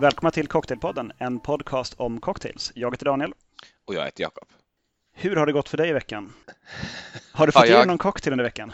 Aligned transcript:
Välkomna 0.00 0.30
till 0.30 0.48
Cocktailpodden, 0.48 1.12
en 1.18 1.40
podcast 1.40 1.94
om 1.96 2.20
cocktails. 2.20 2.72
Jag 2.74 2.90
heter 2.90 3.04
Daniel. 3.04 3.32
Och 3.86 3.94
jag 3.94 4.04
heter 4.04 4.22
Jakob. 4.22 4.48
Hur 5.14 5.36
har 5.36 5.46
det 5.46 5.52
gått 5.52 5.68
för 5.68 5.76
dig 5.76 5.88
i 5.88 5.92
veckan? 5.92 6.32
Har 7.32 7.46
du 7.46 7.52
fått 7.52 7.68
ja, 7.68 7.74
jag... 7.74 7.86
någon 7.86 7.98
cocktail 7.98 8.32
under 8.32 8.44
veckan? 8.44 8.72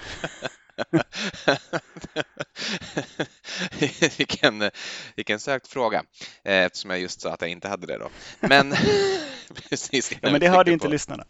vilken, 4.19 4.71
vilken 5.17 5.41
sökt 5.41 5.67
fråga, 5.67 6.03
eh, 6.45 6.65
eftersom 6.65 6.91
jag 6.91 7.01
just 7.01 7.21
sa 7.21 7.33
att 7.33 7.41
jag 7.41 7.51
inte 7.51 7.69
hade 7.69 7.87
det 7.87 7.99
då. 7.99 8.09
Men 8.41 8.75
precis. 9.69 10.13
Ja, 10.21 10.31
men 10.31 10.41
det 10.41 10.49
hörde 10.49 10.73
inte 10.73 10.89
lyssnarna. 10.89 11.25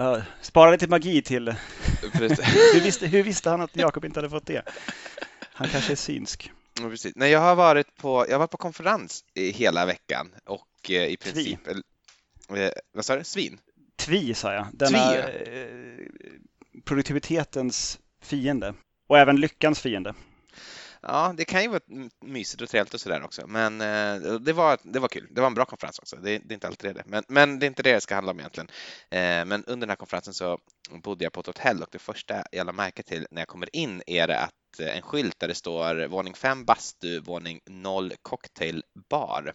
Uh, 0.00 0.18
spara 0.40 0.70
lite 0.70 0.86
magi 0.86 1.22
till... 1.22 1.48
hur, 2.12 2.80
visste, 2.80 3.06
hur 3.06 3.22
visste 3.22 3.50
han 3.50 3.60
att 3.60 3.76
Jakob 3.76 4.04
inte 4.04 4.18
hade 4.18 4.30
fått 4.30 4.46
det? 4.46 4.62
Han 5.52 5.68
kanske 5.68 5.92
är 5.92 5.96
synsk. 5.96 6.50
Precis. 6.88 7.12
Nej, 7.16 7.30
jag 7.30 7.40
har 7.40 7.54
varit 7.56 7.96
på, 7.96 8.24
jag 8.28 8.34
har 8.34 8.38
varit 8.38 8.50
på 8.50 8.56
konferens 8.56 9.24
i 9.34 9.50
hela 9.50 9.86
veckan 9.86 10.34
och 10.44 10.90
eh, 10.90 11.04
i 11.04 11.16
princip... 11.16 11.64
Tvi. 11.64 12.64
Eh, 12.64 12.70
vad 12.92 13.04
sa 13.04 13.16
du? 13.16 13.24
Svin? 13.24 13.58
Tvi 13.96 14.34
sa 14.34 14.52
jag. 14.52 14.66
Denna 14.72 14.98
Tvi. 14.98 15.18
Eh, 15.18 16.06
produktivitetens 16.84 17.98
fiende 18.22 18.74
och 19.06 19.18
även 19.18 19.36
lyckans 19.36 19.80
fiende. 19.80 20.14
Ja, 21.02 21.34
det 21.36 21.44
kan 21.44 21.62
ju 21.62 21.68
vara 21.68 21.80
mysigt 22.24 22.62
och 22.62 22.68
trevligt 22.68 22.94
och 22.94 23.00
sådär 23.00 23.24
också, 23.24 23.46
men 23.46 23.80
eh, 23.80 24.32
det, 24.40 24.52
var, 24.52 24.78
det 24.82 24.98
var 24.98 25.08
kul. 25.08 25.28
Det 25.30 25.40
var 25.40 25.48
en 25.48 25.54
bra 25.54 25.64
konferens 25.64 25.98
också. 25.98 26.16
Det, 26.16 26.38
det 26.38 26.52
är 26.52 26.54
inte 26.54 26.66
alltid 26.66 26.94
det, 26.94 27.02
men, 27.06 27.24
men 27.28 27.58
det 27.58 27.66
är 27.66 27.68
inte 27.68 27.82
det 27.82 27.92
det 27.92 28.00
ska 28.00 28.14
handla 28.14 28.32
om 28.32 28.38
egentligen. 28.40 28.68
Eh, 29.10 29.44
men 29.44 29.64
under 29.64 29.76
den 29.76 29.88
här 29.88 29.96
konferensen 29.96 30.34
så 30.34 30.58
bodde 30.90 31.24
jag 31.24 31.32
på 31.32 31.40
ett 31.40 31.46
hotell 31.46 31.82
och 31.82 31.88
det 31.92 31.98
första 31.98 32.44
jag 32.52 32.66
lade 32.66 32.76
märke 32.76 33.02
till 33.02 33.26
när 33.30 33.40
jag 33.40 33.48
kommer 33.48 33.76
in 33.76 34.02
är 34.06 34.26
det 34.26 34.38
att 34.38 34.80
eh, 34.80 34.96
en 34.96 35.02
skylt 35.02 35.38
där 35.38 35.48
det 35.48 35.54
står 35.54 36.06
våning 36.06 36.34
5 36.34 36.64
bastu, 36.64 37.20
våning 37.20 37.60
0 37.66 38.12
cocktailbar. 38.22 39.54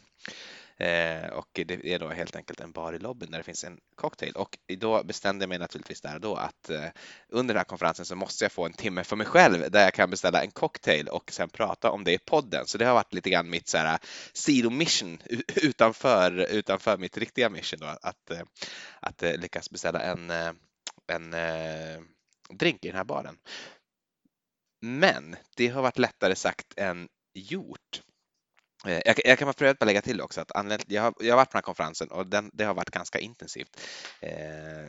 Eh, 0.78 1.30
och 1.30 1.50
det 1.54 1.94
är 1.94 2.00
då 2.00 2.10
helt 2.10 2.36
enkelt 2.36 2.60
en 2.60 2.72
bar 2.72 2.94
i 2.94 3.00
lobbyn 3.00 3.32
där 3.32 3.38
det 3.38 3.44
finns 3.44 3.64
en 3.64 3.80
cocktail 3.96 4.34
och 4.36 4.58
då 4.78 5.04
bestämde 5.04 5.44
jag 5.44 5.50
mig 5.50 5.60
naturligtvis 5.60 6.02
där 6.02 6.16
och 6.16 6.22
då 6.22 6.36
att 6.36 6.70
eh, 6.70 6.86
under 7.30 7.54
den 7.54 7.60
här 7.60 7.66
konferensen 7.66 8.06
så 8.06 8.16
måste 8.16 8.46
jag 8.46 8.52
få 8.52 8.66
en 8.66 8.74
timme 8.74 9.04
för 9.04 9.16
mig 9.16 9.28
själv 9.28 9.72
där 9.72 9.84
jag 9.84 9.94
kan 9.94 10.10
beställa 10.10 10.44
en 10.44 10.52
cocktail 10.52 11.08
och 11.08 11.32
sen 11.32 11.50
prata 11.50 11.92
om 11.92 12.04
det 12.04 12.14
i 12.14 12.18
podden. 12.18 12.68
Så 12.68 12.78
det 12.78 12.86
har 12.86 12.94
varit 12.94 13.14
lite 13.14 13.30
grann 13.30 13.50
mitt 13.50 13.68
så 13.68 13.78
här 13.78 13.94
eh, 13.94 14.00
sidomission 14.34 15.22
utanför, 15.56 16.48
utanför 16.52 16.98
mitt 16.98 17.18
riktiga 17.18 17.50
mission 17.50 17.80
då 17.80 17.88
att, 18.02 18.32
eh, 18.32 18.42
att 19.00 19.24
eh, 19.24 19.38
lyckas 19.38 19.70
beställa 19.70 20.00
en, 20.00 20.30
eh, 20.30 20.52
en 21.08 21.34
eh, 21.34 22.02
drink 22.50 22.86
i 22.86 22.88
den 22.88 22.98
här 22.98 23.04
baren. 23.04 23.38
Men 24.82 25.36
det 25.56 25.68
har 25.68 25.82
varit 25.82 25.98
lättare 25.98 26.36
sagt 26.36 26.74
än 26.78 27.08
gjort. 27.34 28.02
Eh, 28.86 29.02
jag, 29.06 29.20
jag 29.26 29.40
kan 29.40 29.54
bara 29.60 29.86
lägga 29.86 30.02
till 30.02 30.22
också 30.22 30.42
att 30.42 30.52
jag 30.88 31.02
har, 31.02 31.14
jag 31.20 31.34
har 31.34 31.38
varit 31.38 31.50
på 31.50 31.58
den 31.58 31.58
här 31.58 31.62
konferensen 31.62 32.08
och 32.08 32.28
den, 32.28 32.52
det 32.54 32.64
har 32.64 32.74
varit 32.74 32.90
ganska 32.90 33.20
intensivt. 33.20 33.80
Eh, 34.20 34.32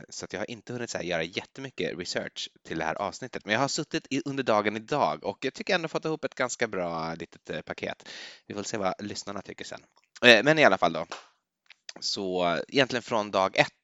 så 0.09 0.25
att 0.25 0.33
jag 0.33 0.39
har 0.39 0.51
inte 0.51 0.73
hunnit 0.73 0.89
så 0.89 0.97
här, 0.97 1.05
göra 1.05 1.23
jättemycket 1.23 1.97
research 1.97 2.49
till 2.67 2.79
det 2.79 2.85
här 2.85 2.95
avsnittet. 2.95 3.45
Men 3.45 3.53
jag 3.53 3.59
har 3.59 3.67
suttit 3.67 4.07
i, 4.09 4.21
under 4.25 4.43
dagen 4.43 4.75
idag 4.75 5.23
och 5.23 5.37
jag 5.45 5.53
tycker 5.53 5.75
ändå 5.75 5.87
fått 5.87 6.05
ihop 6.05 6.23
ett 6.23 6.35
ganska 6.35 6.67
bra 6.67 7.13
litet 7.13 7.49
eh, 7.49 7.61
paket. 7.61 8.09
Vi 8.47 8.55
får 8.55 8.63
se 8.63 8.77
vad 8.77 8.93
lyssnarna 8.99 9.41
tycker 9.41 9.65
sen. 9.65 9.81
Eh, 10.25 10.43
men 10.43 10.59
i 10.59 10.63
alla 10.63 10.77
fall 10.77 10.93
då. 10.93 11.05
Så 11.99 12.57
egentligen 12.67 13.03
från 13.03 13.31
dag 13.31 13.57
ett 13.57 13.76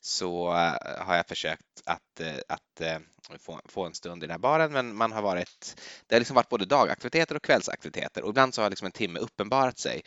så 0.00 0.48
eh, 0.48 1.04
har 1.04 1.16
jag 1.16 1.26
försökt 1.26 1.82
att, 1.86 2.20
eh, 2.20 2.34
att 2.48 2.80
eh, 2.80 2.98
få, 3.38 3.60
få 3.64 3.84
en 3.84 3.94
stund 3.94 4.22
i 4.22 4.26
den 4.26 4.30
här 4.30 4.38
baren, 4.38 4.72
men 4.72 4.94
man 4.96 5.12
har 5.12 5.22
varit, 5.22 5.80
det 6.06 6.14
har 6.14 6.20
liksom 6.20 6.36
varit 6.36 6.48
både 6.48 6.64
dagaktiviteter 6.64 7.34
och 7.34 7.42
kvällsaktiviteter 7.42 8.22
och 8.22 8.30
ibland 8.30 8.54
så 8.54 8.62
har 8.62 8.70
liksom 8.70 8.86
en 8.86 8.92
timme 8.92 9.18
uppenbarat 9.18 9.78
sig 9.78 10.02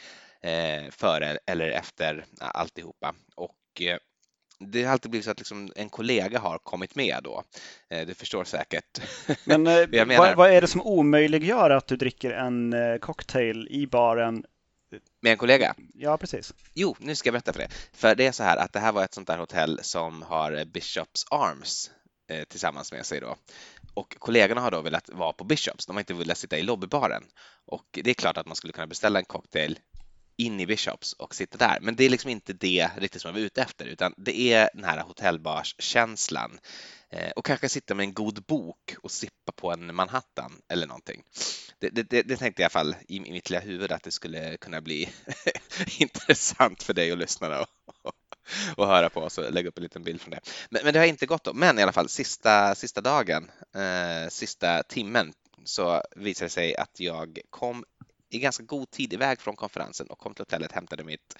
före 0.91 1.37
eller 1.45 1.69
efter 1.69 2.25
alltihopa. 2.39 3.15
Och 3.35 3.81
det 4.59 4.83
har 4.83 4.91
alltid 4.91 5.11
blivit 5.11 5.25
så 5.25 5.31
att 5.31 5.39
liksom 5.39 5.71
en 5.75 5.89
kollega 5.89 6.39
har 6.39 6.57
kommit 6.57 6.95
med 6.95 7.19
då. 7.23 7.43
Du 7.89 8.13
förstår 8.13 8.43
säkert. 8.43 9.01
Men 9.45 9.63
vad, 10.17 10.35
vad, 10.35 10.51
är 10.51 10.61
det 10.61 10.67
som 10.67 10.81
omöjliggör 10.81 11.69
att 11.69 11.87
du 11.87 11.95
dricker 11.95 12.31
en 12.31 12.75
cocktail 12.99 13.67
i 13.71 13.87
baren 13.87 14.45
med 15.25 15.31
en 15.31 15.37
kollega? 15.37 15.75
Ja, 15.93 16.17
precis. 16.17 16.53
Jo, 16.73 16.95
nu 16.99 17.15
ska 17.15 17.27
jag 17.27 17.33
berätta 17.33 17.53
för 17.53 17.59
det. 17.59 17.69
För 17.93 18.15
det 18.15 18.27
är 18.27 18.31
så 18.31 18.43
här 18.43 18.57
att 18.57 18.73
det 18.73 18.79
här 18.79 18.91
var 18.91 19.03
ett 19.03 19.13
sånt 19.13 19.27
där 19.27 19.37
hotell 19.37 19.79
som 19.83 20.21
har 20.21 20.65
Bishops 20.65 21.25
Arms 21.31 21.91
eh, 22.29 22.43
tillsammans 22.43 22.91
med 22.91 23.05
sig 23.05 23.19
då. 23.19 23.35
Och 23.93 24.15
kollegorna 24.19 24.61
har 24.61 24.71
då 24.71 24.81
velat 24.81 25.09
vara 25.09 25.33
på 25.33 25.43
Bishops. 25.43 25.85
De 25.85 25.95
har 25.95 26.01
inte 26.01 26.13
velat 26.13 26.37
sitta 26.37 26.57
i 26.57 26.63
lobbybaren. 26.63 27.23
Och 27.65 27.85
det 27.91 28.09
är 28.09 28.13
klart 28.13 28.37
att 28.37 28.45
man 28.45 28.55
skulle 28.55 28.73
kunna 28.73 28.87
beställa 28.87 29.19
en 29.19 29.25
cocktail 29.25 29.79
in 30.37 30.59
i 30.59 30.65
Bishops 30.65 31.13
och 31.13 31.35
sitta 31.35 31.57
där. 31.57 31.79
Men 31.81 31.95
det 31.95 32.03
är 32.03 32.09
liksom 32.09 32.29
inte 32.29 32.53
det 32.53 32.89
riktigt 32.97 33.21
som 33.21 33.29
jag 33.29 33.33
var 33.33 33.45
ute 33.45 33.61
efter, 33.61 33.85
utan 33.85 34.13
det 34.17 34.39
är 34.39 34.69
den 34.73 34.83
här 34.83 34.99
hotellbarskänslan 34.99 36.59
Eh, 37.15 37.31
och 37.31 37.45
kanske 37.45 37.69
sitta 37.69 37.95
med 37.95 38.03
en 38.03 38.13
god 38.13 38.43
bok 38.43 38.95
och 39.03 39.11
sippa 39.11 39.51
på 39.55 39.71
en 39.71 39.95
Manhattan 39.95 40.61
eller 40.67 40.87
någonting. 40.87 41.23
Det, 41.79 41.89
det, 41.89 42.21
det 42.21 42.37
tänkte 42.37 42.61
jag 42.61 42.63
i 42.63 42.63
alla 42.63 42.69
fall 42.69 42.95
i, 43.07 43.17
i 43.17 43.31
mitt 43.31 43.49
lilla 43.49 43.61
huvud 43.61 43.91
att 43.91 44.03
det 44.03 44.11
skulle 44.11 44.57
kunna 44.57 44.81
bli 44.81 45.09
intressant 45.99 46.83
för 46.83 46.93
dig 46.93 47.11
att 47.11 47.17
lyssna 47.17 47.59
och, 47.59 47.67
och 48.77 48.87
höra 48.87 49.09
på 49.09 49.21
oss 49.21 49.37
och 49.37 49.53
lägga 49.53 49.69
upp 49.69 49.77
en 49.77 49.83
liten 49.83 50.03
bild 50.03 50.21
från 50.21 50.31
det. 50.31 50.39
Men, 50.69 50.81
men, 50.83 50.93
det 50.93 50.99
har 50.99 51.05
inte 51.05 51.25
gått 51.25 51.43
då. 51.43 51.53
Men 51.53 51.79
i 51.79 51.83
alla 51.83 51.91
fall 51.91 52.09
sista, 52.09 52.75
sista 52.75 53.01
dagen, 53.01 53.51
eh, 53.75 54.29
sista 54.29 54.83
timmen 54.83 55.33
så 55.63 56.01
visade 56.15 56.45
det 56.45 56.49
sig 56.49 56.75
att 56.75 56.99
jag 56.99 57.39
kom 57.49 57.85
i 58.29 58.39
ganska 58.39 58.63
god 58.63 58.91
tid 58.91 59.13
iväg 59.13 59.41
från 59.41 59.55
konferensen 59.55 60.07
och 60.07 60.19
kom 60.19 60.33
till 60.33 60.41
hotellet, 60.41 60.71
hämtade 60.71 61.03
mitt 61.03 61.37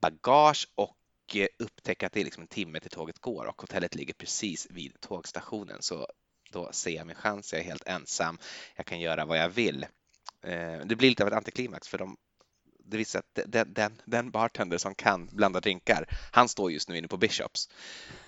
bagage 0.00 0.68
och 0.74 0.96
eh, 1.34 1.46
upptäcker 1.58 2.06
att 2.06 2.12
det 2.12 2.20
är 2.20 2.24
liksom 2.24 2.42
en 2.42 2.48
timme 2.48 2.80
till 2.80 2.90
tåget 2.90 3.18
går 3.18 3.46
och 3.46 3.60
hotellet 3.60 3.94
ligger 3.94 4.14
precis 4.14 4.66
vid 4.70 5.00
tågstationen. 5.00 5.82
Så 5.82 6.06
då 6.52 6.72
ser 6.72 6.90
jag 6.90 7.06
min 7.06 7.16
chans, 7.16 7.52
jag 7.52 7.60
är 7.60 7.64
helt 7.64 7.88
ensam, 7.88 8.38
jag 8.76 8.86
kan 8.86 9.00
göra 9.00 9.24
vad 9.24 9.38
jag 9.38 9.48
vill. 9.48 9.86
Eh, 10.42 10.78
det 10.84 10.96
blir 10.96 11.08
lite 11.08 11.22
av 11.22 11.28
ett 11.28 11.34
antiklimax 11.34 11.88
för 11.88 11.98
de 11.98 12.16
det 12.88 12.96
visar 12.96 13.18
att 13.18 13.38
den, 13.46 13.72
den, 13.72 13.92
den, 14.04 14.30
bartender 14.30 14.78
som 14.78 14.94
kan 14.94 15.26
blanda 15.26 15.60
drinkar, 15.60 16.06
han 16.32 16.48
står 16.48 16.72
just 16.72 16.88
nu 16.88 16.98
inne 16.98 17.08
på 17.08 17.16
Bishops. 17.16 17.68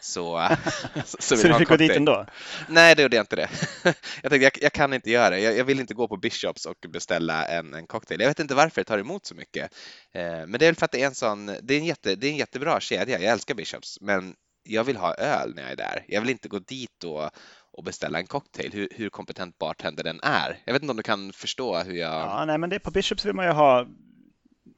Så, 0.00 0.48
så, 1.04 1.16
så, 1.20 1.36
så 1.36 1.48
du 1.48 1.54
fick 1.54 1.68
gå 1.68 1.76
dit 1.76 1.90
ändå? 1.90 2.26
Nej, 2.68 2.94
det 2.94 3.02
gjorde 3.02 3.16
jag 3.16 3.22
inte 3.22 3.36
det. 3.36 3.48
Jag 4.22 4.30
tänkte, 4.30 4.44
jag, 4.44 4.52
jag 4.60 4.72
kan 4.72 4.92
inte 4.92 5.10
göra 5.10 5.30
det. 5.30 5.40
Jag, 5.40 5.56
jag, 5.56 5.64
vill 5.64 5.80
inte 5.80 5.94
gå 5.94 6.08
på 6.08 6.16
Bishops 6.16 6.66
och 6.66 6.86
beställa 6.88 7.46
en, 7.46 7.74
en 7.74 7.86
cocktail. 7.86 8.20
Jag 8.20 8.28
vet 8.28 8.40
inte 8.40 8.54
varför 8.54 8.80
det 8.80 8.84
tar 8.84 8.98
emot 8.98 9.26
så 9.26 9.34
mycket. 9.34 9.74
Eh, 10.12 10.22
men 10.22 10.52
det 10.52 10.66
är 10.66 10.68
väl 10.68 10.76
för 10.76 10.84
att 10.84 10.92
det 10.92 11.02
är 11.02 11.06
en 11.06 11.14
sån, 11.14 11.46
det 11.46 11.74
är 11.74 11.78
en, 11.78 11.84
jätte, 11.84 12.14
det 12.14 12.26
är 12.26 12.30
en 12.30 12.36
jättebra 12.36 12.80
kedja. 12.80 13.20
Jag 13.20 13.32
älskar 13.32 13.54
Bishops, 13.54 14.00
men 14.00 14.34
jag 14.68 14.84
vill 14.84 14.96
ha 14.96 15.14
öl 15.14 15.54
när 15.54 15.62
jag 15.62 15.72
är 15.72 15.76
där. 15.76 16.04
Jag 16.08 16.20
vill 16.20 16.30
inte 16.30 16.48
gå 16.48 16.58
dit 16.58 17.04
och, 17.04 17.30
och 17.72 17.84
beställa 17.84 18.18
en 18.18 18.26
cocktail, 18.26 18.72
hur, 18.72 18.88
hur 18.90 19.08
kompetent 19.08 19.58
bartender 19.58 20.04
den 20.04 20.20
är. 20.22 20.58
Jag 20.64 20.72
vet 20.72 20.82
inte 20.82 20.90
om 20.90 20.96
du 20.96 21.02
kan 21.02 21.32
förstå 21.32 21.78
hur 21.78 21.94
jag... 21.94 22.12
Ja, 22.12 22.44
nej, 22.44 22.58
men 22.58 22.70
det, 22.70 22.78
på 22.78 22.90
Bishops 22.90 23.24
vill 23.24 23.34
man 23.34 23.46
ju 23.46 23.52
ha 23.52 23.86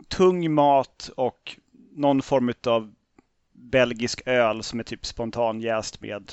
tung 0.08 0.54
mat 0.54 1.10
och 1.16 1.56
någon 1.92 2.22
form 2.22 2.52
av 2.66 2.94
belgisk 3.52 4.22
öl 4.26 4.62
som 4.62 4.78
är 4.80 4.84
typ 4.84 5.06
spontanjäst 5.06 6.00
med 6.00 6.32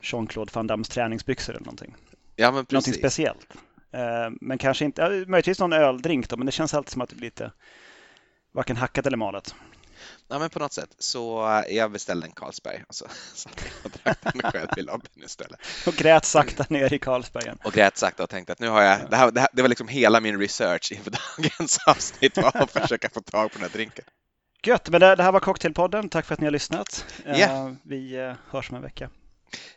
Jean-Claude 0.00 0.50
Van 0.54 0.66
Dammes 0.66 0.88
träningsbyxor 0.88 1.52
eller 1.52 1.64
någonting. 1.64 1.94
Ja, 2.36 2.50
men 2.50 2.66
Någonting 2.70 2.94
speciellt. 2.94 3.54
Eh, 3.90 4.30
men 4.40 4.58
kanske 4.58 4.84
inte, 4.84 5.24
möjligtvis 5.28 5.58
någon 5.58 5.72
öldrink 5.72 6.28
då, 6.28 6.36
men 6.36 6.46
det 6.46 6.52
känns 6.52 6.74
alltid 6.74 6.90
som 6.90 7.02
att 7.02 7.08
det 7.08 7.16
blir 7.16 7.26
lite 7.26 7.52
varken 8.52 8.76
hackat 8.76 9.06
eller 9.06 9.16
malet. 9.16 9.54
Ja, 10.34 10.38
men 10.38 10.50
på 10.50 10.58
något 10.58 10.72
sätt. 10.72 10.94
Så 10.98 11.48
eh, 11.48 11.76
jag 11.76 11.90
beställde 11.90 12.26
en 12.26 12.32
Carlsberg 12.32 12.84
och 12.88 12.94
så 12.94 13.06
satt 13.34 13.64
jag 13.64 13.72
och 13.84 13.98
drack 14.02 14.18
den 14.22 14.52
själv 14.52 14.68
i 14.76 14.82
lobbyn 14.82 15.24
istället. 15.24 15.60
Och 15.86 15.94
grät 15.94 16.24
sakta 16.24 16.66
ner 16.68 16.92
i 16.92 16.98
Carlsbergen. 16.98 17.58
Och 17.64 17.72
grät 17.72 17.96
sakta 17.96 18.22
och 18.22 18.30
tänkte 18.30 18.52
att 18.52 18.58
nu 18.58 18.68
har 18.68 18.82
jag, 18.82 19.10
det, 19.10 19.16
här, 19.16 19.30
det, 19.30 19.40
här, 19.40 19.48
det 19.52 19.62
var 19.62 19.68
liksom 19.68 19.88
hela 19.88 20.20
min 20.20 20.40
research 20.40 20.92
inför 20.92 21.10
dagens 21.38 21.78
avsnitt 21.86 22.36
var 22.36 22.56
att 22.56 22.70
försöka 22.70 23.08
få 23.08 23.20
tag 23.20 23.52
på 23.52 23.58
den 23.58 23.62
här 23.62 23.76
drinken. 23.76 24.04
Gött, 24.66 24.88
men 24.88 25.00
det, 25.00 25.16
det 25.16 25.22
här 25.22 25.32
var 25.32 25.40
Cocktailpodden. 25.40 26.08
Tack 26.08 26.26
för 26.26 26.34
att 26.34 26.40
ni 26.40 26.46
har 26.46 26.52
lyssnat. 26.52 27.06
Yeah. 27.26 27.72
Vi 27.82 28.18
uh, 28.18 28.34
hörs 28.50 28.70
om 28.70 28.76
en 28.76 28.82
vecka. 28.82 29.10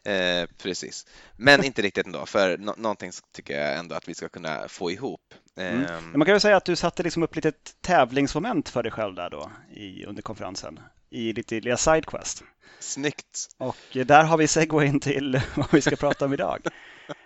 Eh, 0.05 0.49
precis, 0.57 1.05
men 1.35 1.63
inte 1.63 1.81
riktigt 1.81 2.05
ändå, 2.05 2.25
för 2.25 2.57
no 2.57 2.73
någonting 2.77 3.11
tycker 3.33 3.61
jag 3.61 3.77
ändå 3.77 3.95
att 3.95 4.07
vi 4.07 4.15
ska 4.15 4.29
kunna 4.29 4.67
få 4.67 4.91
ihop. 4.91 5.33
Mm. 5.57 5.85
Ehm. 5.85 6.11
Man 6.13 6.25
kan 6.25 6.33
ju 6.33 6.39
säga 6.39 6.57
att 6.57 6.65
du 6.65 6.75
satte 6.75 7.03
liksom 7.03 7.23
upp 7.23 7.35
lite 7.35 7.51
tävlingsmoment 7.81 8.69
för 8.69 8.83
dig 8.83 8.91
själv 8.91 9.15
där 9.15 9.29
då 9.29 9.51
i, 9.73 10.05
under 10.05 10.21
konferensen 10.21 10.79
i 11.09 11.33
ditt 11.33 11.51
lilla 11.51 11.77
Sidequest. 11.77 12.43
Snyggt! 12.79 13.47
Och 13.57 13.97
där 14.05 14.23
har 14.23 14.37
vi 14.37 14.47
segwayn 14.47 14.99
till 14.99 15.41
vad 15.55 15.73
vi 15.73 15.81
ska 15.81 15.95
prata 15.95 16.25
om 16.25 16.33
idag. 16.33 16.67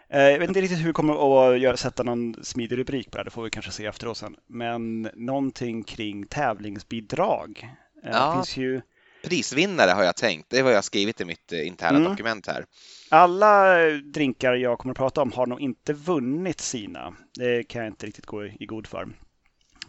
Eh, 0.10 0.22
jag 0.22 0.40
vet 0.40 0.48
inte 0.48 0.62
riktigt 0.62 0.80
hur 0.80 0.88
vi 0.88 0.94
kommer 0.94 1.14
att 1.54 1.60
göra, 1.60 1.78
sätta 1.78 2.04
någon 2.04 2.36
smidig 2.44 2.78
rubrik 2.78 3.12
på 3.12 3.18
det, 3.18 3.24
det 3.24 3.30
får 3.30 3.44
vi 3.44 3.50
kanske 3.50 3.72
se 3.72 3.86
efteråt 3.86 4.18
sen. 4.18 4.36
Men 4.48 5.10
någonting 5.14 5.84
kring 5.84 6.28
tävlingsbidrag. 6.28 7.70
Eh, 8.04 8.10
ja. 8.12 8.28
Det 8.28 8.34
finns 8.34 8.58
ju 8.58 8.82
prisvinnare 9.24 9.92
har 9.92 10.04
jag 10.04 10.16
tänkt. 10.16 10.50
Det 10.50 10.60
är 10.60 10.64
vad 10.64 10.74
jag 10.74 10.84
skrivit 10.84 11.22
i 11.22 11.26
mitt 11.26 11.54
eh, 11.54 11.68
interna 11.68 11.98
mm. 11.98 12.10
dokument 12.12 12.48
här. 12.48 12.66
Alla 13.10 13.76
drinkar 14.14 14.54
jag 14.54 14.80
kommer 14.80 14.92
att 14.94 14.98
prata 14.98 15.22
om 15.22 15.32
har 15.32 15.46
nog 15.46 15.62
inte 15.62 15.94
vunnit 15.94 16.62
sina. 16.62 17.14
Det 17.34 17.64
kan 17.64 17.82
jag 17.82 17.92
inte 17.92 18.06
riktigt 18.06 18.26
gå 18.26 18.46
i 18.46 18.66
god 18.66 18.88
för. 18.88 19.08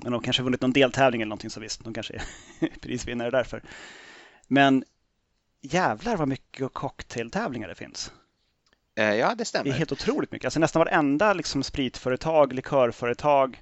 Men 0.02 0.12
de 0.12 0.22
kanske 0.22 0.42
vunnit 0.42 0.60
någon 0.60 0.72
deltävling 0.72 1.22
eller 1.22 1.28
någonting 1.28 1.50
så 1.50 1.60
visst, 1.60 1.84
de 1.84 1.94
kanske 1.94 2.14
är 2.14 2.22
prisvinnare 2.80 3.30
därför. 3.30 3.62
Men 4.48 4.84
jävlar 5.62 6.16
vad 6.16 6.28
mycket 6.28 6.72
cocktailtävlingar 6.72 7.68
det 7.68 7.74
finns. 7.74 8.12
Eh, 8.98 9.14
ja, 9.14 9.28
det 9.28 9.34
Det 9.34 9.44
stämmer. 9.44 9.70
är 9.70 9.74
helt 9.74 9.92
otroligt 9.92 10.32
mycket. 10.32 10.46
Alltså 10.46 10.60
nästan 10.60 10.80
varenda 10.80 11.32
liksom 11.32 11.62
spritföretag, 11.62 12.52
likörföretag 12.52 13.60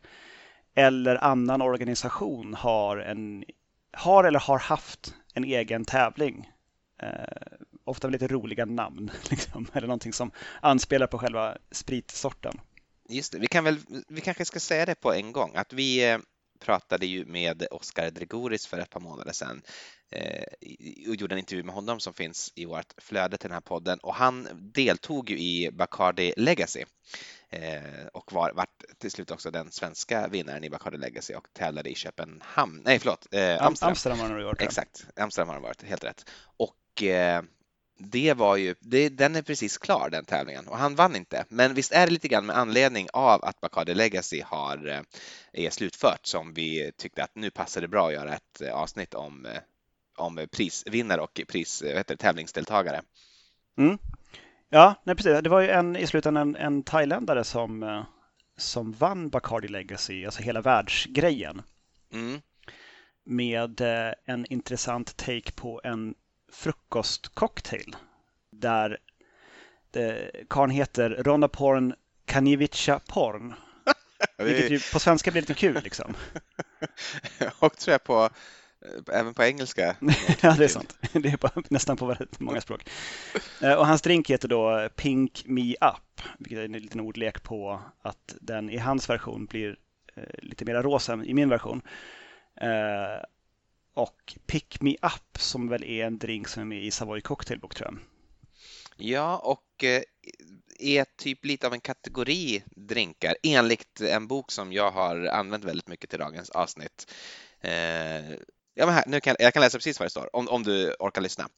eller 0.74 1.24
annan 1.24 1.62
organisation 1.62 2.54
har, 2.54 2.96
en, 2.96 3.44
har 3.92 4.24
eller 4.24 4.38
har 4.38 4.58
haft 4.58 5.14
en 5.34 5.44
egen 5.44 5.84
tävling. 5.84 6.50
Eh, 7.02 7.58
ofta 7.84 8.08
med 8.08 8.12
lite 8.12 8.34
roliga 8.34 8.64
namn, 8.64 9.10
liksom, 9.30 9.66
eller 9.72 9.86
någonting 9.86 10.12
som 10.12 10.30
anspelar 10.60 11.06
på 11.06 11.18
själva 11.18 11.56
spritsorten. 11.70 12.60
Just 13.08 13.32
det. 13.32 13.38
Vi, 13.38 13.46
kan 13.46 13.64
väl, 13.64 13.78
vi 14.08 14.20
kanske 14.20 14.44
ska 14.44 14.60
säga 14.60 14.86
det 14.86 14.94
på 14.94 15.12
en 15.12 15.32
gång 15.32 15.52
att 15.54 15.72
vi 15.72 16.10
eh, 16.10 16.18
pratade 16.60 17.06
ju 17.06 17.24
med 17.24 17.66
Oskar 17.70 18.10
Dregoris 18.10 18.66
för 18.66 18.78
ett 18.78 18.90
par 18.90 19.00
månader 19.00 19.32
sedan 19.32 19.62
eh, 20.10 20.44
och 21.08 21.16
gjorde 21.16 21.34
en 21.34 21.38
intervju 21.38 21.62
med 21.62 21.74
honom 21.74 22.00
som 22.00 22.14
finns 22.14 22.52
i 22.54 22.64
vårt 22.64 22.94
flöde 22.98 23.36
till 23.36 23.48
den 23.48 23.54
här 23.54 23.60
podden 23.60 23.98
och 23.98 24.14
han 24.14 24.48
deltog 24.74 25.30
ju 25.30 25.38
i 25.38 25.70
Bacardi 25.72 26.32
Legacy 26.36 26.84
eh, 27.50 28.06
och 28.12 28.32
var 28.32 28.52
vart 28.52 28.82
till 28.98 29.10
slut 29.10 29.30
också 29.30 29.50
den 29.50 29.72
svenska 29.72 30.28
vinnaren 30.28 30.64
i 30.64 30.70
Bacardi 30.70 30.96
Legacy 30.96 31.34
och 31.34 31.48
tävlade 31.52 31.90
i 31.90 31.94
Köpenhamn, 31.94 32.82
nej 32.84 32.98
förlåt, 32.98 33.26
eh, 33.30 33.40
Am- 33.40 33.58
Amsterdam. 33.60 33.90
Amsterdam 33.90 34.18
har 34.20 34.40
gjort 34.40 34.58
det. 34.58 34.64
Exakt, 34.64 35.06
Amsterdam 35.16 35.48
har 35.48 35.56
det 35.56 35.62
varit, 35.62 35.82
helt 35.82 36.04
rätt. 36.04 36.30
Och 36.56 37.02
eh, 37.02 37.42
det 37.98 38.34
var 38.34 38.56
ju, 38.56 38.74
det, 38.80 39.08
den 39.08 39.36
är 39.36 39.42
precis 39.42 39.78
klar 39.78 40.08
den 40.10 40.24
tävlingen 40.24 40.68
och 40.68 40.78
han 40.78 40.94
vann 40.94 41.16
inte. 41.16 41.44
Men 41.48 41.74
visst 41.74 41.92
är 41.92 42.06
det 42.06 42.12
lite 42.12 42.28
grann 42.28 42.46
med 42.46 42.56
anledning 42.56 43.08
av 43.12 43.44
att 43.44 43.60
Bacardi 43.60 43.94
Legacy 43.94 44.42
har, 44.44 44.88
eh, 44.88 45.00
är 45.52 45.70
slutfört 45.70 46.26
som 46.26 46.54
vi 46.54 46.92
tyckte 46.96 47.24
att 47.24 47.34
nu 47.34 47.50
passar 47.50 47.80
det 47.80 47.88
bra 47.88 48.06
att 48.06 48.12
göra 48.12 48.34
ett 48.34 48.60
eh, 48.60 48.72
avsnitt 48.74 49.14
om, 49.14 49.46
eh, 49.46 49.58
om 50.16 50.46
prisvinnare 50.52 51.20
och 51.20 51.40
pris, 51.48 51.82
vad 51.82 51.92
heter 51.92 52.14
det, 52.14 52.22
tävlingsdeltagare. 52.22 53.02
Mm. 53.78 53.98
Ja, 54.72 54.94
nej, 55.04 55.16
precis. 55.16 55.42
Det 55.42 55.50
var 55.50 55.60
ju 55.60 55.68
en, 55.68 55.96
i 55.96 56.06
slutändan 56.06 56.48
en, 56.48 56.56
en 56.56 56.82
thailändare 56.82 57.44
som, 57.44 57.82
eh, 57.82 58.02
som 58.56 58.92
vann 58.92 59.28
Bacardi 59.28 59.68
Legacy, 59.68 60.24
alltså 60.24 60.42
hela 60.42 60.60
världsgrejen. 60.60 61.62
Mm. 62.12 62.40
med 63.24 63.80
eh, 63.80 64.12
en 64.24 64.46
intressant 64.46 65.16
take 65.16 65.52
på 65.52 65.80
en 65.84 66.14
frukostcocktail. 66.52 67.96
Där 68.52 68.98
det, 69.90 70.30
karln 70.48 70.70
heter 70.70 71.10
Ronna 71.10 71.48
Porn 71.48 71.94
Kanivica 72.24 73.00
Porn. 73.08 73.54
Vilket 74.38 74.70
ju 74.70 74.80
på 74.92 74.98
svenska 74.98 75.30
blir 75.30 75.42
lite 75.42 75.54
kul 75.54 75.80
liksom. 75.84 76.14
och 77.58 77.76
tror 77.76 77.92
jag 77.92 78.04
på, 78.04 78.24
eh, 78.24 78.30
även 79.12 79.34
på 79.34 79.42
engelska. 79.42 79.96
ja, 80.40 80.54
det 80.58 80.64
är 80.64 80.68
sant. 80.68 80.98
Det 81.12 81.28
är 81.28 81.36
på, 81.36 81.62
nästan 81.68 81.96
på 81.96 82.06
väldigt 82.06 82.40
många 82.40 82.60
språk. 82.60 82.90
Eh, 83.62 83.72
Och 83.74 83.86
hans 83.86 84.02
drink 84.02 84.30
heter 84.30 84.48
då 84.48 84.88
Pink 84.96 85.42
Me 85.46 85.72
Up, 85.72 86.20
vilket 86.38 86.58
är 86.58 86.64
en 86.64 86.72
liten 86.72 87.00
ordlek 87.00 87.42
på 87.42 87.80
att 88.02 88.36
den 88.40 88.70
i 88.70 88.76
hans 88.76 89.10
version 89.10 89.46
blir 89.46 89.76
eh, 90.16 90.22
lite 90.42 90.64
mer 90.64 90.74
rosa 90.82 91.12
än 91.12 91.24
i 91.24 91.34
min 91.34 91.48
version. 91.48 91.82
Eh, 92.60 93.24
Och 93.94 94.36
Pick 94.46 94.80
Me 94.80 94.96
Up 95.02 95.38
som 95.38 95.68
väl 95.68 95.84
är 95.84 96.06
en 96.06 96.18
drink 96.18 96.48
som 96.48 96.60
är 96.62 96.66
med 96.66 96.84
i 96.84 96.90
Savoy 96.90 97.20
Cocktailbook 97.20 97.74
tror 97.74 97.88
jag. 97.88 97.98
Ja, 98.96 99.36
och 99.38 99.84
eh, 99.84 100.02
är 100.78 101.04
typ 101.16 101.44
lite 101.44 101.66
av 101.66 101.72
en 101.72 101.80
kategori 101.80 102.62
drinkar 102.66 103.36
enligt 103.42 104.00
en 104.00 104.26
bok 104.26 104.50
som 104.52 104.72
jag 104.72 104.90
har 104.90 105.26
använt 105.26 105.64
väldigt 105.64 105.88
mycket 105.88 106.10
till 106.10 106.18
dagens 106.18 106.50
avsnitt. 106.50 107.14
Eh, 107.60 108.36
ja, 108.80 108.86
men 108.86 108.94
här, 108.94 109.04
nu 109.06 109.20
kan, 109.20 109.36
jag 109.38 109.54
kan 109.54 109.60
läsa 109.60 109.78
precis 109.78 109.98
vad 110.00 110.06
det 110.06 110.10
står 110.10 110.36
om, 110.36 110.48
om 110.48 110.62
du 110.62 110.94
orkar 110.98 111.20
lyssna. 111.20 111.48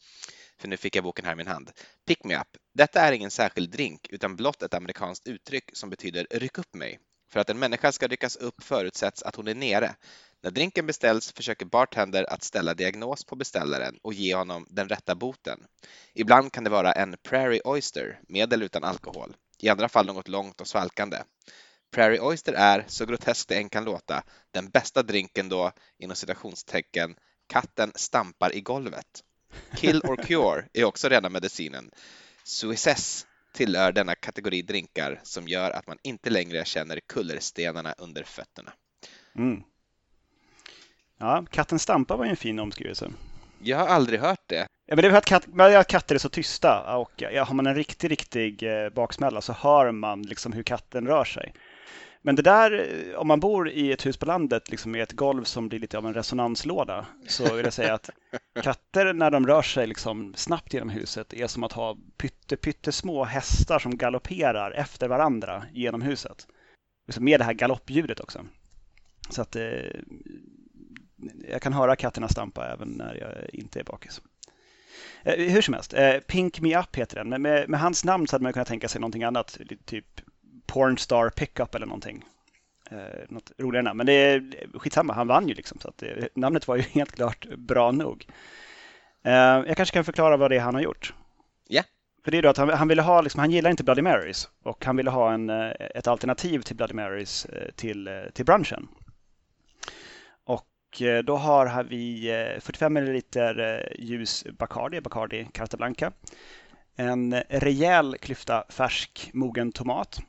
För 0.60 0.68
nu 0.68 0.76
fick 0.76 0.96
jag 0.96 1.04
boken 1.04 1.24
här 1.24 1.32
i 1.32 1.36
min 1.36 1.46
hand. 1.46 1.70
Pick 2.06 2.24
me 2.24 2.36
up. 2.36 2.48
Detta 2.74 3.00
är 3.00 3.12
ingen 3.12 3.30
särskild 3.30 3.70
drink 3.70 4.06
utan 4.10 4.36
blott 4.36 4.62
ett 4.62 4.74
amerikanskt 4.74 5.28
uttryck 5.28 5.70
som 5.72 5.90
betyder 5.90 6.26
ryck 6.30 6.58
upp 6.58 6.74
mig. 6.74 6.98
För 7.32 7.40
att 7.40 7.50
en 7.50 7.58
människa 7.58 7.92
ska 7.92 8.06
ryckas 8.06 8.36
upp 8.36 8.62
förutsätts 8.62 9.22
att 9.22 9.36
hon 9.36 9.48
är 9.48 9.54
nere. 9.54 9.94
När 10.42 10.50
drinken 10.50 10.86
beställs 10.86 11.32
försöker 11.32 11.66
bartender 11.66 12.32
att 12.32 12.42
ställa 12.42 12.74
diagnos 12.74 13.24
på 13.24 13.36
beställaren 13.36 13.98
och 14.02 14.14
ge 14.14 14.34
honom 14.34 14.66
den 14.70 14.88
rätta 14.88 15.14
boten. 15.14 15.64
Ibland 16.14 16.52
kan 16.52 16.64
det 16.64 16.70
vara 16.70 16.92
en 16.92 17.16
Prairie 17.22 17.62
Oyster, 17.64 18.20
med 18.28 18.52
eller 18.52 18.64
utan 18.64 18.84
alkohol. 18.84 19.36
I 19.58 19.68
andra 19.68 19.88
fall 19.88 20.06
något 20.06 20.28
långt 20.28 20.60
och 20.60 20.68
svalkande. 20.68 21.18
Prairie 21.92 22.20
Oyster 22.20 22.52
är, 22.52 22.84
så 22.86 23.06
groteskt 23.06 23.48
det 23.48 23.56
än 23.56 23.68
kan 23.68 23.84
låta, 23.84 24.22
den 24.50 24.68
bästa 24.68 25.02
drinken 25.02 25.48
då, 25.48 25.72
inom 25.98 26.16
citationstecken, 26.16 27.14
katten 27.46 27.92
stampar 27.94 28.54
i 28.54 28.60
golvet. 28.60 29.24
Kill 29.76 30.00
or 30.04 30.16
cure 30.16 30.64
är 30.72 30.84
också 30.84 31.08
rena 31.08 31.28
medicinen. 31.28 31.90
Suicess 32.44 33.26
tillhör 33.54 33.92
denna 33.92 34.14
kategori 34.14 34.62
drinkar 34.62 35.20
som 35.22 35.48
gör 35.48 35.70
att 35.70 35.86
man 35.86 35.98
inte 36.02 36.30
längre 36.30 36.64
känner 36.64 37.00
kullerstenarna 37.06 37.94
under 37.98 38.22
fötterna. 38.22 38.72
Mm. 39.36 39.62
Ja, 41.18 41.46
katten 41.50 41.78
Stampa 41.78 42.16
var 42.16 42.24
ju 42.24 42.30
en 42.30 42.36
fin 42.36 42.58
omskrivelse. 42.58 43.10
Jag 43.58 43.78
har 43.78 43.86
aldrig 43.86 44.20
hört 44.20 44.42
det. 44.46 44.66
Ja, 44.86 44.96
men 44.96 45.02
det 45.02 45.08
är 45.08 45.20
för 45.20 45.34
att, 45.36 45.46
men 45.46 45.76
att 45.76 45.86
katter 45.86 46.14
är 46.14 46.18
så 46.18 46.28
tysta 46.28 46.96
och 46.96 47.12
ja, 47.16 47.44
har 47.44 47.54
man 47.54 47.66
en 47.66 47.74
riktig, 47.74 48.10
riktig 48.10 48.62
eh, 48.62 48.90
baksmälla 48.90 49.40
så 49.40 49.52
hör 49.52 49.92
man 49.92 50.22
liksom 50.22 50.52
hur 50.52 50.62
katten 50.62 51.06
rör 51.06 51.24
sig. 51.24 51.54
Men 52.22 52.36
det 52.36 52.42
där, 52.42 52.88
eh, 53.10 53.18
om 53.18 53.28
man 53.28 53.40
bor 53.40 53.68
i 53.68 53.92
ett 53.92 54.06
hus 54.06 54.16
på 54.16 54.26
landet 54.26 54.70
liksom 54.70 54.92
med 54.92 55.02
ett 55.02 55.12
golv 55.12 55.44
som 55.44 55.68
blir 55.68 55.78
lite 55.78 55.98
av 55.98 56.06
en 56.06 56.14
resonanslåda 56.14 57.06
så 57.26 57.54
vill 57.54 57.64
jag 57.64 57.72
säga 57.72 57.94
att 57.94 58.10
katter 58.62 59.12
när 59.12 59.30
de 59.30 59.46
rör 59.46 59.62
sig 59.62 59.86
liksom 59.86 60.34
snabbt 60.34 60.74
genom 60.74 60.88
huset 60.88 61.32
är 61.32 61.46
som 61.46 61.64
att 61.64 61.72
ha 61.72 61.96
pytte, 62.16 62.56
pyttesmå 62.56 63.24
hästar 63.24 63.78
som 63.78 63.96
galopperar 63.96 64.70
efter 64.70 65.08
varandra 65.08 65.64
genom 65.72 66.02
huset. 66.02 66.46
Liksom 67.06 67.24
med 67.24 67.40
det 67.40 67.44
här 67.44 67.52
galoppljudet 67.52 68.20
också. 68.20 68.46
Så 69.30 69.42
att 69.42 69.56
eh, 69.56 69.62
jag 71.48 71.62
kan 71.62 71.72
höra 71.72 71.96
katterna 71.96 72.28
stampa 72.28 72.72
även 72.72 72.88
när 72.88 73.14
jag 73.14 73.54
inte 73.54 73.80
är 73.80 73.84
bakis. 73.84 74.22
Eh, 75.22 75.52
hur 75.52 75.62
som 75.62 75.74
helst, 75.74 75.94
eh, 75.94 76.18
Pink 76.18 76.60
Me 76.60 76.78
Up 76.78 76.96
heter 76.96 77.16
den. 77.16 77.28
Men 77.28 77.42
med, 77.42 77.68
med 77.68 77.80
hans 77.80 78.04
namn 78.04 78.26
så 78.26 78.34
hade 78.34 78.42
man 78.42 78.52
kunnat 78.52 78.68
tänka 78.68 78.88
sig 78.88 79.00
någonting 79.00 79.24
annat. 79.24 79.58
Typ 79.84 80.20
Pornstar 80.72 81.30
Pickup 81.30 81.74
eller 81.74 81.86
någonting. 81.86 82.24
Eh, 82.90 82.98
något 83.28 83.52
roligare 83.58 83.82
namn. 83.82 83.96
Men 83.96 84.06
det 84.06 84.12
är 84.12 84.68
skitsamma, 84.78 85.12
han 85.12 85.26
vann 85.26 85.48
ju 85.48 85.54
liksom. 85.54 85.78
Så 85.80 85.88
att 85.88 85.98
det, 85.98 86.28
namnet 86.34 86.68
var 86.68 86.76
ju 86.76 86.82
helt 86.92 87.12
klart 87.12 87.46
bra 87.56 87.92
nog. 87.92 88.26
Eh, 89.22 89.32
jag 89.32 89.76
kanske 89.76 89.94
kan 89.94 90.04
förklara 90.04 90.36
vad 90.36 90.50
det 90.50 90.56
är 90.56 90.60
han 90.60 90.74
har 90.74 90.82
gjort. 90.82 91.14
Ja. 91.68 91.82
För 92.24 92.30
det 92.30 92.38
är 92.38 92.42
då 92.42 92.48
att 92.48 92.56
han, 92.56 92.68
han 92.68 92.88
ville 92.88 93.02
ha, 93.02 93.20
liksom, 93.20 93.40
han 93.40 93.50
gillar 93.50 93.70
inte 93.70 93.84
Bloody 93.84 94.02
Marys. 94.02 94.48
Och 94.62 94.84
han 94.84 94.96
ville 94.96 95.10
ha 95.10 95.32
en, 95.32 95.50
eh, 95.50 95.70
ett 95.94 96.06
alternativ 96.06 96.62
till 96.62 96.76
Bloody 96.76 96.94
Marys 96.94 97.44
eh, 97.44 97.70
till, 97.76 98.08
eh, 98.08 98.14
till 98.32 98.44
brunchen. 98.44 98.88
Och 100.44 101.02
då 101.24 101.36
har 101.36 101.84
vi 101.84 102.30
eh, 102.30 102.60
45 102.60 102.96
ml 102.96 103.22
ljus 103.98 104.44
Bacardi, 104.58 105.00
Bacardi 105.00 105.48
Carta 105.52 105.76
Blanca. 105.76 106.12
En 106.96 107.34
rejäl 107.48 108.16
klyfta 108.20 108.64
färsk 108.68 109.30
mogen 109.32 109.72
tomat. 109.72 110.20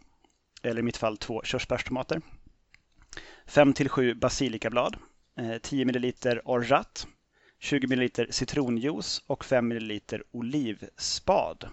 Eller 0.64 0.80
i 0.80 0.84
mitt 0.84 0.98
fall 0.98 1.18
två 1.18 1.42
körsbärstomater. 1.44 2.22
5 3.48 3.74
till 3.74 3.90
7 3.90 4.14
basilikablad. 4.14 4.98
eh, 5.40 5.58
10 5.62 5.86
ml 5.86 6.14
orgeat. 6.46 7.08
20 7.60 7.88
ml 7.88 8.10
citronjuice 8.30 9.22
och 9.28 9.46
5 9.46 9.68
ml 9.72 10.00
olivspad. 10.32 11.70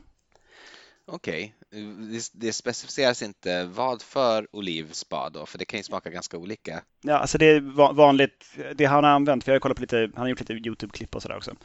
Okej, 1.07 1.55
det, 1.71 2.31
det 2.33 2.53
specificeras 2.53 3.23
inte 3.23 3.65
vad 3.65 4.03
för 4.03 4.57
olivspad 4.57 5.33
då, 5.33 5.47
för 5.47 5.59
det 5.59 5.65
kan 5.65 5.79
ju 5.79 5.85
smaka 5.85 6.11
ganska 6.11 6.39
olika. 6.39 6.83
Ja, 7.03 7.19
alltså 7.19 7.39
det 7.39 7.47
är 7.47 7.61
va- 7.61 7.93
vanligt, 7.93 8.45
det 8.75 8.85
han 8.85 9.05
har 9.05 9.11
använt, 9.11 9.45
för 9.45 9.53
jag 9.53 9.55
har 9.55 9.61
kollat 9.61 9.77
på 9.77 9.81
lite, 9.83 9.97
han 9.97 10.23
har 10.23 10.29
gjort 10.29 10.41
lite 10.41 10.53
YouTube-klipp 10.53 11.15
och 11.15 11.23
sådär 11.23 11.37
också. 11.37 11.57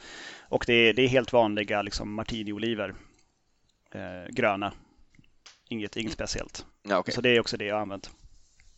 Och 0.48 0.64
det 0.66 0.72
är, 0.74 0.94
det 0.94 1.02
är 1.02 1.08
helt 1.08 1.32
vanliga 1.32 1.82
liksom 1.82 2.14
martini-oliver. 2.20 2.94
Eh, 3.94 4.32
gröna. 4.32 4.72
Inget, 5.68 5.96
inget 5.96 6.12
speciellt. 6.12 6.66
Ja, 6.88 6.98
okej. 6.98 7.14
Så 7.14 7.20
det 7.20 7.28
är 7.36 7.40
också 7.40 7.56
det 7.56 7.64
jag 7.64 7.74
har 7.74 7.82
använt. 7.82 8.10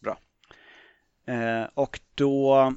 Bra. 0.01 0.19
Eh, 1.27 1.67
och 1.75 2.01
då 2.15 2.75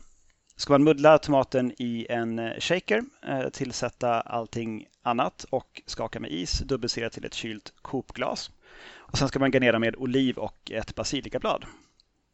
ska 0.55 0.73
man 0.73 0.83
muddla 0.83 1.17
tomaten 1.17 1.71
i 1.77 2.07
en 2.09 2.51
shaker, 2.59 3.03
eh, 3.27 3.49
tillsätta 3.49 4.21
allting 4.21 4.87
annat 5.01 5.45
och 5.49 5.81
skaka 5.85 6.19
med 6.19 6.31
is, 6.31 6.59
dubbelserera 6.59 7.09
till 7.09 7.25
ett 7.25 7.33
kylt 7.33 7.73
kopglas. 7.81 8.51
Och 8.93 9.17
sen 9.17 9.27
ska 9.27 9.39
man 9.39 9.51
garnera 9.51 9.79
med 9.79 9.95
oliv 9.95 10.37
och 10.37 10.71
ett 10.71 10.95
basilikablad. 10.95 11.65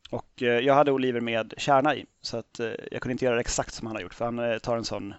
Och 0.09 0.43
eh, 0.43 0.59
jag 0.59 0.73
hade 0.73 0.91
oliver 0.91 1.21
med 1.21 1.53
kärna 1.57 1.95
i, 1.95 2.05
så 2.21 2.37
att 2.37 2.59
eh, 2.59 2.71
jag 2.91 3.01
kunde 3.01 3.11
inte 3.11 3.25
göra 3.25 3.35
det 3.35 3.41
exakt 3.41 3.73
som 3.73 3.87
han 3.87 3.95
har 3.95 4.03
gjort, 4.03 4.13
för 4.13 4.25
han 4.25 4.39
eh, 4.39 4.57
tar 4.57 4.77
en 4.77 4.85
sån 4.85 5.13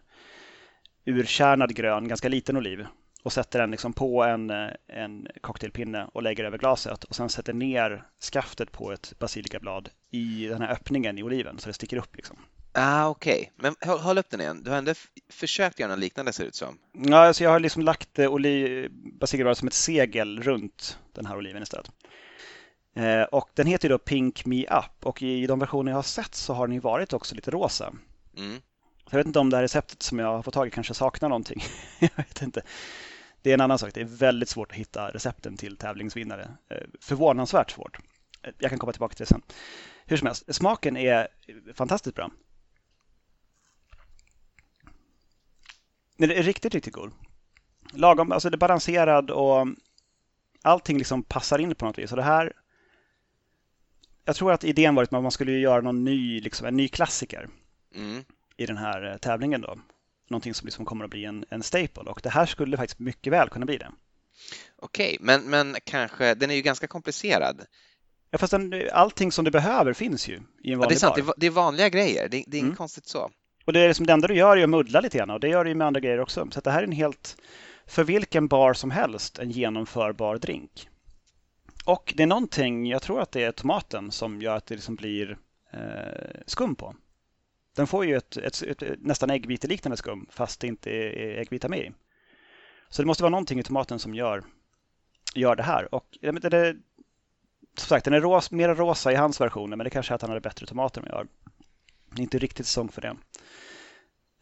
urkärnad 1.05 1.75
grön, 1.75 2.09
ganska 2.09 2.29
liten 2.29 2.57
oliv 2.57 2.87
och 3.23 3.33
sätter 3.33 3.59
den 3.59 3.71
liksom 3.71 3.93
på 3.93 4.25
en, 4.25 4.51
en 4.87 5.29
cocktailpinne 5.41 6.09
och 6.13 6.23
lägger 6.23 6.45
över 6.45 6.59
glaset 6.59 7.05
och 7.05 7.15
sen 7.15 7.29
sätter 7.29 7.53
ner 7.53 8.03
skaftet 8.33 8.73
på 8.73 8.93
ett 8.93 9.13
basilikablad 9.19 9.91
i 10.11 10.47
den 10.47 10.63
här 10.63 10.73
öppningen 10.73 11.19
i 11.19 11.23
oliven 11.23 11.59
så 11.59 11.69
det 11.69 11.73
sticker 11.73 11.97
upp. 11.97 12.17
Liksom. 12.17 12.37
Ah, 12.73 13.09
Okej, 13.09 13.39
okay. 13.41 13.51
men 13.57 13.91
håll, 13.91 13.99
håll, 13.99 14.19
upp 14.19 14.31
den 14.31 14.41
igen. 14.41 14.63
Du 14.63 14.71
har 14.71 14.79
ändå 14.79 14.93
försökt 15.29 15.81
göra 15.81 15.91
något 15.91 15.99
liknande 15.99 16.33
ser 16.33 16.45
det 16.45 16.49
ut 16.49 16.55
som. 16.55 16.79
Ja, 16.93 17.17
alltså 17.17 17.45
jag 17.45 17.51
har 17.51 17.61
liksom 17.61 17.83
lagt 17.83 18.19
eh, 18.19 18.31
basilikablad 18.91 19.59
som 19.59 19.69
ett 19.69 19.75
segel 19.75 20.43
runt 20.43 20.99
den 21.13 21.27
här 21.27 21.37
oliven 21.37 21.63
istället. 21.63 21.91
Eh, 22.97 23.23
och 23.23 23.49
den 23.55 23.67
heter 23.67 23.89
då 23.89 23.99
Pink 23.99 24.47
Me 24.47 24.65
Up 24.65 25.07
och 25.07 25.23
i 25.23 25.47
de 25.47 25.59
versioner 25.59 25.93
jag 25.93 25.99
har 25.99 26.03
sett 26.03 26.35
så 26.35 26.55
har 26.55 26.67
den 26.67 26.75
ju 26.75 26.81
varit 26.81 27.13
också 27.13 27.35
lite 27.35 27.51
rosa. 27.51 27.93
Mm. 28.37 28.61
Jag 29.11 29.19
vet 29.19 29.27
inte 29.27 29.39
om 29.39 29.51
det 29.51 29.57
här 29.57 29.63
receptet 29.63 30.03
som 30.03 30.19
jag 30.19 30.27
har 30.27 30.43
fått 30.43 30.55
tag 30.55 30.67
i 30.67 30.71
kanske 30.71 30.95
saknar 30.95 31.29
någonting. 31.29 31.63
jag 32.01 32.11
vet 32.17 32.43
inte. 32.43 32.63
Det 33.43 33.51
är 33.51 33.55
en 33.55 33.61
annan 33.61 33.79
sak. 33.79 33.95
Det 33.95 34.01
är 34.01 34.05
väldigt 34.05 34.49
svårt 34.49 34.71
att 34.71 34.77
hitta 34.77 35.11
recepten 35.11 35.57
till 35.57 35.77
tävlingsvinnare. 35.77 36.51
Eh, 36.71 36.87
förvånansvärt 37.01 37.71
svårt. 37.71 37.99
Eh, 38.43 38.53
jag 38.59 38.71
kan 38.71 38.79
komma 38.79 38.93
tillbaka 38.93 39.15
till 39.15 39.25
det 39.25 39.29
sen. 39.29 39.43
Hur 40.07 40.17
som 40.17 40.27
helst, 40.27 40.55
smaken 40.55 40.97
är 40.97 41.29
fantastiskt 41.75 42.17
bra. 42.17 42.31
Den 46.17 46.31
är 46.31 46.43
riktigt, 46.43 46.75
riktigt 46.75 46.95
god. 46.95 47.13
Lagom, 47.93 48.33
alltså 48.33 48.51
det 48.51 48.55
är 48.55 48.59
balanserad 48.59 49.31
och 49.31 49.67
allting 50.63 50.99
liksom 50.99 51.23
passar 51.23 51.59
in 51.59 51.75
på 51.75 51.85
något 51.85 51.99
vis. 51.99 52.11
Och 52.11 52.17
det 52.17 52.23
här 52.23 52.53
jag 54.29 54.37
tror 54.37 54.53
att 54.53 54.65
idén 54.65 54.95
var 54.95 55.03
att 55.03 55.11
man 55.11 55.31
skulle 55.31 55.53
göra 55.53 55.81
någon 55.81 56.05
ny, 56.05 56.41
liksom, 56.41 56.67
en 56.67 56.77
ny 56.77 56.89
klassiker 56.89 57.49
mm. 57.95 58.25
i 58.57 58.67
den 58.67 58.77
här 58.77 59.13
eh, 59.13 59.17
tävlingen. 59.17 59.61
Då. 59.61 59.79
Någonting 60.29 60.55
som 60.55 60.67
liksom 60.67 60.85
kommer 60.85 61.05
att 61.05 61.11
bli 61.11 61.25
en, 61.25 61.45
en 61.49 61.63
staple 61.63 62.03
och 62.03 62.21
det 62.23 62.31
här 62.31 62.47
skulle 62.47 62.77
faktiskt 62.77 62.99
mycket 62.99 63.33
väl 63.33 63.49
kunna 63.49 63.67
bli 63.67 63.79
det. 63.79 63.91
Okej, 64.77 65.17
men, 65.21 65.43
men 65.43 65.77
kanske, 65.85 66.35
den 66.35 66.51
är 66.51 66.55
ju 66.55 66.63
ganska 66.63 66.87
komplicerad. 66.87 67.65
Ja, 68.31 68.39
fast 68.39 68.51
den, 68.51 68.83
allting 68.93 69.33
som 69.33 69.45
du 69.45 69.51
behöver 69.51 69.93
finns 69.93 70.29
ju 70.29 70.41
i 70.63 70.73
en 70.73 70.79
vanlig 70.79 70.85
ja, 70.85 70.89
det 70.89 70.95
är 70.95 70.99
sant, 70.99 71.27
bar. 71.27 71.35
Det 71.37 71.47
är 71.47 71.51
vanliga 71.51 71.89
grejer, 71.89 72.29
det, 72.29 72.45
det 72.47 72.57
är 72.57 72.59
inget 72.59 72.63
mm. 72.63 72.77
konstigt 72.77 73.09
så. 73.09 73.31
Och 73.65 73.73
det, 73.73 73.81
är 73.81 73.89
liksom, 73.89 74.07
det 74.07 74.13
enda 74.13 74.29
du 74.29 74.35
gör 74.35 74.57
är 74.57 74.63
att 74.63 74.71
muddla 74.71 75.01
lite 75.01 75.19
grann 75.19 75.31
och 75.31 75.41
det 75.41 75.49
gör 75.49 75.65
du 75.65 75.75
med 75.75 75.87
andra 75.87 76.01
grejer 76.01 76.21
också. 76.21 76.49
Så 76.51 76.61
det 76.61 76.71
här 76.71 76.79
är 76.79 76.87
en 76.87 76.93
helt, 76.93 77.37
för 77.87 78.05
vilken 78.05 78.49
bar 78.49 78.75
som 78.75 78.91
helst, 78.91 79.39
en 79.39 79.51
genomförbar 79.51 80.37
drink. 80.37 80.89
Och 81.85 82.15
det 82.17 82.23
är 82.23 82.27
någonting, 82.27 82.87
jag 82.87 83.03
tror 83.03 83.21
att 83.21 83.33
det 83.33 83.45
är 83.45 83.53
tomaten 83.53 84.11
som 84.11 84.43
gör 84.43 84.57
att 84.57 84.67
det 84.67 84.75
liksom 84.75 84.95
blir 84.95 85.39
eh, 85.73 86.41
skum 86.47 86.75
på. 86.75 86.95
Den 87.79 87.87
får 87.87 88.05
ju 88.05 88.17
ett, 88.17 88.37
ett, 88.37 88.63
ett, 88.63 88.83
ett 88.83 89.01
nästan 89.01 89.31
äggviteliknande 89.31 89.97
skum 89.97 90.27
fast 90.31 90.61
det 90.61 90.67
inte 90.67 90.91
är 90.91 91.41
äggvita 91.41 91.69
med 91.69 91.79
i. 91.79 91.93
Så 92.89 93.03
det 93.03 93.07
måste 93.07 93.23
vara 93.23 93.31
någonting 93.31 93.59
i 93.59 93.63
tomaten 93.63 93.99
som 93.99 94.15
gör, 94.15 94.45
gör 95.35 95.57
det 95.57 95.63
här. 95.63 95.95
Och 95.95 96.19
det, 96.21 96.31
det, 96.31 96.77
som 97.77 97.89
sagt, 97.89 98.05
den 98.05 98.15
är 98.15 98.21
ros, 98.21 98.51
mer 98.51 98.75
rosa 98.75 99.13
i 99.13 99.15
hans 99.15 99.41
versioner 99.41 99.77
men 99.77 99.85
det 99.85 99.91
kanske 99.91 100.13
är 100.13 100.15
att 100.15 100.23
han 100.23 100.31
hade 100.31 100.41
bättre 100.41 100.67
tomater 100.67 101.01
än 101.01 101.07
jag 101.07 101.17
har. 101.17 101.27
Det 102.11 102.21
är 102.21 102.23
inte 102.23 102.39
riktigt 102.39 102.67
säsong 102.67 102.89
för 102.89 103.01
det. 103.01 103.17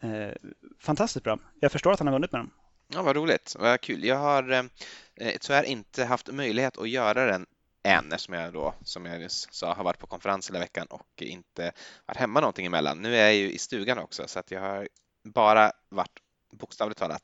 Eh, 0.07 0.51
fantastiskt 0.79 1.23
bra. 1.23 1.39
Jag 1.59 1.71
förstår 1.71 1.91
att 1.91 1.99
han 1.99 2.07
har 2.07 2.13
vunnit 2.13 2.31
med 2.31 2.41
den. 2.41 2.51
Ja, 2.87 3.01
vad 3.01 3.15
roligt, 3.15 3.55
vad 3.59 3.81
kul. 3.81 4.03
Jag 4.03 4.17
har 4.17 4.51
eh, 4.51 5.31
tyvärr 5.41 5.63
inte 5.63 6.05
haft 6.05 6.31
möjlighet 6.31 6.77
att 6.77 6.89
göra 6.89 7.25
den 7.25 7.45
än 7.87 8.11
eftersom 8.11 8.33
jag 8.33 8.53
då, 8.53 8.73
som 8.81 9.05
jag 9.05 9.19
nyss 9.19 9.47
sa, 9.51 9.73
har 9.73 9.83
varit 9.83 9.99
på 9.99 10.07
konferens 10.07 10.49
hela 10.49 10.59
veckan 10.59 10.87
och 10.89 11.21
inte 11.21 11.71
varit 12.05 12.17
hemma 12.17 12.39
någonting 12.39 12.65
emellan. 12.65 13.01
Nu 13.01 13.15
är 13.15 13.23
jag 13.23 13.35
ju 13.35 13.51
i 13.51 13.57
stugan 13.57 13.97
också 13.97 14.27
så 14.27 14.39
att 14.39 14.51
jag 14.51 14.61
har 14.61 14.87
bara 15.23 15.71
varit 15.89 16.19
bokstavligt 16.53 16.99
talat 16.99 17.21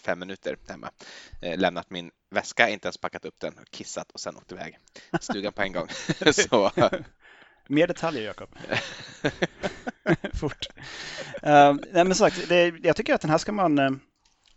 fem 0.00 0.18
minuter 0.18 0.56
hemma. 0.68 0.90
Eh, 1.42 1.58
lämnat 1.58 1.90
min 1.90 2.10
väska, 2.30 2.68
inte 2.68 2.86
ens 2.86 2.98
packat 2.98 3.24
upp 3.24 3.34
den, 3.38 3.54
kissat 3.70 4.10
och 4.10 4.20
sen 4.20 4.36
åkt 4.36 4.52
iväg. 4.52 4.78
Stugan 5.20 5.52
på 5.52 5.62
en 5.62 5.72
gång. 5.72 5.88
så. 6.32 6.70
Mer 7.68 7.86
detaljer, 7.86 8.22
Jakob. 8.22 8.48
Fort. 10.40 10.66
Uh, 11.46 11.74
nej, 11.92 12.04
men 12.04 12.14
sagt, 12.14 12.48
det, 12.48 12.74
jag 12.82 12.96
tycker 12.96 13.14
att 13.14 13.20
den 13.20 13.30
här 13.30 13.38
ska 13.38 13.52
man 13.52 13.78
uh, 13.78 13.90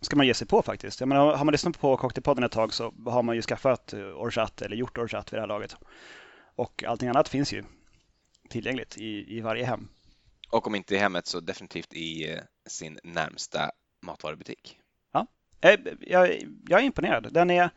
ska 0.02 0.16
man 0.16 0.28
ge 0.28 0.34
sig 0.34 0.48
på 0.48 0.62
faktiskt. 0.62 1.00
Jag 1.00 1.10
menar, 1.10 1.36
har 1.36 1.46
man 1.46 1.52
lyssnat 1.52 1.80
på 1.80 1.98
Cocktailpodden 1.98 2.44
ett 2.44 2.52
tag 2.52 2.74
så 2.74 2.94
har 3.06 3.24
man 3.24 3.36
ju 3.36 3.42
skaffat 3.42 3.94
eh, 3.94 4.00
orchat 4.00 4.62
eller 4.62 4.76
gjort 4.76 4.98
orchat 4.98 5.34
vid 5.34 5.38
det 5.38 5.42
här 5.42 5.48
laget. 5.48 5.76
Och 6.56 6.84
allting 6.84 7.10
annat 7.10 7.30
finns 7.30 7.54
ju 7.54 7.64
tillgängligt 8.50 8.98
i, 8.98 9.38
i 9.38 9.42
varje 9.42 9.66
hem. 9.66 9.88
Och 10.50 10.68
om 10.68 10.76
inte 10.76 10.96
i 10.96 10.98
hemmet 10.98 11.28
så 11.28 11.40
definitivt 11.40 11.94
i 11.94 12.34
eh, 12.34 12.40
sin 12.68 13.00
närmsta 13.04 13.72
matvarubutik. 14.02 14.78
Ja, 15.12 15.28
eh, 15.62 15.80
jag, 16.00 16.42
jag 16.68 16.80
är 16.80 16.86
imponerad. 16.86 17.34
Den 17.34 17.50
är, 17.50 17.70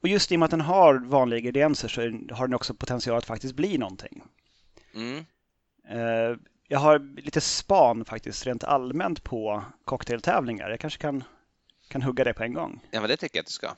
och 0.00 0.08
just 0.08 0.32
i 0.32 0.36
och 0.36 0.38
med 0.38 0.44
att 0.44 0.50
den 0.50 0.60
har 0.60 0.94
vanliga 0.94 1.38
ingredienser 1.38 1.88
så 1.88 2.00
har 2.34 2.46
den 2.46 2.54
också 2.54 2.74
potential 2.74 3.18
att 3.18 3.24
faktiskt 3.24 3.54
bli 3.54 3.78
någonting. 3.78 4.22
Mm. 4.94 5.24
Jag 6.68 6.78
har 6.78 6.98
lite 6.98 7.40
span 7.40 8.04
faktiskt 8.04 8.46
rent 8.46 8.64
allmänt 8.64 9.24
på 9.24 9.64
cocktailtävlingar. 9.84 10.70
Jag 10.70 10.80
kanske 10.80 11.00
kan 11.00 11.24
kan 11.92 12.02
hugga 12.02 12.24
det 12.24 12.34
på 12.34 12.42
en 12.42 12.54
gång. 12.54 12.80
Ja, 12.90 13.00
men 13.00 13.08
det 13.08 13.16
tycker 13.16 13.38
jag 13.38 13.42
att 13.42 13.46
du 13.46 13.52
ska. 13.52 13.74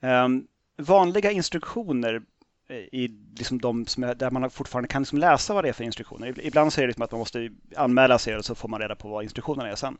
Um, 0.00 0.46
vanliga 0.76 1.30
instruktioner 1.30 2.22
i 2.70 3.08
liksom 3.38 3.60
de 3.60 3.86
som 3.86 4.04
är, 4.04 4.14
där 4.14 4.30
man 4.30 4.50
fortfarande 4.50 4.88
kan 4.88 5.02
liksom 5.02 5.18
läsa 5.18 5.54
vad 5.54 5.64
det 5.64 5.68
är 5.68 5.72
för 5.72 5.84
instruktioner. 5.84 6.40
Ibland 6.40 6.72
så 6.72 6.80
är 6.80 6.82
det 6.82 6.86
liksom 6.86 7.02
att 7.02 7.10
man 7.10 7.18
måste 7.18 7.50
anmäla 7.76 8.18
sig 8.18 8.36
och 8.36 8.44
så 8.44 8.54
får 8.54 8.68
man 8.68 8.80
reda 8.80 8.94
på 8.94 9.08
vad 9.08 9.22
instruktionerna 9.22 9.70
är 9.70 9.74
sen. 9.74 9.98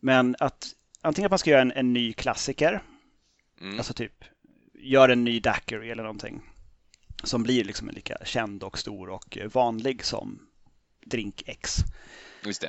Men 0.00 0.36
att 0.38 0.74
antingen 1.00 1.26
att 1.26 1.30
man 1.30 1.38
ska 1.38 1.50
göra 1.50 1.60
en, 1.60 1.72
en 1.72 1.92
ny 1.92 2.12
klassiker, 2.12 2.82
mm. 3.60 3.78
alltså 3.78 3.94
typ 3.94 4.24
gör 4.74 5.08
en 5.08 5.24
ny 5.24 5.40
daiquiri 5.40 5.90
eller 5.90 6.02
någonting 6.02 6.42
som 7.24 7.42
blir 7.42 7.64
liksom 7.64 7.90
lika 7.90 8.16
känd 8.24 8.62
och 8.62 8.78
stor 8.78 9.10
och 9.10 9.38
vanlig 9.52 10.04
som 10.04 10.38
drink 11.06 11.42
X. 11.46 11.76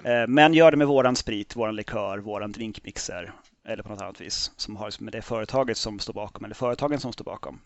Eh, 0.03 0.27
men 0.27 0.53
gör 0.53 0.71
det 0.71 0.77
med 0.77 0.87
våran 0.87 1.15
sprit, 1.15 1.55
våran 1.55 1.75
likör, 1.75 2.17
våran 2.17 2.51
drinkmixer 2.51 3.33
eller 3.65 3.83
på 3.83 3.89
något 3.89 4.01
annat 4.01 4.21
vis 4.21 4.51
som 4.55 4.75
har 4.75 4.85
liksom 4.85 5.05
med 5.05 5.13
det 5.13 5.21
företaget 5.21 5.77
som 5.77 5.99
står 5.99 6.13
bakom 6.13 6.45
eller 6.45 6.55
företagen 6.55 6.99
som 6.99 7.13
står 7.13 7.25
bakom. 7.25 7.59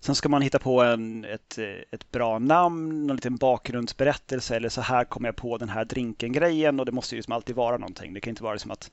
Sen 0.00 0.14
ska 0.14 0.28
man 0.28 0.42
hitta 0.42 0.58
på 0.58 0.82
en, 0.82 1.24
ett, 1.24 1.58
ett 1.90 2.10
bra 2.10 2.38
namn, 2.38 3.10
en 3.10 3.16
liten 3.16 3.36
bakgrundsberättelse 3.36 4.56
eller 4.56 4.68
så 4.68 4.80
här 4.80 5.04
kom 5.04 5.24
jag 5.24 5.36
på 5.36 5.58
den 5.58 5.68
här 5.68 5.84
drinken-grejen 5.84 6.80
och 6.80 6.86
det 6.86 6.92
måste 6.92 7.16
ju 7.16 7.22
som 7.22 7.32
alltid 7.32 7.56
vara 7.56 7.76
någonting. 7.76 8.14
Det 8.14 8.20
kan 8.20 8.30
inte 8.30 8.42
vara 8.42 8.58
som 8.58 8.70
att 8.70 8.90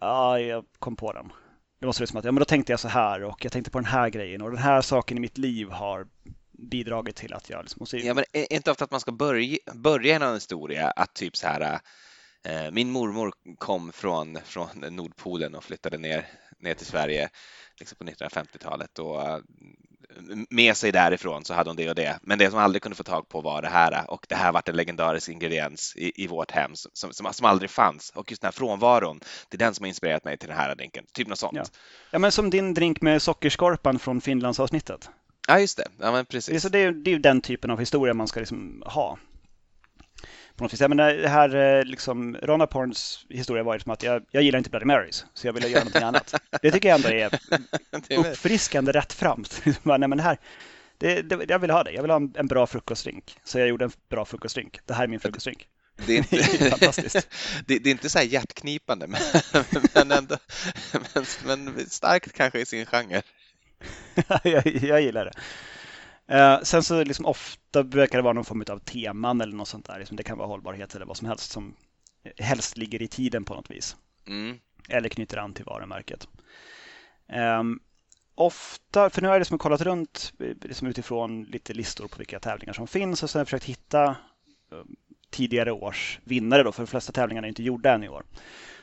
ja, 0.00 0.40
jag 0.40 0.64
kom 0.78 0.96
på 0.96 1.12
den. 1.12 1.32
Det 1.80 1.86
måste 1.86 2.02
vara 2.02 2.06
som 2.06 2.18
att 2.18 2.24
ja, 2.24 2.32
men 2.32 2.38
då 2.38 2.44
tänkte 2.44 2.72
jag 2.72 2.80
så 2.80 2.88
här 2.88 3.22
och 3.22 3.44
jag 3.44 3.52
tänkte 3.52 3.70
på 3.70 3.78
den 3.78 3.86
här 3.86 4.08
grejen 4.08 4.42
och 4.42 4.50
den 4.50 4.58
här 4.58 4.80
saken 4.80 5.16
i 5.16 5.20
mitt 5.20 5.38
liv 5.38 5.70
har 5.70 6.06
bidragit 6.52 7.16
till 7.16 7.34
att 7.34 7.50
jag 7.50 7.62
liksom 7.62 7.80
måste... 7.80 7.96
Ja, 7.96 8.14
men 8.14 8.24
är 8.32 8.52
inte 8.52 8.70
ofta 8.70 8.84
att 8.84 8.90
man 8.90 9.00
ska 9.00 9.12
börja, 9.12 9.58
börja 9.74 10.16
en 10.16 10.34
historia 10.34 10.90
att 10.90 11.14
typ 11.14 11.36
så 11.36 11.46
här 11.46 11.80
min 12.72 12.90
mormor 12.90 13.32
kom 13.58 13.92
från, 13.92 14.38
från 14.44 14.68
Nordpolen 14.90 15.54
och 15.54 15.64
flyttade 15.64 15.98
ner, 15.98 16.26
ner 16.58 16.74
till 16.74 16.86
Sverige 16.86 17.28
liksom 17.78 17.98
på 17.98 18.04
1950-talet 18.04 18.98
och 18.98 19.22
eh, 19.22 19.38
med 20.50 20.76
sig 20.76 20.92
därifrån 20.92 21.44
så 21.44 21.54
hade 21.54 21.70
hon 21.70 21.76
det 21.76 21.88
och 21.88 21.94
det. 21.94 22.18
Men 22.22 22.38
det 22.38 22.50
som 22.50 22.58
aldrig 22.58 22.82
kunde 22.82 22.96
få 22.96 23.02
tag 23.02 23.28
på 23.28 23.40
var 23.40 23.62
det 23.62 23.68
här 23.68 24.10
och 24.10 24.26
det 24.28 24.34
här 24.34 24.52
vart 24.52 24.68
en 24.68 24.76
legendarisk 24.76 25.28
ingrediens 25.28 25.96
i, 25.96 26.24
i 26.24 26.26
vårt 26.26 26.50
hem 26.50 26.70
som, 26.74 27.12
som, 27.12 27.32
som 27.32 27.46
aldrig 27.46 27.70
fanns. 27.70 28.10
Och 28.10 28.30
just 28.30 28.42
den 28.42 28.46
här 28.46 28.52
frånvaron, 28.52 29.20
det 29.48 29.56
är 29.56 29.58
den 29.58 29.74
som 29.74 29.84
har 29.84 29.88
inspirerat 29.88 30.24
mig 30.24 30.38
till 30.38 30.48
den 30.48 30.58
här 30.58 30.74
drinken. 30.74 31.04
Typ 31.12 31.28
något 31.28 31.38
sånt. 31.38 31.56
Ja, 31.56 31.64
ja 32.10 32.18
men 32.18 32.32
som 32.32 32.50
din 32.50 32.74
drink 32.74 33.00
med 33.00 33.22
sockerskorpan 33.22 33.98
från 33.98 34.20
Finlandsavsnittet. 34.20 35.10
Ja, 35.48 35.60
just 35.60 35.76
det. 35.76 35.88
Ja, 35.98 36.12
men 36.12 36.26
precis. 36.26 36.62
Så 36.62 36.68
det, 36.68 36.78
är, 36.78 36.92
det 36.92 37.12
är 37.12 37.18
den 37.18 37.40
typen 37.40 37.70
av 37.70 37.78
historia 37.78 38.14
man 38.14 38.28
ska 38.28 38.40
liksom 38.40 38.82
ha. 38.86 39.18
På 40.56 40.64
något 40.64 40.72
vis. 40.72 40.80
Jag 40.80 40.88
menar, 40.88 41.12
det 41.12 41.28
här, 41.28 41.54
eh, 41.54 41.84
liksom, 41.84 42.36
Ronna 42.36 42.66
Porns 42.66 43.26
historia 43.28 43.62
var 43.62 43.74
liksom 43.74 43.92
att 43.92 44.02
jag, 44.02 44.22
jag 44.30 44.42
gillar 44.42 44.58
inte 44.58 44.70
Bloody 44.70 44.86
Marys, 44.86 45.26
så 45.34 45.46
jag 45.46 45.52
ville 45.52 45.68
göra 45.68 45.84
någonting 45.84 46.02
annat. 46.08 46.34
Det 46.62 46.70
tycker 46.70 46.88
jag 46.88 46.96
ändå 46.96 47.08
är 47.08 47.38
uppfriskande 48.18 48.92
rätt 48.92 49.12
framt. 49.12 49.62
Nej, 49.82 49.98
men 49.98 50.20
här, 50.20 50.38
det, 50.98 51.22
det, 51.22 51.44
jag 51.48 51.58
vill 51.58 51.70
ha 51.70 51.84
det. 51.84 51.92
Jag 51.92 52.02
vill 52.02 52.10
ha 52.10 52.16
en, 52.16 52.34
en, 52.36 52.46
bra 52.46 52.66
frukostdrink. 52.66 53.36
Så 53.44 53.58
jag 53.58 53.68
gjorde 53.68 53.84
en 53.84 53.92
bra 54.08 54.24
frukostdrink. 54.24 54.78
Det 54.84 54.94
här 54.94 55.04
är 55.04 55.08
min 55.08 55.20
frukostdrink. 55.20 55.66
Det 56.06 56.12
är, 56.12 56.16
inte, 56.16 56.36
det 56.36 56.70
fantastiskt. 56.70 57.28
Det, 57.66 57.78
det, 57.78 57.90
är 57.90 57.92
inte 57.92 58.10
så 58.10 58.18
här 58.18 58.26
hjärtknipande, 58.26 59.06
men, 59.06 59.20
men 59.94 60.12
ändå 60.12 60.36
men, 61.44 61.64
men 61.64 61.86
starkt 61.86 62.32
kanske 62.32 62.60
i 62.60 62.66
sin 62.66 62.86
genre. 62.86 63.22
jag, 64.42 64.66
jag, 64.66 65.02
gillar 65.02 65.24
det. 65.24 65.32
Uh, 66.32 66.62
sen 66.62 66.82
så 66.82 67.04
liksom 67.04 67.26
ofta 67.26 67.82
brukar 67.82 68.18
det 68.18 68.22
vara 68.22 68.32
någon 68.32 68.44
form 68.44 68.64
av 68.70 68.78
teman 68.78 69.40
eller 69.40 69.56
något 69.56 69.68
sånt 69.68 69.86
där. 69.86 69.98
Liksom 69.98 70.16
det 70.16 70.22
kan 70.22 70.38
vara 70.38 70.48
hållbarhet 70.48 70.94
eller 70.94 71.06
vad 71.06 71.16
som 71.16 71.28
helst 71.28 71.50
som 71.50 71.74
helst 72.36 72.76
ligger 72.76 73.02
i 73.02 73.08
tiden 73.08 73.44
på 73.44 73.54
något 73.54 73.70
vis. 73.70 73.96
Mm. 74.26 74.58
Eller 74.88 75.08
knyter 75.08 75.36
an 75.36 75.54
till 75.54 75.64
varumärket. 75.64 76.28
Um, 77.58 77.80
ofta, 78.34 79.10
för 79.10 79.22
nu 79.22 79.28
har 79.28 79.34
jag 79.34 79.40
liksom 79.40 79.58
kollat 79.58 79.80
runt 79.80 80.32
liksom 80.38 80.88
utifrån 80.88 81.42
lite 81.44 81.74
listor 81.74 82.08
på 82.08 82.18
vilka 82.18 82.40
tävlingar 82.40 82.72
som 82.72 82.86
finns 82.86 83.22
och 83.22 83.30
sen 83.30 83.38
har 83.38 83.40
jag 83.40 83.46
försökt 83.46 83.64
hitta 83.64 84.16
um, 84.70 84.96
tidigare 85.30 85.72
års 85.72 86.20
vinnare 86.24 86.62
då, 86.62 86.72
för 86.72 86.82
de 86.82 86.86
flesta 86.86 87.12
tävlingarna 87.12 87.46
är 87.46 87.48
inte 87.48 87.62
gjorda 87.62 87.94
än 87.94 88.04
i 88.04 88.08
år. 88.08 88.24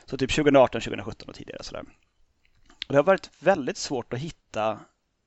Så 0.05 0.17
typ 0.17 0.31
2018, 0.31 0.81
2017 0.81 1.29
och 1.29 1.35
tidigare. 1.35 1.63
Sådär. 1.63 1.83
Och 2.87 2.93
det 2.93 2.95
har 2.95 3.03
varit 3.03 3.29
väldigt 3.39 3.77
svårt 3.77 4.13
att 4.13 4.19
hitta 4.19 4.79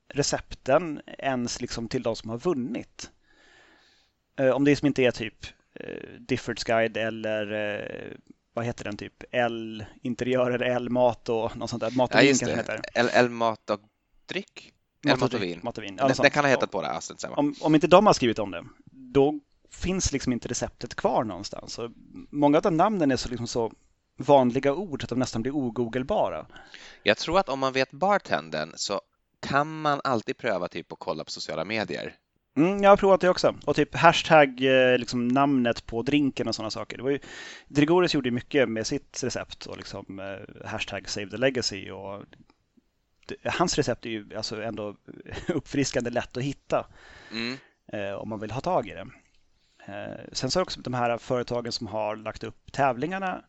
recepten 0.09 1.01
ens 1.17 1.61
liksom 1.61 1.87
till 1.87 2.03
de 2.03 2.15
som 2.15 2.29
har 2.29 2.37
vunnit. 2.37 3.11
Eh, 4.39 4.49
om 4.49 4.63
det 4.63 4.75
som 4.75 4.85
inte 4.87 5.03
är 5.03 5.11
typ 5.11 5.45
eh, 5.79 6.09
Diffords 6.19 6.63
guide 6.63 6.97
eller 6.97 7.51
eh, 7.51 8.17
vad 8.53 8.65
heter 8.65 8.83
den 8.83 8.97
typ? 8.97 9.23
L-interiörer, 9.31 10.59
L-mat 10.59 11.29
och 11.29 11.57
något 11.57 11.69
sånt 11.69 11.81
där. 11.81 11.91
Mat 11.91 12.13
och 12.15 12.19
Ja, 12.19 12.21
vin 12.21 12.29
kanske 12.29 12.45
det. 12.45 12.55
heter. 12.55 12.81
L, 12.93 13.09
L 13.13 13.29
mat 13.29 13.69
och 13.69 13.79
dryck? 14.25 14.73
Eller 15.05 15.17
mat 15.17 15.33
och 15.33 15.43
vin? 15.43 15.59
Mat 15.63 15.77
och 15.77 15.83
vin. 15.83 15.95
Ja, 15.99 16.07
den 16.07 16.15
sånt. 16.15 16.33
kan 16.33 16.43
ha 16.43 16.49
hetat 16.49 16.71
båda, 16.71 16.87
alltså, 16.87 17.27
om, 17.27 17.55
om 17.61 17.75
inte 17.75 17.87
de 17.87 18.05
har 18.05 18.13
skrivit 18.13 18.39
om 18.39 18.51
det, 18.51 18.65
då 18.91 19.39
finns 19.71 20.11
liksom 20.11 20.33
inte 20.33 20.47
receptet 20.47 20.95
kvar 20.95 21.23
någonstans. 21.23 21.73
Så 21.73 21.91
många 22.29 22.57
av 22.57 22.63
de 22.63 22.77
namnen 22.77 23.11
är 23.11 23.15
så, 23.15 23.29
liksom 23.29 23.47
så 23.47 23.71
vanliga 24.17 24.73
ord 24.73 25.03
att 25.03 25.09
de 25.09 25.19
nästan 25.19 25.41
blir 25.41 25.55
ogoogelbara. 25.55 26.45
Jag 27.03 27.17
tror 27.17 27.39
att 27.39 27.49
om 27.49 27.59
man 27.59 27.73
vet 27.73 27.91
bartendern 27.91 28.73
så 28.75 29.01
kan 29.39 29.81
man 29.81 30.01
alltid 30.03 30.37
pröva 30.37 30.67
typ 30.67 30.91
att 30.91 30.99
kolla 30.99 31.23
på 31.23 31.31
sociala 31.31 31.65
medier. 31.65 32.15
Mm, 32.57 32.83
jag 32.83 32.89
har 32.89 32.97
provat 32.97 33.21
det 33.21 33.29
också. 33.29 33.55
Och 33.65 33.75
typ 33.75 33.95
hashtag, 33.95 34.61
eh, 34.61 34.97
liksom 34.97 35.27
namnet 35.27 35.85
på 35.85 36.01
drinken 36.01 36.47
och 36.47 36.55
sådana 36.55 36.71
saker. 36.71 36.97
Det 36.97 37.03
var 37.03 37.09
ju, 37.09 37.19
Drigoris 37.67 38.13
gjorde 38.13 38.31
mycket 38.31 38.69
med 38.69 38.87
sitt 38.87 39.23
recept 39.23 39.65
och 39.65 39.77
liksom 39.77 40.19
eh, 40.19 40.65
hashtag 40.67 41.09
save 41.09 41.29
the 41.29 41.37
legacy. 41.37 41.91
Och 41.91 42.23
det, 43.27 43.49
hans 43.49 43.77
recept 43.77 44.05
är 44.05 44.09
ju 44.09 44.35
alltså 44.37 44.63
ändå 44.63 44.95
uppfriskande 45.47 46.09
lätt 46.09 46.37
att 46.37 46.43
hitta 46.43 46.87
Mm. 47.31 47.57
eh, 47.93 48.13
om 48.13 48.29
man 48.29 48.39
vill 48.39 48.51
ha 48.51 48.61
tag 48.61 48.87
i 48.87 48.93
det. 48.93 49.07
Eh, 49.87 50.25
sen 50.31 50.51
så 50.51 50.59
det 50.59 50.63
också 50.63 50.81
de 50.81 50.93
här 50.93 51.17
företagen 51.17 51.71
som 51.71 51.87
har 51.87 52.15
lagt 52.15 52.43
upp 52.43 52.71
tävlingarna. 52.71 53.43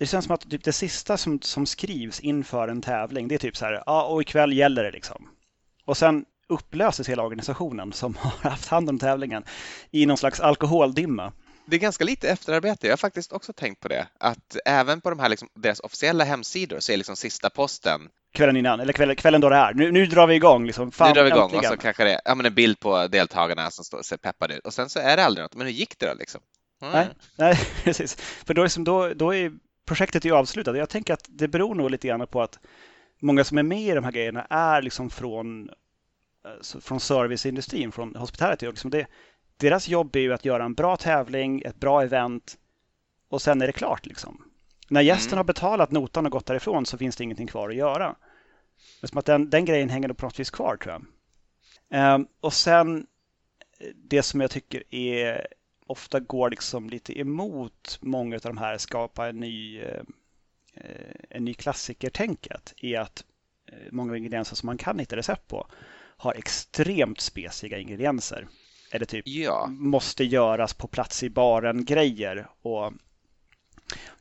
Det 0.00 0.06
känns 0.06 0.24
som 0.24 0.34
att 0.34 0.50
typ 0.50 0.64
det 0.64 0.72
sista 0.72 1.16
som, 1.16 1.40
som 1.42 1.66
skrivs 1.66 2.20
inför 2.20 2.68
en 2.68 2.82
tävling, 2.82 3.28
det 3.28 3.34
är 3.34 3.38
typ 3.38 3.56
så 3.56 3.64
här, 3.64 3.82
ja 3.86 4.04
och 4.04 4.22
ikväll 4.22 4.52
gäller 4.52 4.84
det 4.84 4.90
liksom. 4.90 5.28
Och 5.84 5.96
sen 5.96 6.24
upplöses 6.48 7.08
hela 7.08 7.22
organisationen 7.22 7.92
som 7.92 8.16
har 8.20 8.50
haft 8.50 8.68
hand 8.68 8.88
om 8.88 8.98
tävlingen 8.98 9.44
i 9.90 10.06
någon 10.06 10.16
slags 10.16 10.40
alkoholdimma. 10.40 11.32
Det 11.66 11.76
är 11.76 11.80
ganska 11.80 12.04
lite 12.04 12.28
efterarbete. 12.28 12.86
Jag 12.86 12.92
har 12.92 12.96
faktiskt 12.96 13.32
också 13.32 13.52
tänkt 13.52 13.80
på 13.80 13.88
det. 13.88 14.06
Att 14.20 14.56
även 14.64 15.00
på 15.00 15.10
de 15.10 15.18
här 15.18 15.28
liksom, 15.28 15.48
deras 15.54 15.80
officiella 15.80 16.24
hemsidor 16.24 16.80
så 16.80 16.92
är 16.92 16.96
liksom 16.96 17.16
sista 17.16 17.50
posten. 17.50 18.00
Kvällen 18.34 18.56
innan, 18.56 18.80
eller 18.80 18.92
kvällen, 18.92 19.16
kvällen 19.16 19.40
då 19.40 19.48
det 19.48 19.56
är. 19.56 19.74
Nu, 19.74 19.92
nu 19.92 20.06
drar 20.06 20.26
vi 20.26 20.34
igång 20.34 20.66
liksom. 20.66 20.92
Fan, 20.92 21.08
nu 21.08 21.14
drar 21.14 21.24
vi 21.24 21.30
igång 21.30 21.42
äntligen. 21.42 21.72
och 21.72 21.78
så 21.78 21.82
kanske 21.82 22.04
det 22.04 22.14
är 22.14 22.20
ja, 22.24 22.34
men 22.34 22.46
en 22.46 22.54
bild 22.54 22.80
på 22.80 23.06
deltagarna 23.06 23.70
som 23.70 23.84
står, 23.84 24.02
ser 24.02 24.16
peppade 24.16 24.54
ut. 24.54 24.66
Och 24.66 24.74
sen 24.74 24.88
så 24.88 24.98
är 24.98 25.16
det 25.16 25.24
aldrig 25.24 25.44
något. 25.44 25.54
Men 25.54 25.66
hur 25.66 25.74
gick 25.74 25.98
det 25.98 26.06
då 26.06 26.14
liksom? 26.14 26.40
Mm. 26.82 26.92
Nej, 26.92 27.08
nej, 27.36 27.56
precis. 27.84 28.14
För 28.16 28.54
då, 28.54 28.62
liksom, 28.62 28.84
då, 28.84 29.14
då 29.14 29.34
är 29.34 29.52
projektet 29.86 30.24
ju 30.24 30.34
avslutat. 30.34 30.76
Jag 30.76 30.88
tänker 30.88 31.14
att 31.14 31.24
det 31.28 31.48
beror 31.48 31.74
nog 31.74 31.90
lite 31.90 32.08
grann 32.08 32.26
på 32.26 32.42
att 32.42 32.58
många 33.20 33.44
som 33.44 33.58
är 33.58 33.62
med 33.62 33.80
i 33.80 33.90
de 33.94 34.04
här 34.04 34.12
grejerna 34.12 34.46
är 34.50 34.82
liksom 34.82 35.10
från, 35.10 35.68
eh, 36.44 36.50
så- 36.60 36.80
från 36.80 37.00
serviceindustrin, 37.00 37.92
från 37.92 38.14
hospitality. 38.16 38.66
Och 38.66 38.72
liksom 38.72 38.90
det, 38.90 39.06
deras 39.56 39.88
jobb 39.88 40.16
är 40.16 40.20
ju 40.20 40.32
att 40.32 40.44
göra 40.44 40.64
en 40.64 40.74
bra 40.74 40.96
tävling, 40.96 41.62
ett 41.62 41.80
bra 41.80 42.02
event 42.02 42.56
och 43.28 43.42
sen 43.42 43.62
är 43.62 43.66
det 43.66 43.72
klart. 43.72 44.06
Liksom. 44.06 44.44
När 44.88 45.00
gästen 45.00 45.28
Mm. 45.28 45.36
har 45.36 45.44
betalat 45.44 45.90
notan 45.90 46.26
och 46.26 46.32
gått 46.32 46.46
därifrån 46.46 46.86
så 46.86 46.98
finns 46.98 47.16
det 47.16 47.24
ingenting 47.24 47.46
kvar 47.46 47.68
att 47.68 47.74
göra. 47.76 48.16
Det 49.00 49.06
är 49.06 49.08
som 49.08 49.18
att 49.18 49.26
den, 49.26 49.50
den 49.50 49.64
grejen 49.64 49.88
hänger 49.88 50.08
på 50.12 50.26
något 50.26 50.40
vis 50.40 50.50
kvar 50.50 50.76
tror 50.76 50.92
jag. 50.92 51.04
Ehm, 51.90 52.26
och 52.40 52.52
sen 52.52 53.06
eh, 53.78 53.86
det 53.96 54.22
som 54.22 54.40
jag 54.40 54.50
tycker 54.50 54.94
är 54.94 55.46
ofta 55.90 56.20
går 56.20 56.50
liksom 56.50 56.90
lite 56.90 57.20
emot 57.20 57.98
många 58.00 58.36
av 58.36 58.40
de 58.42 58.58
här 58.58 58.78
skapa 58.78 59.28
en 59.28 59.40
ny, 59.40 59.80
eh, 59.80 60.02
en 61.30 61.44
ny 61.44 61.54
klassiker-tänket 61.54 62.74
är 62.76 63.00
att 63.00 63.24
eh, 63.72 63.78
många 63.92 64.16
ingredienser 64.16 64.56
som 64.56 64.66
man 64.66 64.78
kan 64.78 64.98
hitta 64.98 65.16
recept 65.16 65.48
på 65.48 65.66
har 66.16 66.34
extremt 66.34 67.20
speciga 67.20 67.78
ingredienser. 67.78 68.48
Eller 68.92 69.06
typ 69.06 69.22
Ja, 69.26 69.66
måste 69.70 70.24
göras 70.24 70.74
på 70.74 70.88
plats 70.88 71.22
i 71.22 71.30
baren 71.30 71.84
grejer. 71.84 72.46
Och 72.62 72.92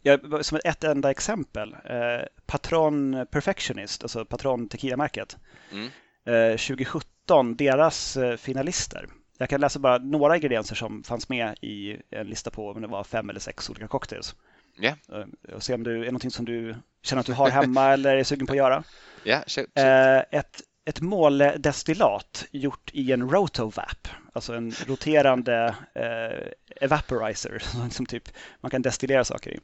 jag, 0.02 0.46
som 0.46 0.60
ett 0.66 0.84
enda 0.84 1.12
exempel, 1.12 1.74
eh, 1.74 2.26
Patron 2.46 3.26
Perfectionist, 3.32 4.04
alltså 4.04 4.26
Patron 4.26 4.70
Tequila-märket, 4.70 5.38
Mm. 5.72 5.86
eh, 6.26 6.58
2017, 6.58 7.56
deras 7.56 8.18
finalister. 8.38 9.08
Jag 9.42 9.50
kan 9.50 9.62
läsa 9.62 9.80
bara 9.80 9.98
några 9.98 10.36
ingredienser 10.36 10.76
som 10.76 11.04
fanns 11.04 11.30
med 11.30 11.56
i 11.62 11.98
en 12.10 12.28
lista 12.28 12.52
på 12.52 12.70
om 12.70 12.82
det 12.82 12.88
var 12.88 13.04
fem 13.04 13.30
eller 13.30 13.40
sex 13.40 13.70
olika 13.70 13.88
cocktails. 13.88 14.36
Ja. 14.76 14.96
Eh, 15.12 15.54
och 15.56 15.64
se 15.64 15.74
om 15.74 15.84
det 15.84 15.92
är 15.92 16.06
någonting 16.06 16.32
som 16.32 16.46
du 16.46 16.76
känner 17.04 17.20
att 17.20 17.26
du 17.26 17.34
har 17.34 17.50
hemma 17.50 17.88
eller 17.94 18.16
är 18.18 18.24
sugen 18.24 18.48
på 18.48 18.54
att 18.54 18.58
göra. 18.58 18.84
ja, 19.24 19.38
shoot, 19.48 19.54
shoot. 19.54 19.70
Eh, 19.76 20.40
ett, 20.40 20.62
ett 20.86 21.02
måledestillat 21.02 22.46
gjort 22.52 22.90
i 22.94 23.12
en 23.12 23.30
rotovap, 23.30 24.08
alltså 24.34 24.54
en 24.54 24.72
roterande 24.72 25.76
eh, 25.94 26.84
evaporizer 26.86 27.60
som, 27.64 27.92
som 27.92 28.06
typ 28.06 28.30
man 28.62 28.72
kan 28.72 28.82
destillera 28.82 29.24
saker 29.24 29.52
i. 29.52 29.60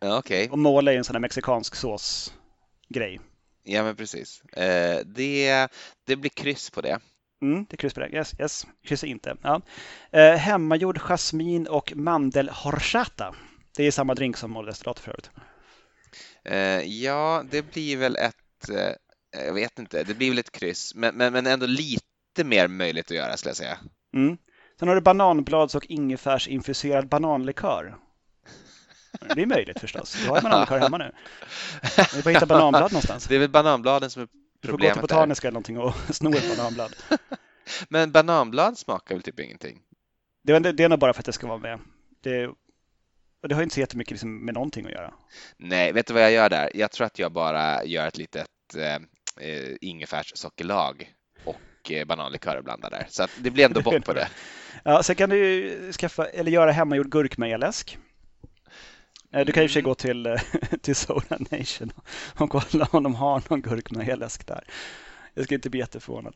ja, 0.00 0.18
okej. 0.18 0.50
Och 0.50 0.58
måle 0.58 0.92
är 0.92 0.96
en 0.96 1.04
sån 1.04 1.14
här 1.16 1.20
mexikansk 1.20 1.74
såsgrej. 1.74 3.20
Ja, 3.62 3.82
men 3.82 3.96
precis. 3.96 4.42
Eh, 4.44 5.00
det, 5.06 5.68
det 6.04 6.16
blir 6.16 6.30
kryss 6.30 6.70
på 6.70 6.80
det. 6.80 6.98
Mm, 7.42 7.66
det 7.68 7.74
är 7.74 7.76
kryss 7.76 7.94
på 7.94 8.00
det. 8.00 8.08
Yes, 8.08 8.34
yes. 8.40 8.66
Kryss 8.84 9.04
inte. 9.04 9.36
Ja. 9.42 9.62
Eh, 10.10 10.34
hemmagjord 10.34 10.98
jasmin 10.98 11.66
och 11.66 11.92
mandel 11.96 12.48
horchata. 12.48 13.34
Det 13.76 13.84
är 13.84 13.90
samma 13.90 14.14
drink 14.14 14.36
som 14.36 14.50
måledestillat 14.50 14.98
för 14.98 15.10
övrigt. 15.10 15.30
Eh, 16.44 17.02
ja, 17.02 17.44
det 17.50 17.72
blir 17.72 17.96
väl 17.96 18.16
ett, 18.16 18.68
eh, 18.68 19.44
jag 19.46 19.54
vet 19.54 19.78
inte, 19.78 20.04
det 20.04 20.14
blir 20.14 20.30
väl 20.30 20.38
ett 20.38 20.52
kryss, 20.52 20.94
men, 20.94 21.14
men, 21.14 21.32
men 21.32 21.46
ändå 21.46 21.66
lite 21.66 22.44
mer 22.44 22.68
möjligt 22.68 23.10
att 23.10 23.16
göra 23.16 23.36
skulle 23.36 23.50
jag 23.50 23.56
säga. 23.56 23.78
Mm. 24.14 24.36
Sen 24.78 24.88
har 24.88 24.94
du 24.94 25.00
bananblads 25.00 25.74
och 25.74 25.86
ingefärsinfuserad 25.86 27.08
bananlikör. 27.08 27.96
Det 29.34 29.42
är 29.42 29.46
möjligt 29.46 29.80
förstås. 29.80 30.16
Du 30.22 30.28
har 30.28 30.36
ju 30.36 30.42
bananlikör 30.42 30.78
hemma 30.78 30.98
nu. 30.98 31.12
Du 32.14 32.22
får 32.22 32.30
hitta 32.30 32.46
bananblad 32.46 32.92
någonstans. 32.92 33.26
Det 33.28 33.34
är 33.34 33.38
väl 33.38 33.50
bananbladen 33.50 34.10
som 34.10 34.22
är 34.22 34.28
Du 34.60 34.68
får 34.68 34.78
gå 34.78 34.92
till. 34.92 35.00
Botaniska 35.00 35.48
eller 35.48 35.52
någonting 35.52 35.78
och 35.78 35.94
sno 36.14 36.34
ett 36.36 36.56
bananblad. 36.56 36.96
Men 37.88 38.12
bananblad 38.12 38.78
smakar 38.78 39.14
väl 39.14 39.22
typ 39.22 39.40
ingenting? 39.40 39.80
Det 40.42 40.52
är, 40.52 40.60
det 40.60 40.84
är 40.84 40.88
nog 40.88 40.98
bara 40.98 41.12
för 41.12 41.20
att 41.20 41.26
det 41.26 41.32
ska 41.32 41.46
vara 41.46 41.58
med. 41.58 41.78
Det, 42.22 42.46
och 43.42 43.48
det 43.48 43.54
har 43.54 43.62
ju 43.62 43.64
inte 43.64 43.74
så 43.74 43.80
jättemycket 43.80 44.10
liksom 44.10 44.44
med 44.44 44.54
någonting 44.54 44.86
att 44.86 44.92
göra. 44.92 45.14
Nej, 45.56 45.92
vet 45.92 46.06
du 46.06 46.14
vad 46.14 46.22
jag 46.22 46.32
gör 46.32 46.48
där? 46.48 46.70
Jag 46.74 46.90
tror 46.90 47.06
att 47.06 47.18
jag 47.18 47.32
bara 47.32 47.84
gör 47.84 48.06
ett 48.06 48.18
litet 48.18 48.48
eh, 48.76 48.94
eh, 49.48 49.76
ingefärssockerlag 49.80 51.12
och 51.44 51.90
eh, 51.90 52.06
bananlikör 52.06 52.62
blandar 52.62 52.90
där. 52.90 53.06
Så 53.08 53.26
det 53.38 53.50
blir 53.50 53.64
ändå 53.64 53.80
bort 53.80 54.04
på 54.04 54.12
det. 54.12 54.28
Ja, 54.84 55.02
sen 55.02 55.16
kan 55.16 55.30
du 55.30 55.92
skaffa, 55.92 56.26
eller 56.26 56.50
göra 56.50 56.72
hemmagjord 56.72 57.10
gurkmejaläsk. 57.10 57.98
Eh, 59.32 59.44
Du 59.46 59.52
kan 59.52 59.62
för 59.64 59.68
sig 59.68 59.82
gå 59.82 59.94
till, 59.94 60.26
eh, 60.26 60.40
till 60.80 60.96
Soda 60.96 61.38
Nation 61.50 61.92
och 62.38 62.50
kolla 62.50 62.88
om 62.90 63.02
de 63.02 63.14
har 63.14 63.42
någon 63.48 63.62
gurkmejaläsk 63.62 64.46
där. 64.46 64.64
Jag 65.34 65.44
ska 65.44 65.54
inte 65.54 65.70
bli 65.70 65.80
jätteförvånad. 65.80 66.34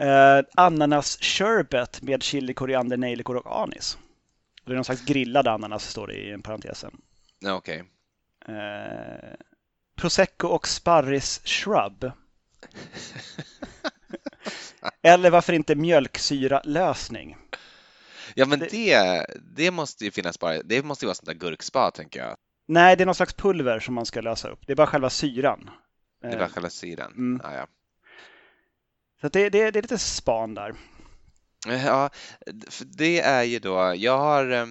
Eh, 0.00 0.40
ananas 0.54 1.18
sherbet 1.20 2.02
med 2.02 2.22
chili, 2.22 2.54
koriander, 2.54 2.96
nejlikor 2.96 3.36
och 3.36 3.62
anis. 3.62 3.98
Det 4.64 4.72
är 4.72 4.74
någon 4.74 4.84
slags 4.84 5.04
grillad 5.04 5.48
ananas 5.48 5.90
står 5.90 6.06
det 6.06 6.14
i 6.14 6.30
en 6.30 6.42
parentesen. 6.42 7.00
Okej. 7.46 7.84
Eh, 8.48 9.34
prosecco 9.96 10.48
och 10.48 10.68
sparris 10.68 11.40
shrub. 11.44 12.12
Eller 15.02 15.30
varför 15.30 15.52
inte 15.52 15.74
mjölksyra 15.74 16.60
lösning? 16.64 17.36
Ja, 18.34 18.46
men 18.46 18.58
Det- 18.58 18.68
det, 18.68 19.26
det 19.56 19.70
måste 19.70 20.04
ju 20.04 20.10
finnas 20.10 20.38
bara, 20.38 20.62
det 20.62 20.82
måste 20.82 21.04
ju 21.04 21.06
vara 21.06 21.14
sånt 21.14 21.26
där 21.26 21.34
gurkspa 21.34 21.90
tänker 21.90 22.20
jag. 22.20 22.36
Nej, 22.68 22.96
det 22.96 23.04
är 23.04 23.06
någon 23.06 23.14
slags 23.14 23.34
pulver 23.34 23.80
som 23.80 23.94
man 23.94 24.06
ska 24.06 24.20
lösa 24.20 24.48
upp. 24.48 24.66
Det 24.66 24.72
är 24.72 24.76
bara 24.76 24.86
själva 24.86 25.10
syran. 25.10 25.70
Det 26.22 26.28
Eh, 26.28 26.38
var 26.38 26.48
själva 26.48 26.70
syran. 26.70 27.12
Mm. 27.12 27.40
Ja, 27.44 27.54
ja. 27.54 27.66
Så 29.20 29.28
det, 29.28 29.48
det, 29.50 29.70
det 29.70 29.78
är 29.78 29.82
lite 29.82 29.98
span 29.98 30.54
där. 30.54 30.74
Ja, 31.66 32.10
för 32.68 32.84
det 32.84 33.20
är 33.20 33.42
ju 33.42 33.58
då, 33.58 33.94
jag 33.96 34.18
har, 34.18 34.50
eh, 34.50 34.66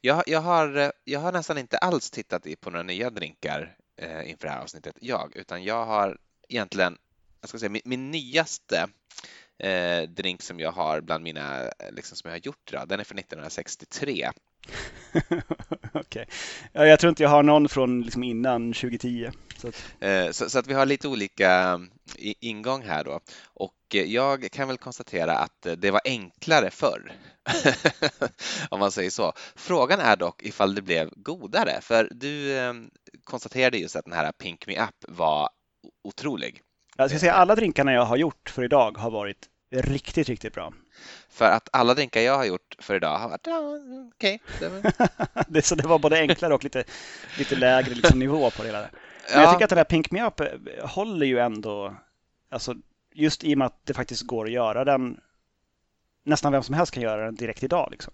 jag, 0.00 0.22
jag 0.26 0.40
har, 0.40 0.76
eh, 0.76 0.90
jag 1.04 1.20
har 1.20 1.32
nästan 1.32 1.58
inte 1.58 1.78
alls 1.78 2.10
tittat 2.10 2.46
på 2.60 2.70
några 2.70 2.82
nya 2.82 3.10
drinkar 3.10 3.76
eh, 3.96 4.30
inför 4.30 4.46
det 4.46 4.52
här 4.52 4.60
avsnittet, 4.62 4.96
jag, 5.00 5.36
utan 5.36 5.64
jag 5.64 5.86
har 5.86 6.18
egentligen, 6.48 6.96
jag 7.40 7.48
ska 7.48 7.58
säga, 7.58 7.70
min, 7.70 7.82
min 7.84 8.10
nyaste 8.10 8.86
eh, 9.60 10.02
drink 10.08 10.42
som 10.42 10.60
jag 10.60 10.72
har 10.72 11.00
bland 11.00 11.24
mina, 11.24 11.62
eh, 11.64 11.70
liksom 11.92 12.16
som 12.16 12.28
jag 12.30 12.34
har 12.36 12.40
gjort 12.44 12.72
idag, 12.72 12.88
den 12.88 13.00
är 13.00 13.04
från 13.04 13.18
1963. 13.18 14.30
Okej. 15.94 16.26
ja, 16.72 16.86
jag 16.86 17.00
tror 17.00 17.08
inte 17.08 17.22
jag 17.22 17.30
har 17.30 17.42
någon 17.42 17.68
från 17.68 18.02
liksom 18.02 18.22
innan 18.24 18.72
2010. 18.72 19.30
Så 19.56 19.68
att, 19.68 19.84
Eh, 20.00 20.30
Så, 20.30 20.50
så 20.50 20.58
att 20.58 20.66
vi 20.66 20.74
har 20.74 20.86
lite 20.86 21.08
olika 21.08 21.80
i- 22.16 22.48
ingång 22.48 22.82
här 22.82 23.04
då. 23.04 23.20
Och 23.54 23.74
eh, 23.94 24.02
jag 24.04 24.50
kan 24.52 24.68
väl 24.68 24.78
konstatera 24.78 25.36
att 25.36 25.66
eh, 25.66 25.72
det 25.72 25.90
var 25.90 26.00
enklare 26.04 26.70
förr. 26.70 27.12
Om 28.70 28.80
man 28.80 28.92
säger 28.92 29.10
så. 29.10 29.32
Frågan 29.56 30.00
är 30.00 30.16
dock 30.16 30.42
ifall 30.42 30.74
det 30.74 30.82
blev 30.82 31.10
godare. 31.16 31.78
För 31.82 32.08
du 32.14 32.58
eh, 32.58 32.74
konstaterade 33.24 33.78
just 33.78 33.96
att 33.96 34.04
den 34.04 34.14
här 34.14 34.32
Pink 34.32 34.66
Me 34.66 34.82
Up 34.82 35.04
var 35.08 35.48
otrolig. 36.04 36.60
Jag 37.00 37.10
ska 37.10 37.18
säga 37.18 37.32
alla 37.32 37.54
drinkarna 37.54 37.92
jag 37.92 38.04
har 38.04 38.16
gjort 38.16 38.50
för 38.50 38.64
idag 38.64 38.98
har 38.98 39.10
varit 39.10 39.48
riktigt, 39.70 40.28
riktigt 40.28 40.54
bra. 40.54 40.72
För 41.28 41.44
att 41.44 41.68
alla 41.72 41.94
drinkar 41.94 42.20
jag 42.20 42.36
har 42.36 42.44
gjort 42.44 42.76
för 42.78 42.94
idag 42.94 43.18
har 43.18 43.28
varit 43.28 43.46
ja, 43.46 43.78
okej. 44.14 44.42
Okay. 44.56 45.62
så 45.62 45.74
det 45.74 45.88
var 45.88 45.98
både 45.98 46.18
enklare 46.18 46.54
och 46.54 46.64
lite, 46.64 46.84
lite 47.38 47.56
lägre 47.56 47.94
liksom, 47.94 48.18
nivå 48.18 48.50
på 48.50 48.62
det 48.62 48.68
hela. 48.68 48.80
Men 48.80 48.90
ja. 49.32 49.40
jag 49.40 49.52
tycker 49.52 49.64
att 49.64 49.70
den 49.70 49.76
här 49.76 49.84
Pink 49.84 50.10
Me 50.10 50.26
Up 50.26 50.40
eh, 50.40 50.46
håller 50.82 51.26
ju 51.26 51.38
ändå, 51.38 51.96
alltså 52.50 52.74
just 53.14 53.44
i 53.44 53.54
och 53.54 53.58
med 53.58 53.66
att 53.66 53.86
det 53.86 53.94
faktiskt 53.94 54.22
går 54.22 54.46
att 54.46 54.52
göra 54.52 54.84
den, 54.84 55.20
nästan 56.24 56.52
vem 56.52 56.62
som 56.62 56.74
helst 56.74 56.92
kan 56.92 57.02
göra 57.02 57.24
den 57.24 57.34
direkt 57.34 57.62
idag. 57.62 57.88
Liksom. 57.90 58.12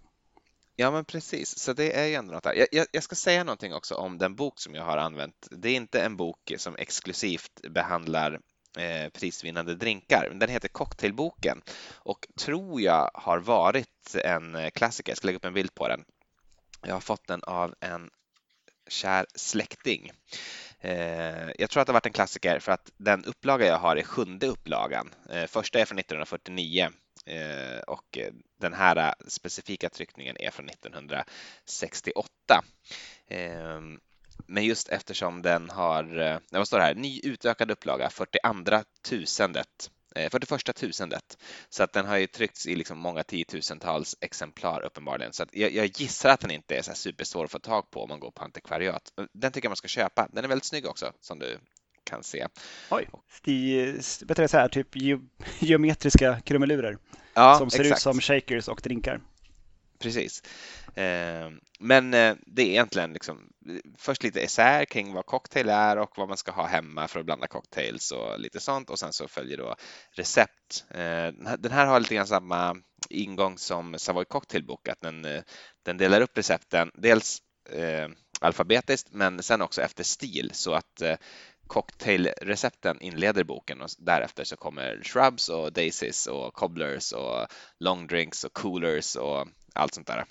Ja, 0.77 0.91
men 0.91 1.05
precis, 1.05 1.59
så 1.59 1.73
det 1.73 1.99
är 1.99 2.07
ju 2.07 2.15
ändå 2.15 2.33
något 2.35 2.45
där. 2.45 2.67
Jag, 2.73 2.87
jag, 2.93 3.03
ska 3.03 3.15
säga 3.15 3.45
någonting 3.45 3.75
också 3.75 3.95
om 3.95 4.19
den 4.19 4.35
bok 4.35 4.61
som 4.61 4.75
jag 4.75 4.85
har 4.85 4.97
använt. 4.97 5.49
Det 5.51 5.69
är 5.69 5.75
inte 5.75 6.03
en 6.03 6.17
bok 6.17 6.53
som 6.57 6.77
exklusivt 6.77 7.61
behandlar 7.71 8.41
eh, 8.77 9.09
prisvinnande 9.09 9.75
drinkar. 9.75 10.33
Den 10.35 10.51
heter 10.51 10.69
Cocktailboken 10.69 11.63
och 11.95 12.27
tror 12.39 12.81
jag 12.81 13.11
har 13.15 13.39
varit 13.39 14.17
en 14.25 14.55
eh, 14.55 14.71
klassiker. 14.71 15.11
Jag 15.11 15.17
ska 15.17 15.27
lägga 15.27 15.37
upp 15.37 15.45
en 15.45 15.55
bild 15.55 15.75
på 15.75 15.89
den. 15.89 16.05
Jag 16.87 16.95
har 16.95 17.01
fått 17.01 17.27
den 17.27 17.43
av 17.43 17.75
en 17.81 18.11
kär 18.89 19.27
släkting. 19.35 20.11
Eh, 20.81 21.51
jag 21.59 21.71
tror 21.71 21.81
att 21.81 21.87
det 21.87 21.91
har 21.91 21.97
varit 21.97 22.07
en 22.07 22.13
klassiker 22.13 22.59
för 22.59 22.73
att 22.73 22.91
den 22.97 23.25
upplaga 23.25 23.67
jag 23.67 23.79
har 23.79 23.97
är 23.97 24.03
sjunde 24.03 24.47
upplagan. 24.47 25.15
Eh, 25.31 25.47
första 25.47 25.79
är 25.79 25.85
från 25.85 25.99
1949 25.99 26.89
eh, 27.27 27.79
och 27.87 28.19
eh, 28.19 28.33
den 28.61 28.75
här 28.75 28.97
eh, 28.97 29.13
specifika 29.29 29.89
tryckningen 29.89 30.37
är 30.41 30.51
från 30.51 30.69
1968. 30.69 32.65
Men 34.47 34.65
just 34.65 34.89
eftersom 34.89 35.43
den 35.43 35.71
har, 35.71 36.41
vad 36.51 36.67
står 36.67 36.79
det 36.79 36.85
här, 36.85 36.95
ny 36.95 37.21
utökad 37.25 37.71
upplaga, 37.71 38.11
42 38.11 38.83
tusendet 39.03 39.91
41 40.31 40.77
tusendet. 40.77 41.39
Så 41.69 41.83
att 41.83 41.93
den 41.93 42.07
har 42.07 42.17
ju 42.17 42.27
tryckts 42.27 42.67
i 42.67 42.77
liksom 42.77 42.99
många 42.99 43.23
tiotusentals 43.23 44.17
exemplar 44.21 44.85
uppenbarligen. 44.85 45.33
Så 45.33 45.43
att 45.43 45.49
jag, 45.53 45.73
jag 45.73 45.87
gissar 45.87 46.31
att 46.31 46.41
den 46.41 46.51
inte 46.51 46.77
är 46.77 46.83
så 46.83 46.95
supersvår 46.95 47.45
att 47.45 47.51
få 47.51 47.59
tag 47.59 47.91
på 47.91 48.03
om 48.03 48.09
man 48.09 48.21
går 48.21 48.31
på 48.31 48.45
antikvariat. 48.45 49.13
Den 49.33 49.53
tycker 49.53 49.67
jag 49.67 49.71
man 49.71 49.77
ska 49.77 49.89
köpa. 49.89 50.29
Den 50.33 50.45
är 50.45 50.49
väldigt 50.49 50.65
snygg 50.65 50.87
också 50.87 51.13
som 51.21 51.39
du 51.39 51.59
kan 52.05 52.23
se. 52.23 52.47
Oj, 52.91 53.09
i, 53.45 53.77
du, 54.21 54.49
så 54.49 54.57
här, 54.57 54.69
typ 54.69 54.97
ge, 54.97 55.19
geometriska 55.59 56.41
krumelurer 56.41 56.99
ja, 57.35 57.59
som 57.59 57.71
ser 57.71 57.81
exakt. 57.81 57.99
ut 57.99 58.03
som 58.03 58.21
shakers 58.21 58.69
och 58.69 58.81
drinkar. 58.83 59.21
Precis. 59.99 60.43
Ehm, 60.99 61.61
men 61.79 62.15
eh, 62.15 62.37
det 62.47 62.63
är 62.63 62.67
egentligen 62.67 63.13
liksom 63.13 63.49
först 63.99 64.23
lite 64.23 64.41
esär 64.41 64.85
kring 64.85 65.13
vad 65.13 65.27
cocktail 65.27 65.69
är 65.69 65.99
och 65.99 66.11
vad 66.17 66.29
man 66.29 66.37
ska 66.37 66.53
ha 66.53 66.67
hemma 66.67 67.09
för 67.09 67.21
att 67.21 67.27
blanda 67.27 67.47
cocktails 67.47 68.13
och 68.13 68.41
lite 68.41 68.61
sånt. 68.61 68.91
Och 68.91 68.99
sen 68.99 69.13
så 69.13 69.29
följer 69.29 69.57
då 69.57 69.75
recept. 70.13 70.85
Ehm, 70.91 71.49
den 71.59 71.73
här 71.73 71.87
har 71.87 72.01
lite 72.01 72.15
grann 72.15 72.27
samma 72.27 72.77
ingång 73.09 73.59
som 73.59 73.99
Savoy 73.99 74.25
Cocktail 74.25 74.67
Book, 74.67 74.89
att 74.89 75.01
den, 75.01 75.25
eh, 75.25 75.43
den 75.83 75.97
delar 75.97 76.21
upp 76.21 76.39
recepten 76.39 76.91
dels 76.95 77.39
eh, 77.71 78.09
alfabetiskt 78.41 79.09
men 79.13 79.43
sen 79.43 79.63
också 79.63 79.83
efter 79.83 80.05
stil. 80.05 80.51
Så 80.55 80.75
att 80.75 81.01
eh, 81.01 81.17
cocktailrecepten 81.67 83.01
inleder 83.01 83.45
boken 83.45 83.81
och 83.83 83.89
därefter 83.99 84.45
så 84.45 84.57
kommer 84.57 85.01
shrubs 85.03 85.49
och 85.49 85.73
daisies 85.73 86.27
och 86.27 86.55
cobblers 86.55 87.13
och 87.13 87.47
long 87.79 88.07
drinks 88.07 88.45
och 88.45 88.53
coolers 88.53 89.17
och 89.17 89.47
allt 89.75 89.95
sånt 89.95 90.07
där 90.07 90.25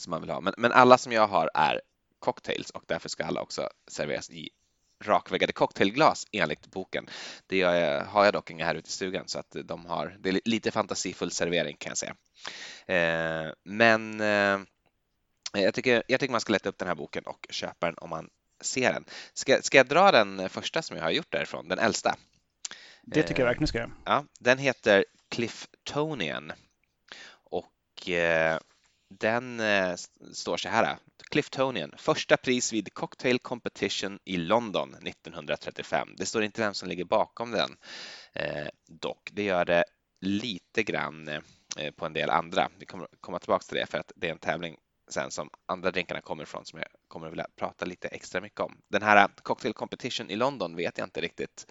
som 0.00 0.10
man 0.10 0.20
vill 0.20 0.30
ha. 0.30 0.40
Men, 0.40 0.54
men 0.56 0.72
alla 0.72 0.98
som 0.98 1.12
jag 1.12 1.26
har 1.26 1.50
är 1.54 1.80
cocktails 2.18 2.70
och 2.70 2.84
därför 2.86 3.08
ska 3.08 3.24
alla 3.24 3.42
också 3.42 3.68
serveras 3.88 4.30
i 4.30 4.50
rakväggade 5.04 5.52
cocktailglas 5.52 6.26
enligt 6.32 6.66
boken. 6.66 7.08
Det 7.46 7.62
har 8.06 8.24
jag 8.24 8.32
dock 8.32 8.50
inga 8.50 8.64
här 8.64 8.74
ute 8.74 8.88
i 8.88 8.92
stugan 8.92 9.28
så 9.28 9.38
att 9.38 9.56
de 9.64 9.86
har, 9.86 10.16
det 10.20 10.28
är 10.30 10.40
lite 10.44 10.70
fantasifull 10.70 11.30
servering 11.30 11.76
kan 11.76 11.90
jag 11.90 11.98
säga. 11.98 12.14
Eh, 12.86 13.52
men 13.64 14.20
eh, 14.20 14.58
jag, 15.52 15.74
tycker, 15.74 16.02
jag 16.06 16.20
tycker 16.20 16.32
man 16.32 16.40
ska 16.40 16.52
leta 16.52 16.68
upp 16.68 16.78
den 16.78 16.88
här 16.88 16.94
boken 16.94 17.24
och 17.26 17.46
köpa 17.50 17.86
den 17.86 17.98
om 17.98 18.10
man 18.10 18.28
ser 18.60 18.92
den. 18.92 19.04
Ska, 19.34 19.62
ska 19.62 19.76
jag 19.76 19.88
dra 19.88 20.12
den 20.12 20.48
första 20.48 20.82
som 20.82 20.96
jag 20.96 21.04
har 21.04 21.10
gjort 21.10 21.32
därifrån, 21.32 21.68
den 21.68 21.78
äldsta? 21.78 22.16
Det 23.02 23.22
tycker 23.22 23.40
jag 23.40 23.46
verkligen 23.46 23.68
ska 23.68 23.78
göra. 23.78 23.90
Ja, 24.04 24.24
den 24.40 24.58
heter 24.58 25.04
Cliftonian 25.28 26.52
och 27.50 28.08
eh, 28.08 28.58
den 29.10 29.60
eh, 29.60 29.94
står 30.32 30.56
så 30.56 30.68
här. 30.68 30.96
Cliftonian, 31.30 31.94
första 31.96 32.36
pris 32.36 32.72
vid 32.72 32.94
Cocktail 32.94 33.38
Competition 33.38 34.18
i 34.24 34.36
London 34.36 34.94
1935. 34.94 36.08
Det 36.16 36.26
står 36.26 36.42
inte 36.42 36.60
vem 36.60 36.74
som 36.74 36.88
ligger 36.88 37.04
bakom 37.04 37.50
den 37.50 37.76
eh, 38.32 38.68
dock. 38.88 39.30
Det 39.32 39.42
gör 39.42 39.64
det 39.64 39.84
lite 40.20 40.82
grann 40.82 41.28
eh, 41.28 41.90
på 41.96 42.06
en 42.06 42.12
del 42.12 42.30
andra. 42.30 42.68
Vi 42.78 42.86
kommer 42.86 43.08
komma 43.20 43.38
tillbaka 43.38 43.62
till 43.62 43.76
det 43.76 43.86
för 43.86 43.98
att 43.98 44.12
det 44.16 44.28
är 44.28 44.32
en 44.32 44.38
tävling 44.38 44.76
sen 45.08 45.30
som 45.30 45.50
andra 45.66 45.90
drinkarna 45.90 46.20
kommer 46.20 46.42
ifrån 46.42 46.64
som 46.64 46.78
jag 46.78 46.88
kommer 47.08 47.26
att 47.26 47.32
vilja 47.32 47.46
prata 47.56 47.84
lite 47.84 48.08
extra 48.08 48.40
mycket 48.40 48.60
om. 48.60 48.78
Den 48.88 49.02
här 49.02 49.16
eh, 49.16 49.28
Cocktail 49.42 49.74
Competition 49.74 50.30
i 50.30 50.36
London 50.36 50.76
vet 50.76 50.98
jag 50.98 51.06
inte 51.06 51.20
riktigt 51.20 51.66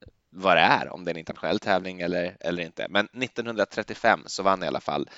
eh, 0.00 0.08
vad 0.30 0.56
det 0.56 0.60
är, 0.60 0.88
om 0.88 1.04
det 1.04 1.10
är 1.10 1.14
en 1.14 1.18
internationell 1.18 1.58
tävling 1.58 2.00
eller, 2.00 2.36
eller 2.40 2.62
inte. 2.62 2.86
Men 2.90 3.04
1935 3.06 4.22
så 4.26 4.42
vann 4.42 4.62
i 4.62 4.66
alla 4.66 4.80
fall 4.80 5.08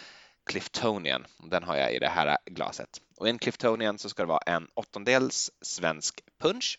Cliftonian. 0.45 1.27
Den 1.39 1.63
har 1.63 1.77
jag 1.77 1.95
i 1.95 1.99
det 1.99 2.09
här 2.09 2.39
glaset. 2.47 3.01
Och 3.17 3.27
i 3.27 3.31
en 3.31 3.39
Cliftonian 3.39 3.99
så 3.99 4.09
ska 4.09 4.23
det 4.23 4.29
vara 4.29 4.43
en 4.47 4.69
åttondels 4.75 5.51
svensk 5.61 6.21
punch, 6.39 6.79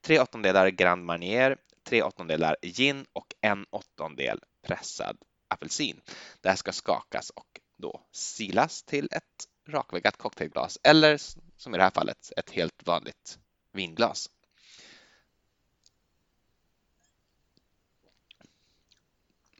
tre 0.00 0.20
åttondelar 0.20 0.68
Grand 0.68 1.04
Marnier, 1.04 1.56
tre 1.84 2.02
åttondelar 2.02 2.56
gin 2.62 3.06
och 3.12 3.34
en 3.40 3.66
åttondel 3.70 4.40
pressad 4.62 5.16
apelsin. 5.48 6.00
Det 6.40 6.48
här 6.48 6.56
ska 6.56 6.72
skakas 6.72 7.30
och 7.30 7.60
då 7.76 8.00
silas 8.12 8.82
till 8.82 9.08
ett 9.12 9.48
rakväggat 9.68 10.16
cocktailglas 10.16 10.78
eller 10.82 11.20
som 11.56 11.74
i 11.74 11.78
det 11.78 11.82
här 11.82 11.90
fallet 11.90 12.32
ett 12.36 12.50
helt 12.50 12.86
vanligt 12.86 13.38
vinglas. 13.72 14.30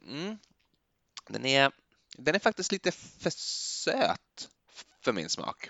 Mm. 0.07 0.37
Den 1.27 1.45
är 1.45 1.71
den 2.23 2.35
är 2.35 2.39
faktiskt 2.39 2.71
lite 2.71 2.91
för 2.91 3.29
söt 3.29 4.49
för 5.01 5.13
min 5.13 5.29
smak. 5.29 5.69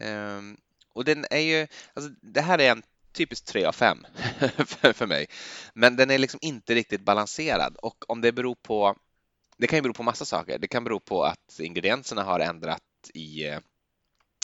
Um, 0.00 0.56
och 0.92 1.04
den 1.04 1.26
är 1.30 1.38
ju, 1.38 1.66
alltså 1.94 2.10
det 2.22 2.40
här 2.40 2.60
är 2.60 2.70
en 2.70 2.82
typisk 3.12 3.44
3 3.44 3.64
av 3.64 3.72
5 3.72 3.98
för, 4.94 5.06
mig. 5.06 5.26
Men 5.74 5.96
den 5.96 6.10
är 6.10 6.18
liksom 6.18 6.40
inte 6.42 6.74
riktigt 6.74 7.00
balanserad 7.00 7.76
och 7.76 8.10
om 8.10 8.20
det 8.20 8.32
beror 8.32 8.54
på, 8.54 8.96
det 9.56 9.66
kan 9.66 9.76
ju 9.76 9.82
bero 9.82 9.92
på 9.92 10.02
massa 10.02 10.24
saker. 10.24 10.58
Det 10.58 10.68
kan 10.68 10.84
bero 10.84 11.00
på 11.00 11.24
att 11.24 11.60
ingredienserna 11.60 12.22
har 12.22 12.40
ändrat 12.40 12.82
i, 13.14 13.44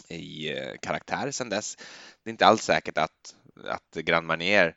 i 0.09 0.53
eh, 0.53 0.75
karaktär 0.83 1.31
sedan 1.31 1.49
dess. 1.49 1.77
Det 2.23 2.31
är 2.31 2.33
inte 2.33 2.47
alls 2.47 2.63
säkert 2.63 2.99
att, 2.99 3.35
att 3.65 3.95
Grand 3.95 4.27
Marnier 4.27 4.77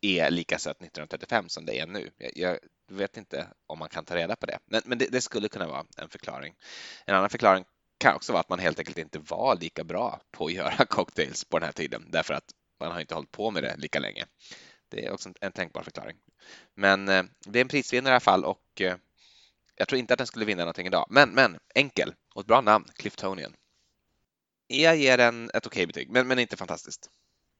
är 0.00 0.30
lika 0.30 0.58
sött 0.58 0.76
1935 0.76 1.48
som 1.48 1.66
det 1.66 1.78
är 1.78 1.86
nu. 1.86 2.10
Jag, 2.18 2.32
jag 2.36 2.58
vet 2.88 3.16
inte 3.16 3.48
om 3.66 3.78
man 3.78 3.88
kan 3.88 4.04
ta 4.04 4.16
reda 4.16 4.36
på 4.36 4.46
det, 4.46 4.58
men, 4.66 4.82
men 4.84 4.98
det, 4.98 5.06
det, 5.06 5.20
skulle 5.20 5.48
kunna 5.48 5.66
vara 5.66 5.84
en 5.96 6.08
förklaring. 6.08 6.54
En 7.06 7.14
annan 7.14 7.30
förklaring 7.30 7.64
kan 7.98 8.14
också 8.14 8.32
vara 8.32 8.40
att 8.40 8.48
man 8.48 8.58
helt 8.58 8.78
enkelt 8.78 8.98
inte 8.98 9.18
var 9.18 9.56
lika 9.56 9.84
bra 9.84 10.20
på 10.30 10.46
att 10.46 10.52
göra 10.52 10.86
cocktails 10.88 11.44
på 11.44 11.58
den 11.58 11.66
här 11.66 11.72
tiden 11.72 12.06
därför 12.10 12.34
att 12.34 12.50
man 12.80 12.92
har 12.92 13.00
inte 13.00 13.14
hållit 13.14 13.32
på 13.32 13.50
med 13.50 13.62
det 13.62 13.76
lika 13.76 13.98
länge. 13.98 14.24
Det 14.88 15.06
är 15.06 15.12
också 15.12 15.28
en, 15.28 15.34
en 15.40 15.52
tänkbar 15.52 15.82
förklaring. 15.82 16.16
Men 16.74 17.08
eh, 17.08 17.24
det 17.46 17.58
är 17.58 17.60
en 17.60 17.68
prisvinnare 17.68 18.12
i 18.12 18.14
alla 18.14 18.20
fall 18.20 18.44
och 18.44 18.80
eh, 18.80 18.96
jag 19.76 19.88
tror 19.88 19.98
inte 19.98 20.14
att 20.14 20.18
den 20.18 20.26
skulle 20.26 20.44
vinna 20.44 20.62
någonting 20.62 20.86
idag. 20.86 21.06
Men, 21.10 21.30
men 21.30 21.58
enkel 21.74 22.14
och 22.34 22.40
ett 22.40 22.46
bra 22.46 22.60
namn, 22.60 22.84
Cliftonian. 22.94 23.54
Jag 24.66 24.96
ger 24.96 25.18
den 25.18 25.50
ett 25.54 25.66
okej 25.66 25.86
betyg, 25.86 26.10
men, 26.10 26.26
men 26.26 26.38
inte 26.38 26.56
fantastiskt. 26.56 27.10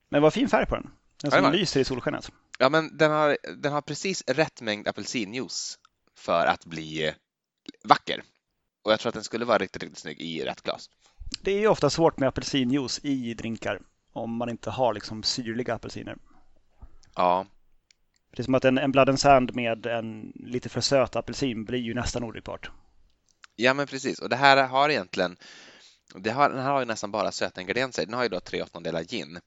Men 0.09 0.21
vad 0.21 0.33
fin 0.33 0.49
färg 0.49 0.65
på 0.65 0.75
den. 0.75 0.91
Den 1.21 1.31
som 1.31 1.51
lyser 1.51 1.79
i 1.79 1.83
solskenet. 1.83 2.31
Ja, 2.59 2.69
men 2.69 2.97
den 2.97 3.11
har, 3.11 3.37
den 3.57 3.73
har 3.73 3.81
precis 3.81 4.23
rätt 4.27 4.61
mängd 4.61 4.87
apelsinjuice 4.87 5.79
för 6.17 6.45
att 6.45 6.65
bli 6.65 7.13
vacker. 7.83 8.23
Och 8.83 8.91
jag 8.91 8.99
tror 8.99 9.09
att 9.09 9.13
den 9.13 9.23
skulle 9.23 9.45
vara 9.45 9.57
riktigt, 9.57 9.83
riktigt 9.83 9.99
snygg 9.99 10.21
i 10.21 10.45
rätt 10.45 10.61
glas. 10.61 10.89
Det 11.41 11.51
är 11.51 11.59
ju 11.59 11.67
ofta 11.67 11.89
svårt 11.89 12.19
med 12.19 12.29
apelsinjuice 12.29 12.99
i 13.03 13.33
drinkar 13.33 13.81
om 14.13 14.37
man 14.37 14.49
inte 14.49 14.69
har 14.69 14.93
liksom 14.93 15.23
syrliga 15.23 15.73
apelsiner. 15.73 16.17
Ja. 17.15 17.45
Det 18.31 18.41
är 18.41 18.43
som 18.43 18.55
att 18.55 18.65
en, 18.65 18.77
en 18.77 18.91
Blood 18.91 19.09
and 19.09 19.19
Sand 19.19 19.55
med 19.55 19.85
en 19.85 20.31
lite 20.35 20.69
för 20.69 20.81
söt 20.81 21.15
apelsin 21.15 21.65
blir 21.65 21.79
ju 21.79 21.93
nästan 21.93 22.23
odrickbart. 22.23 22.69
Ja, 23.55 23.73
men 23.73 23.87
precis. 23.87 24.19
Och 24.19 24.29
det 24.29 24.35
här 24.35 24.67
har 24.67 24.89
egentligen, 24.89 25.37
det 26.15 26.29
har, 26.29 26.49
den 26.49 26.59
här 26.59 26.71
har 26.71 26.79
ju 26.79 26.85
nästan 26.85 27.11
bara 27.11 27.31
söta 27.31 27.61
ingredienser. 27.61 28.05
Den 28.05 28.13
har 28.13 28.23
ju 28.23 28.29
då 28.29 28.39
tre 28.39 28.61
åttondelar 28.61 29.03
gin 29.03 29.39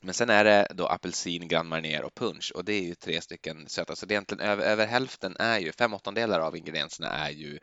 men 0.00 0.14
sen 0.14 0.30
är 0.30 0.44
det 0.44 0.66
då 0.74 0.86
apelsin, 0.86 1.48
Grand 1.48 1.68
Marnier 1.68 2.04
och 2.04 2.14
punch 2.14 2.52
och 2.54 2.64
det 2.64 2.72
är 2.72 2.82
ju 2.82 2.94
tre 2.94 3.20
stycken 3.20 3.68
söta. 3.68 3.96
Så 3.96 4.06
det 4.06 4.12
är 4.12 4.16
egentligen 4.16 4.48
över, 4.50 4.64
över 4.64 4.86
hälften 4.86 5.36
är 5.38 5.58
ju, 5.58 5.72
fem 5.72 5.94
åttondelar 5.94 6.40
av 6.40 6.56
ingredienserna 6.56 7.08
är 7.08 7.30
ju 7.30 7.58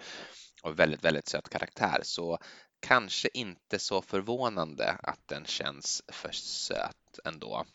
av 0.63 0.75
väldigt, 0.75 1.03
väldigt 1.03 1.27
söt 1.27 1.49
karaktär. 1.49 1.99
Så 2.03 2.37
kanske 2.79 3.29
inte 3.33 3.79
så 3.79 4.01
förvånande 4.01 4.97
att 5.03 5.27
den 5.27 5.45
känns 5.45 6.03
för 6.11 6.31
söt. 6.31 7.19
ändå. 7.25 7.65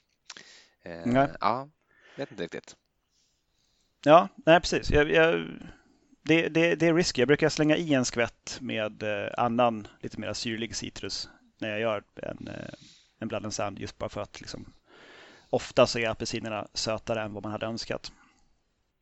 Eh, 0.85 1.07
Nej. 1.07 1.29
Ja, 1.40 1.68
vet 2.16 2.31
inte 2.31 2.42
riktigt. 2.42 2.77
Ja, 4.05 4.29
nej 4.47 4.61
precis. 4.61 4.90
Jag, 4.90 5.11
jag, 5.11 5.47
det, 6.23 6.49
det, 6.49 6.75
det 6.75 6.87
är 6.87 6.94
risky. 6.94 7.21
Jag 7.21 7.29
brukar 7.29 7.49
slänga 7.49 7.77
i 7.77 7.94
en 7.94 8.05
skvätt 8.05 8.59
med 8.61 9.03
eh, 9.03 9.31
annan 9.37 9.88
lite 10.01 10.21
mer 10.21 10.33
syrlig 10.33 10.77
citrus 10.77 11.29
när 11.59 11.68
jag 11.68 11.81
gör 11.81 12.03
en, 12.23 12.51
en 13.18 13.28
blood 13.28 13.44
and 13.44 13.54
sand 13.54 13.78
just 13.78 13.98
bara 13.98 14.09
för 14.09 14.20
att 14.20 14.40
liksom, 14.40 14.72
ofta 15.50 15.87
så 15.87 15.98
är 15.98 16.09
apelsinerna 16.09 16.68
sötare 16.74 17.22
än 17.22 17.33
vad 17.35 17.42
man 17.42 17.52
hade 17.52 17.66
önskat. 17.66 18.12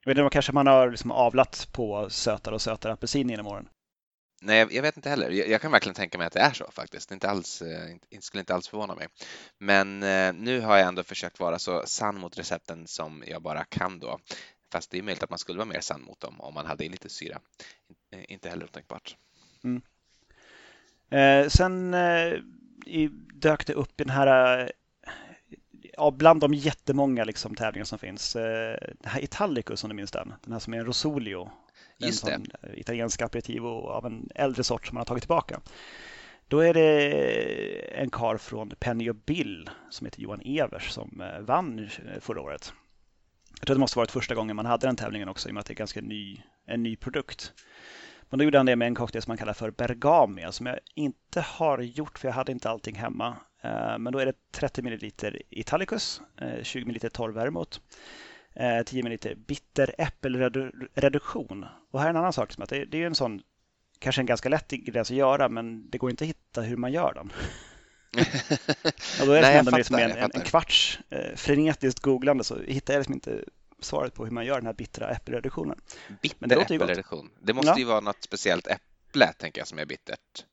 Jag 0.04 0.10
vet 0.14 0.18
inte, 0.18 0.32
kanske 0.32 0.52
man 0.52 0.66
har 0.66 0.90
liksom 0.90 1.10
avlat 1.10 1.68
på 1.72 2.10
sötare 2.10 2.54
och 2.54 2.62
sötare 2.62 2.92
apelsin 2.92 3.28
genom 3.28 3.46
åren. 3.46 3.68
Nej, 4.40 4.66
jag- 4.70 4.82
vet 4.82 4.96
inte 4.96 5.10
heller. 5.10 5.30
Jag, 5.30 5.60
kan 5.60 5.72
verkligen 5.72 5.94
tänka 5.94 6.18
mig 6.18 6.26
att 6.26 6.32
det 6.32 6.40
är 6.40 6.52
så 6.52 6.70
faktiskt. 6.72 7.08
Det 7.08 7.12
inte 7.14 7.30
alls, 7.30 7.62
eh, 7.62 7.90
inte, 7.92 8.26
skulle 8.26 8.40
inte 8.40 8.54
alls 8.54 8.68
förvåna 8.68 8.94
mig. 8.94 9.08
Men 9.58 10.02
eh, 10.02 10.32
nu 10.32 10.60
har 10.60 10.76
jag 10.78 10.88
ändå 10.88 11.02
försökt 11.02 11.40
vara 11.40 11.58
så 11.58 11.82
sann 11.86 12.20
mot 12.20 12.38
recepten 12.38 12.86
som 12.86 13.24
jag 13.26 13.42
bara 13.42 13.64
kan 13.64 13.98
då. 13.98 14.18
Fast 14.72 14.90
det 14.90 14.98
är 14.98 15.02
möjligt 15.02 15.22
att 15.22 15.30
man 15.30 15.38
skulle 15.38 15.58
vara 15.58 15.68
mer 15.68 15.80
sann 15.80 16.02
mot 16.02 16.20
dem 16.20 16.40
om 16.40 16.54
man 16.54 16.66
hade 16.66 16.88
lite 16.88 17.08
syra. 17.08 17.40
Eh, 18.12 18.24
Inte 18.28 18.48
heller 18.48 18.64
otänkbart. 18.64 19.16
Eh, 21.10 21.48
sen 21.48 21.94
eh, 21.94 22.32
i, 22.86 23.10
dök 23.40 23.66
det 23.66 23.72
upp 23.72 24.00
i 24.00 24.04
den 24.04 24.12
här, 24.12 24.58
eh, 24.60 24.68
ja, 25.96 26.10
bland 26.10 26.40
de 26.40 26.54
jättemånga 26.54 27.24
liksom, 27.24 27.54
tävlingar 27.54 27.84
som 27.84 27.98
finns, 27.98 28.36
eh, 28.36 28.76
den 29.00 29.10
här 29.12 29.24
Italicus 29.24 29.84
om 29.84 29.90
du 29.90 29.96
minns 29.96 30.10
den, 30.10 30.34
den 30.42 30.52
här 30.52 30.60
som 30.60 30.74
är 30.74 30.78
en 30.78 30.86
Rosolio. 30.86 31.50
En 31.98 32.06
Just 32.06 32.24
det. 32.24 32.32
sån 32.32 32.46
eh, 32.62 32.78
italiensk 32.78 33.22
aperitivo 33.22 33.68
av 33.68 34.06
en 34.06 34.30
äldre 34.34 34.64
sort 34.64 34.86
som 34.86 34.94
man 34.94 35.00
har 35.00 35.04
tagit 35.04 35.22
tillbaka. 35.22 35.60
Då 36.48 36.60
är 36.60 36.74
det 36.74 38.00
en 38.00 38.10
kar 38.10 38.36
från 38.36 38.72
Penny 38.78 39.10
och 39.10 39.16
Bill 39.16 39.70
som 39.90 40.04
heter 40.04 40.20
Johan 40.20 40.40
Evers 40.44 40.90
som 40.90 41.20
eh, 41.20 41.40
vann 41.40 41.88
förra 42.20 42.40
året. 42.40 42.72
Jag 43.58 43.66
tror 43.66 43.74
det 43.74 43.80
måste 43.80 43.98
varit 43.98 44.10
första 44.10 44.34
gången 44.34 44.56
man 44.56 44.66
hade 44.66 44.86
den 44.86 44.96
tävlingen 44.96 45.28
också 45.28 45.48
i 45.48 45.50
och 45.50 45.54
med 45.54 45.60
att 45.60 45.66
det 45.66 45.72
är 45.72 45.76
ganska 45.76 46.00
ny, 46.00 46.42
en 46.66 46.82
ny 46.82 46.96
produkt. 46.96 47.52
Men 48.30 48.38
då 48.38 48.44
gjorde 48.44 48.58
han 48.58 48.66
det 48.66 48.76
med 48.76 48.86
en 48.86 48.94
cocktail 48.94 49.22
som 49.22 49.30
man 49.30 49.36
kallar 49.38 49.52
för 49.52 49.70
Bergamia 49.70 50.52
som 50.52 50.66
jag 50.66 50.78
inte 50.94 51.40
har 51.40 51.78
gjort 51.78 52.18
för 52.18 52.28
jag 52.28 52.34
hade 52.34 52.52
inte 52.52 52.70
allting 52.70 52.94
hemma. 52.94 53.36
Eh, 53.62 53.98
Men 53.98 54.12
då 54.12 54.18
är 54.18 54.26
det 54.26 54.34
30 54.52 54.82
ml 54.82 55.10
Italicus, 55.50 56.22
eh, 56.40 56.62
20 56.62 56.84
ml 56.84 57.10
torr 57.10 57.30
vermouth, 57.30 57.78
eh, 58.54 58.82
10 58.82 59.02
ml 59.02 59.36
bitter 59.46 59.94
äppelreduktion. 59.98 61.66
Och 61.92 62.00
här 62.00 62.06
är 62.06 62.10
en 62.10 62.16
annan 62.16 62.32
sak 62.32 62.52
som 62.52 62.62
att 62.62 62.68
det, 62.68 62.94
är 62.94 63.06
en 63.06 63.14
sån, 63.14 63.40
kanske 63.98 64.22
en 64.22 64.26
ganska 64.26 64.48
lätt 64.48 64.72
ingrediens 64.72 65.10
att 65.10 65.16
göra 65.16 65.48
men 65.48 65.90
det 65.90 65.98
går 65.98 66.10
inte 66.10 66.24
att 66.24 66.28
hitta 66.28 66.60
hur 66.60 66.76
man 66.76 66.92
gör 66.92 67.14
den. 67.14 67.32
Och 69.20 69.26
då 69.26 69.32
är 69.32 69.36
det 69.36 69.40
Nej, 69.40 69.50
jag 69.50 69.58
ändå 69.58 69.76
liksom 69.76 69.94
fattar, 69.94 70.04
en, 70.04 70.10
jag 70.10 70.18
en, 70.18 70.24
en 70.24 70.30
fattar. 70.30 70.44
kvarts 70.44 71.00
eh, 71.10 71.34
frenetiskt 71.36 72.00
googlande 72.00 72.44
så 72.44 72.58
hittar 72.62 72.94
jag 72.94 73.00
liksom 73.00 73.14
inte 73.14 73.44
svaret 73.80 74.14
på 74.14 74.24
hur 74.24 74.30
man 74.32 74.46
gör 74.46 74.56
den 74.56 74.66
här 74.66 74.72
bittra 74.74 75.10
äppelreduktionen. 75.10 75.80
Bitter 76.22 76.56
äppelreduktion. 76.60 77.30
Det 77.40 77.52
måste 77.52 77.70
Ja. 77.70 77.78
ju 77.78 77.84
vara 77.84 78.00
något 78.00 78.22
speciellt 78.22 78.66
äpple, 78.66 79.26
tänker 79.32 79.60
jag, 79.60 79.68
som 79.68 79.78
är 79.78 79.84
bittert. 79.86 80.44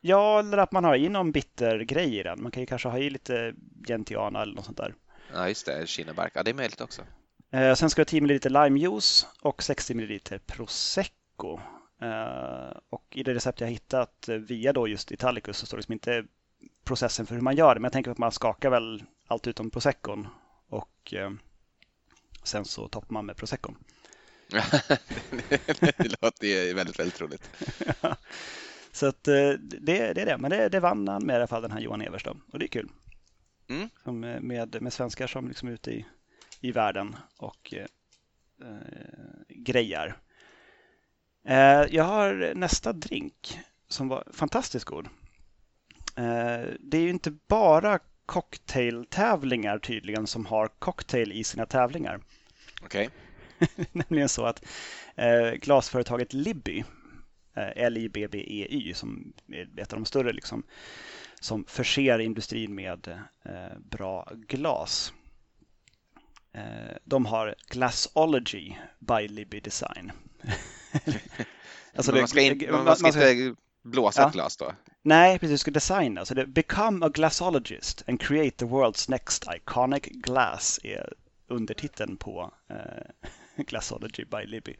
Ja, 0.00 0.38
eller 0.38 0.58
att 0.58 0.72
man 0.72 0.84
har 0.84 0.94
i 0.96 1.08
någon 1.08 1.32
bitter 1.32 1.78
grej 1.80 2.18
i 2.18 2.22
den. 2.22 2.42
Man 2.42 2.50
kan 2.50 2.60
ju 2.62 2.66
kanske 2.66 2.88
ha 2.88 2.98
i 2.98 3.10
lite 3.10 3.54
gentiana 3.88 4.42
eller 4.42 4.54
något 4.54 4.64
sånt 4.64 4.76
där. 4.76 4.94
Ja, 5.32 5.48
just 5.48 5.66
det. 5.66 5.88
Kinnebark. 5.88 6.32
Ja, 6.34 6.42
det 6.42 6.50
är 6.50 6.54
möjligt 6.54 6.80
också. 6.80 7.02
Eh, 7.50 7.74
sen 7.74 7.90
ska 7.90 8.00
det 8.00 8.04
10 8.10 8.20
ml 8.20 8.40
limejuice 8.44 9.26
och 9.42 9.62
60 9.62 9.94
ml 9.94 10.20
prosecco. 10.46 11.60
Eh, 12.02 12.76
och 12.90 13.04
i 13.10 13.22
det 13.22 13.34
recept 13.34 13.60
jag 13.60 13.68
hittat 13.68 14.28
via 14.28 14.72
då 14.72 14.88
just 14.88 15.12
Italicus 15.12 15.56
så 15.58 15.66
står 15.66 15.76
det 15.76 15.80
liksom 15.80 15.92
inte 15.92 16.24
processen 16.84 17.26
för 17.26 17.34
hur 17.34 17.42
man 17.42 17.56
gör 17.56 17.74
det. 17.74 17.80
Men 17.80 17.84
jag 17.84 17.92
tänker 17.92 18.10
att 18.10 18.18
man 18.18 18.32
skakar 18.32 18.70
väl 18.70 19.02
allt 19.26 19.46
utom 19.46 19.70
proseccon 19.70 20.28
och 20.68 21.14
eh, 21.14 21.30
sen 22.48 22.64
så 22.64 22.88
toppar 22.88 23.12
man 23.12 23.26
med 23.26 23.36
proseccon. 23.36 23.76
det 25.96 26.22
låter 26.22 26.46
ju 26.46 26.74
väldigt, 26.74 26.98
väldigt 26.98 27.20
roligt. 27.20 27.50
Så 28.92 29.06
att 29.06 29.28
eh, 29.28 29.50
det, 29.50 30.12
det 30.12 30.20
är 30.20 30.26
det. 30.26 30.38
Men 30.38 30.50
det, 30.50 30.68
det 30.68 30.80
vann 30.80 31.08
han 31.08 31.26
med 31.26 31.34
i 31.34 31.36
alla 31.36 31.46
fall 31.46 31.62
den 31.62 31.70
här 31.70 31.80
Johan 31.80 32.00
Evers 32.00 32.24
då. 32.24 32.36
Och 32.52 32.58
det 32.58 32.64
är 32.64 32.68
kul. 32.68 32.88
Mm. 33.68 33.88
Som, 34.04 34.24
eh, 34.24 34.40
med, 34.40 34.82
med 34.82 34.92
svenskar 34.92 35.26
som 35.26 35.48
liksom 35.48 35.68
är 35.68 35.72
ute 35.72 35.90
i, 35.90 36.06
i 36.60 36.72
världen 36.72 37.16
och 37.36 37.74
eh, 37.74 37.86
eh, 38.68 38.76
grejar. 39.48 40.16
Eh, 41.44 41.84
jag 41.90 42.04
har 42.04 42.52
nästa 42.54 42.92
drink 42.92 43.58
som 43.88 44.08
var 44.08 44.24
fantastiskt 44.32 44.84
god. 44.84 45.06
Eh, 46.16 46.66
det 46.80 46.98
är 46.98 47.02
ju 47.02 47.10
inte 47.10 47.30
bara 47.30 47.98
cocktailtävlingar 48.26 49.78
tydligen 49.78 50.26
som 50.26 50.46
har 50.46 50.68
cocktail 50.68 51.32
i 51.32 51.44
sina 51.44 51.66
tävlingar. 51.66 52.20
Okej. 52.82 53.10
Nämligen 53.92 54.28
så 54.28 54.44
att 54.46 54.64
eh, 55.16 55.50
glasföretaget 55.50 56.32
Libby, 56.32 56.84
eh, 57.56 57.68
L-I-B-B-E-Y, 57.76 58.94
som 58.94 59.32
är 59.52 59.80
ett 59.80 59.92
av 59.92 59.98
de 59.98 60.04
större 60.04 60.32
liksom, 60.32 60.62
som 61.40 61.64
förser 61.64 62.18
industrin 62.18 62.74
med 62.74 63.08
eh, 63.44 63.78
bra 63.90 64.30
glas. 64.48 65.12
Eh, 66.52 66.96
de 67.04 67.26
har 67.26 67.54
Glassology 67.68 68.74
by 68.98 69.28
Libby 69.28 69.60
Design. 69.60 70.12
Alltså 71.94 72.12
man 72.14 72.28
ska, 72.28 72.40
in, 72.40 72.70
man- 72.70 72.84
man 72.84 72.96
ska 72.96 73.06
inte 73.30 73.54
blåsa 73.82 74.20
Ja. 74.22 74.26
ett 74.28 74.32
glas 74.34 74.56
då? 74.56 74.72
Nej, 75.02 75.38
precis. 75.38 75.54
Du 75.54 75.58
ska 75.58 75.70
designa. 75.70 76.24
Så 76.24 76.34
det 76.34 76.46
Become 76.46 77.06
a 77.06 77.08
glassologist 77.08 78.02
and 78.08 78.20
create 78.20 78.56
the 78.56 78.64
world's 78.64 79.10
next 79.10 79.44
iconic 79.56 80.02
glass 80.02 80.80
är 80.82 81.12
undertiteln 81.48 82.16
på 82.16 82.52
eh, 82.70 83.32
Glassology 83.66 84.24
by 84.24 84.46
Libby. 84.46 84.76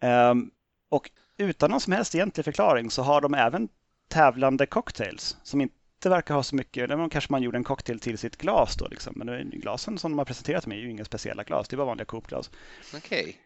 Ehm, 0.00 0.50
och 0.88 1.10
utan 1.36 1.70
någon 1.70 1.80
som 1.80 1.92
helst 1.92 2.14
egentlig 2.14 2.44
förklaring 2.44 2.90
så 2.90 3.02
har 3.02 3.20
de 3.20 3.34
även 3.34 3.68
tävlande 4.08 4.66
cocktails 4.66 5.36
som 5.42 5.60
inte 5.60 6.08
verkar 6.08 6.34
ha 6.34 6.42
så 6.42 6.56
mycket, 6.56 6.88
det 6.88 6.96
var 6.96 7.08
kanske 7.08 7.32
man 7.32 7.42
gjorde 7.42 7.56
en 7.58 7.64
cocktail 7.64 8.00
till 8.00 8.18
sitt 8.18 8.36
glas 8.36 8.76
då 8.76 8.88
liksom. 8.88 9.12
Men 9.16 9.26
det- 9.26 9.42
glasen 9.44 9.98
som 9.98 10.12
de 10.12 10.18
har 10.18 10.24
presenterat 10.24 10.66
mig 10.66 10.78
är 10.78 10.82
ju 10.82 10.90
inga 10.90 11.04
speciella 11.04 11.42
glas, 11.44 11.68
det 11.68 11.76
var 11.76 11.84
vanliga 11.84 12.04
Coop-glas. 12.04 12.50
Okej. 12.96 13.36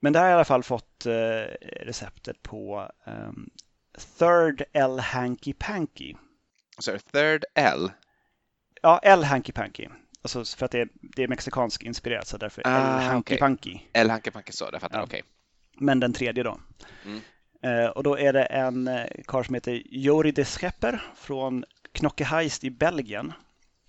Men 0.00 0.12
där 0.12 0.20
har 0.20 0.26
jag 0.26 0.32
i 0.32 0.36
alla 0.36 0.44
fall 0.44 0.62
fått 0.62 1.06
eh, 1.06 1.12
receptet 1.80 2.42
på 2.42 2.90
ehm, 3.06 3.50
Third 4.18 4.62
L 4.72 4.98
Hanky 4.98 5.52
Panky. 5.52 6.14
Så 6.78 6.90
är 6.90 6.94
det 6.94 7.00
third 7.20 7.44
L. 7.54 7.90
Ja, 8.82 8.98
El 9.02 9.24
Hanky 9.24 9.52
Panky. 9.52 9.88
Alltså 10.34 10.56
för 10.56 10.64
att 10.64 10.70
det 10.72 10.80
är, 10.80 10.88
det 10.94 11.22
är 11.22 11.28
mexikansk 11.28 11.82
inspirerat 11.82 12.26
så 12.26 12.36
därför 12.36 12.62
Ah, 12.64 13.00
El 13.00 13.06
Hanky. 13.08 13.36
Panky. 13.36 13.78
L 13.92 14.10
Hanke 14.10 14.30
Panke 14.30 14.52
så, 14.52 14.68
jag 14.72 14.80
fattar. 14.80 14.98
Ja. 14.98 15.04
Okej. 15.04 15.22
Men 15.78 16.00
den 16.00 16.12
tredje 16.12 16.42
då. 16.42 16.60
Mm. 17.04 17.20
Eh, 17.62 17.90
och 17.90 18.02
då 18.02 18.18
är 18.18 18.32
det 18.32 18.44
en 18.44 18.88
eh, 18.88 19.06
karl 19.26 19.44
som 19.44 19.54
heter 19.54 19.82
Jori 19.84 20.30
de 20.32 20.44
Schepper 20.44 21.02
från 21.16 21.64
Knockeheist 21.92 22.64
i 22.64 22.70
Belgien. 22.70 23.32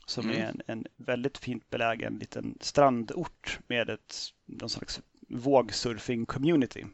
Som 0.06 0.26
Mm. 0.30 0.38
är 0.42 0.46
en, 0.48 0.62
en 0.68 0.86
väldigt 0.98 1.38
fint 1.38 1.70
belägen 1.70 2.18
liten 2.20 2.58
strandort 2.62 3.60
med 3.68 3.90
ett 3.90 4.16
någon 4.46 4.70
slags 4.70 5.02
vågsurfing-community. 5.30 6.86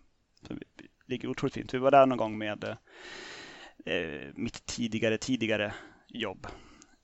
Som 0.48 0.60
ligger 1.06 1.28
otroligt 1.28 1.54
fint. 1.54 1.74
Vi 1.74 1.78
var 1.78 1.92
där 1.92 2.06
någon 2.06 2.18
gång 2.18 2.38
med 2.38 2.64
eh, 3.86 4.32
mitt 4.36 4.66
tidigare, 4.66 5.18
tidigare 5.18 5.74
jobb. 6.08 6.48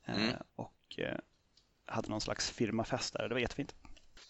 Eh, 0.05 0.15
Mm. 0.15 0.35
och 0.55 0.75
eh, 0.97 1.17
hade 1.91 2.09
någon 2.09 2.21
slags 2.21 2.51
firmafest 2.51 3.13
där. 3.13 3.29
Det 3.29 3.35
var 3.35 3.41
jättefint. 3.41 3.75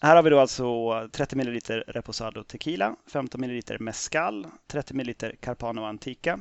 Här 0.00 0.16
har 0.16 0.22
vi 0.22 0.30
då 0.30 0.38
alltså 0.38 1.08
30 1.12 1.36
ml 1.36 1.60
Reposado 1.86 2.44
Tequila, 2.44 2.96
15 3.12 3.40
ml 3.40 3.62
Mezcal, 3.80 4.46
30 4.66 4.94
ml 4.94 5.14
Carpano 5.40 5.84
Antica, 5.84 6.40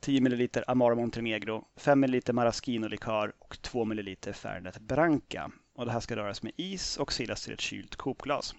10 0.00 0.20
ml 0.20 0.48
Amaro 0.66 0.94
Montenegro, 0.94 1.64
5 1.76 2.00
ml 2.00 2.32
Maraschino-likör 2.32 3.32
och 3.38 3.62
2 3.62 3.84
ml 3.84 4.16
Fernet 4.32 4.78
Branca. 4.78 5.50
Och 5.74 5.86
det 5.86 5.92
här 5.92 6.00
ska 6.00 6.16
röras 6.16 6.42
med 6.42 6.52
is 6.56 6.96
och 6.96 7.12
silas 7.12 7.44
till 7.44 7.52
ett 7.52 7.60
kylt 7.60 7.96
kokglas. 7.96 8.54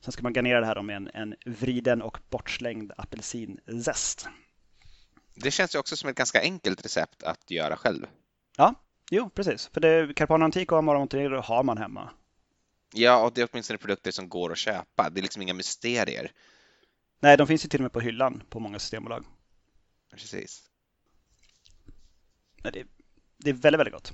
Sen 0.00 0.12
ska 0.12 0.22
man 0.22 0.32
garnera 0.32 0.60
det 0.60 0.66
här 0.66 0.82
med 0.82 0.96
en, 0.96 1.10
en 1.14 1.34
vriden 1.46 2.02
och 2.02 2.18
bortslängd 2.30 2.92
apelsinzest. 2.96 4.28
Det 5.34 5.50
känns 5.50 5.74
ju 5.74 5.78
också 5.78 5.96
som 5.96 6.10
ett 6.10 6.16
ganska 6.16 6.40
enkelt 6.40 6.84
recept 6.84 7.22
att 7.22 7.50
göra 7.50 7.76
själv. 7.76 8.06
Jo, 9.10 9.30
precis. 9.30 9.66
För 9.66 9.80
det, 9.80 10.14
Carpano 10.16 10.44
Antica 10.44 10.74
och 10.74 10.78
Amaro 10.78 10.98
Montenegro 10.98 11.40
har 11.40 11.62
man 11.62 11.78
hemma. 11.78 12.10
Ja, 12.94 13.24
och 13.24 13.32
det 13.32 13.40
är 13.40 13.48
åtminstone 13.52 13.78
produkter 13.78 14.10
som 14.10 14.28
går 14.28 14.52
att 14.52 14.58
köpa. 14.58 15.10
Det 15.10 15.20
är 15.20 15.22
liksom 15.22 15.42
inga 15.42 15.54
mysterier. 15.54 16.32
Nej, 17.20 17.36
de 17.36 17.46
finns 17.46 17.64
ju 17.64 17.68
till 17.68 17.80
och 17.80 17.82
med 17.82 17.92
på 17.92 18.00
hyllan 18.00 18.42
på 18.50 18.60
många 18.60 18.78
systembolag. 18.78 19.24
Precis. 20.10 20.70
Nej, 22.62 22.72
det, 22.72 22.84
det 23.36 23.50
är 23.50 23.54
väldigt, 23.54 23.78
väldigt 23.80 23.94
gott. 23.94 24.12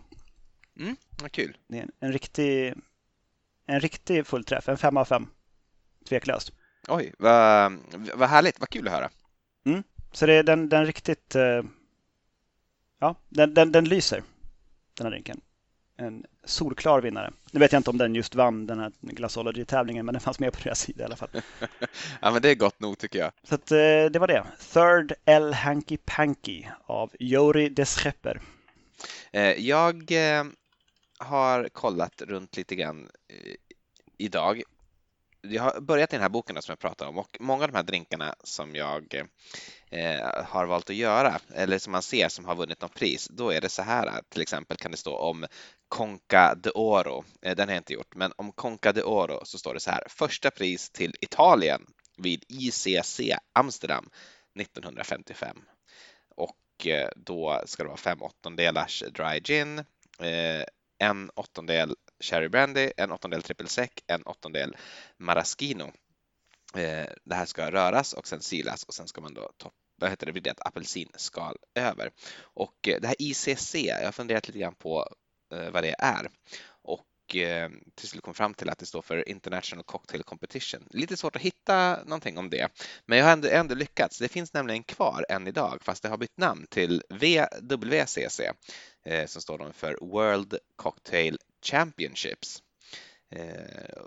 Mm, 0.76 0.96
vad 1.22 1.32
kul. 1.32 1.56
Det 1.68 1.78
är 1.78 1.82
en, 1.82 1.92
en 2.00 2.12
riktig 2.12 2.74
en 3.66 3.80
riktig 3.80 4.26
fullträff, 4.26 4.68
en 4.68 4.76
fem 4.78 4.96
av 4.96 5.04
fem. 5.04 5.26
Tveklöst. 6.08 6.52
Oj, 6.88 7.14
vad, 7.18 7.78
vad 8.14 8.28
härligt. 8.28 8.60
Vad 8.60 8.68
kul 8.68 8.88
att 8.88 8.94
höra. 8.94 9.10
Så 10.12 10.26
det 10.26 10.32
är 10.32 10.42
den, 10.42 10.68
den 10.68 10.86
riktigt... 10.86 11.34
eh, 11.34 11.62
Ja, 12.98 13.16
den, 13.28 13.54
den, 13.54 13.72
den 13.72 13.84
lyser, 13.84 14.22
den 14.96 15.06
här 15.06 15.10
drinken. 15.10 15.40
en 15.96 16.24
solklar 16.44 17.00
vinnare. 17.00 17.32
Nu 17.52 17.60
vet 17.60 17.72
jag 17.72 17.80
inte 17.80 17.90
om 17.90 17.98
den 17.98 18.14
just 18.14 18.34
vann 18.34 18.66
den 18.66 18.78
här 18.78 18.92
Glassology-tävlingen, 19.00 20.06
men 20.06 20.12
den 20.12 20.20
fanns 20.20 20.38
med 20.38 20.52
på 20.52 20.58
deras 20.64 20.80
sida 20.80 21.02
i 21.02 21.04
alla 21.04 21.16
fall. 21.16 21.28
ja, 22.20 22.30
men 22.30 22.42
det 22.42 22.50
är 22.50 22.54
gott 22.54 22.80
nog 22.80 22.98
tycker 22.98 23.18
jag. 23.18 23.32
Så 23.42 23.54
att, 23.54 23.70
eh, 23.70 23.76
det 24.10 24.18
var 24.18 24.26
det. 24.26 24.44
Third 24.72 25.12
El 25.24 25.54
Hanky 25.54 25.96
Panky 26.04 26.64
av 26.86 27.10
Jori 27.18 27.68
Deschepper. 27.68 28.40
Eh, 29.32 29.42
jag 29.42 30.12
eh, 30.12 30.44
har 31.18 31.68
kollat 31.68 32.22
runt 32.22 32.56
lite 32.56 32.74
grann 32.74 33.08
idag. 34.18 34.62
Jag 35.42 35.62
har 35.62 35.80
börjat 35.80 36.12
i 36.12 36.16
den 36.16 36.22
här 36.22 36.28
boken 36.28 36.62
som 36.62 36.72
jag 36.72 36.78
pratar 36.78 37.06
om 37.06 37.18
och 37.18 37.36
många 37.40 37.64
av 37.64 37.70
de 37.70 37.76
här 37.76 37.82
drinkarna 37.82 38.34
som 38.44 38.74
jag 38.74 39.26
eh, 39.94 40.44
har 40.44 40.66
valt 40.66 40.90
att 40.90 40.96
göra 40.96 41.40
eller 41.54 41.78
som 41.78 41.92
man 41.92 42.02
ser 42.02 42.28
som 42.28 42.44
har 42.44 42.54
vunnit 42.54 42.80
något 42.80 42.94
pris, 42.94 43.28
då 43.30 43.50
är 43.50 43.60
det 43.60 43.68
så 43.68 43.82
här 43.82 44.20
till 44.28 44.42
exempel 44.42 44.76
kan 44.76 44.90
det 44.90 44.96
stå 44.96 45.16
om 45.16 45.46
Conca 45.88 46.54
de 46.54 46.70
Oro. 46.74 47.24
Eh, 47.42 47.56
den 47.56 47.68
har 47.68 47.74
jag 47.74 47.80
inte 47.80 47.92
gjort, 47.92 48.14
men 48.14 48.32
om 48.36 48.52
Conca 48.52 48.92
de 48.92 49.02
Oro 49.02 49.40
så 49.44 49.58
står 49.58 49.74
det 49.74 49.80
så 49.80 49.90
här. 49.90 50.04
Första 50.08 50.50
pris 50.50 50.90
till 50.90 51.14
Italien 51.20 51.86
vid 52.18 52.44
ICC 52.48 53.20
Amsterdam 53.52 54.10
1955. 54.60 55.56
Och 56.36 56.86
eh, 56.86 57.08
då 57.16 57.62
ska 57.66 57.82
det 57.82 57.88
vara 57.88 57.96
fem 57.96 58.22
åttondelars 58.22 59.04
dry 59.14 59.40
gin, 59.40 59.78
eh, 60.18 60.64
en 60.98 61.30
åttondel 61.34 61.94
Cherry 62.20 62.48
Brandy, 62.48 62.90
en 62.96 63.12
åttondel 63.12 63.42
triple 63.42 63.68
sec, 63.68 63.90
en 64.06 64.22
åttondel 64.22 64.76
Maraschino. 65.16 65.92
Eh, 66.74 67.06
det 67.24 67.34
här 67.34 67.46
ska 67.46 67.70
röras 67.70 68.12
och 68.12 68.28
sen 68.28 68.40
silas 68.40 68.84
och 68.84 68.94
sen 68.94 69.08
ska 69.08 69.20
man 69.20 69.34
då 69.34 69.52
toppa 69.56 69.83
vad 70.04 70.10
heter 70.10 70.26
det, 70.26 70.32
vrida 70.32 70.50
ett 70.50 70.66
apelsinskal 70.66 71.56
över. 71.74 72.10
Och 72.40 72.88
eh, 72.88 73.00
det 73.00 73.06
här 73.06 73.16
ICC, 73.18 73.74
jag 73.74 74.04
har 74.04 74.12
funderat 74.12 74.48
lite 74.48 74.58
grann 74.58 74.74
på 74.74 75.08
eh, 75.52 75.70
vad 75.70 75.82
det 75.82 75.94
är 75.98 76.30
och 76.82 77.36
eh, 77.36 77.70
till 77.94 78.08
slut 78.08 78.22
kom 78.22 78.34
fram 78.34 78.54
till 78.54 78.70
att 78.70 78.78
det 78.78 78.86
står 78.86 79.02
för 79.02 79.28
International 79.28 79.84
Cocktail 79.84 80.22
Competition. 80.22 80.88
Lite 80.90 81.16
svårt 81.16 81.36
att 81.36 81.42
hitta 81.42 82.04
någonting 82.04 82.38
om 82.38 82.50
det, 82.50 82.68
men 83.06 83.18
jag 83.18 83.24
har 83.24 83.32
ändå, 83.32 83.48
ändå 83.48 83.74
lyckats. 83.74 84.18
Det 84.18 84.28
finns 84.28 84.52
nämligen 84.52 84.82
kvar 84.82 85.26
än 85.28 85.46
idag, 85.46 85.78
fast 85.82 86.02
det 86.02 86.08
har 86.08 86.16
bytt 86.16 86.38
namn 86.38 86.66
till 86.70 87.02
WCC 87.60 88.40
som 89.26 89.42
står 89.42 89.72
för 89.72 89.98
World 90.00 90.58
Cocktail 90.76 91.38
Championships 91.66 92.62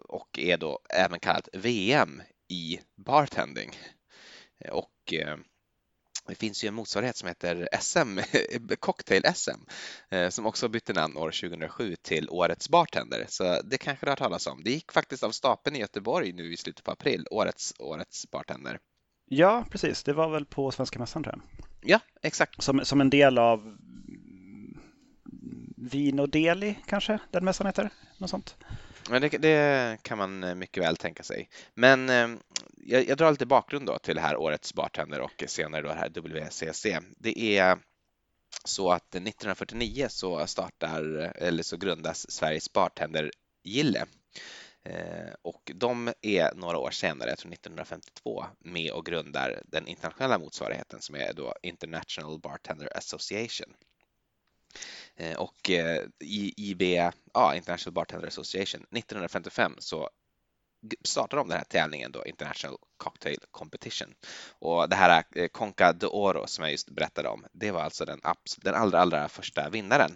och 0.08 0.40
är 0.40 0.58
då 0.58 0.80
även 0.90 1.20
kallat 1.20 1.50
VM 1.54 2.22
i 2.48 2.80
bartending. 2.96 3.72
Och 4.72 5.14
det 6.28 6.36
finns 6.36 6.64
ju 6.64 6.68
en 6.68 6.74
motsvarighet 6.74 7.16
som 7.16 7.28
heter 7.28 7.70
SM, 7.82 8.20
Cocktail-SM, 8.80 9.60
eh, 10.10 10.30
som 10.30 10.46
också 10.46 10.68
bytte 10.68 10.94
namn 10.94 11.18
år 11.18 11.32
2007 11.32 11.96
till 11.96 12.30
Årets 12.30 12.70
bartender. 12.70 13.26
Så 13.30 13.62
det 13.62 13.78
kanske 13.78 14.06
du 14.06 14.10
har 14.10 14.16
talas 14.16 14.48
om. 14.48 14.64
Det 14.64 14.72
gick 14.72 14.92
faktiskt 14.92 15.24
av 15.24 15.32
stapeln 15.32 15.76
i 15.76 15.80
Göteborg 15.80 16.34
nu 16.34 16.54
i 16.54 16.58
slutet 16.58 16.84
på 16.84 16.92
april, 16.92 17.28
Årets, 17.32 17.74
årets 17.80 18.32
bartender. 18.32 18.80
Ja, 19.30 19.66
precis. 19.72 20.04
Det 20.04 20.14
var 20.14 20.30
väl 20.30 20.46
på 20.46 20.72
Svenska 20.72 21.00
Mässan 21.00 21.24
tror 21.24 21.36
jag. 21.36 21.44
Ja, 21.90 22.00
exakt. 22.22 22.64
Som, 22.64 22.86
som 22.86 23.02
en 23.02 23.10
del 23.10 23.38
av 23.38 23.78
Vino 25.78 26.26
Deli 26.26 26.76
kanske 26.86 27.20
den 27.32 27.46
mässan 27.46 27.68
heter? 27.68 27.90
Något 28.18 28.30
sånt. 28.30 28.56
Ja, 29.10 29.20
det, 29.20 29.30
det, 29.30 29.98
kan 30.02 30.18
man 30.18 30.44
eh, 30.44 30.56
mycket 30.56 30.84
väl 30.84 30.98
tänka 30.98 31.24
sig. 31.24 31.50
Men 31.74 32.10
eh, 32.10 32.28
jag, 32.78 33.08
jag, 33.08 33.18
drar 33.18 33.32
lite 33.32 33.46
bakgrund 33.46 33.86
då 33.86 34.00
till 34.00 34.16
det 34.16 34.22
här 34.22 34.38
årets 34.38 34.74
bartender 34.74 35.22
och 35.22 35.44
senare 35.48 35.82
då 35.82 35.88
det 35.88 35.94
här 35.94 36.10
WCC. 36.10 36.86
Det 37.18 37.58
är 37.58 37.78
så 38.66 38.92
att 38.92 39.16
1949 39.16 40.08
så 40.10 40.48
startar 40.48 41.04
eller 41.36 41.64
så 41.64 41.78
grundas 41.78 42.32
Sveriges 42.32 42.74
bartendergille 42.74 44.06
eh, 44.84 45.34
och 45.42 45.72
de 45.76 46.14
är 46.22 46.54
några 46.56 46.78
år 46.78 46.92
senare, 46.92 47.30
jag 47.30 47.38
tror 47.38 47.54
1952, 47.54 48.46
med 48.60 48.92
och 48.92 49.06
grundar 49.06 49.62
den 49.66 49.88
internationella 49.88 50.40
motsvarigheten 50.40 51.02
som 51.02 51.16
är 51.16 51.34
då 51.34 51.54
International 51.64 52.40
Bartender 52.40 52.98
Association. 52.98 53.74
Eh, 55.16 55.38
och 55.38 55.70
eh, 55.70 56.04
i 56.20 56.54
IB, 56.58 56.82
ja, 57.34 57.56
International 57.56 57.94
Bartender 57.94 58.28
Association, 58.28 58.82
1955 58.82 59.76
så 59.80 60.10
startade 61.06 61.42
de 61.42 61.50
den 61.50 61.58
här 61.58 61.66
tävlingen 61.66 62.12
då, 62.12 62.26
International 62.26 62.78
Cocktail 62.98 63.38
Competition. 63.52 64.14
Och 64.60 64.90
det 64.90 64.96
här 64.96 65.24
eh, 65.36 65.48
Conca 65.48 65.94
de 65.94 66.08
Oro 66.08 66.48
som 66.48 66.64
jag 66.64 66.72
just 66.72 66.90
berättade 66.90 67.30
om, 67.30 67.46
det 67.54 67.72
var 67.72 67.82
alltså 67.82 68.06
den, 68.06 68.20
den 68.58 68.76
allra, 68.76 69.00
allra 69.00 69.30
första 69.30 69.70
vinnaren 69.70 70.12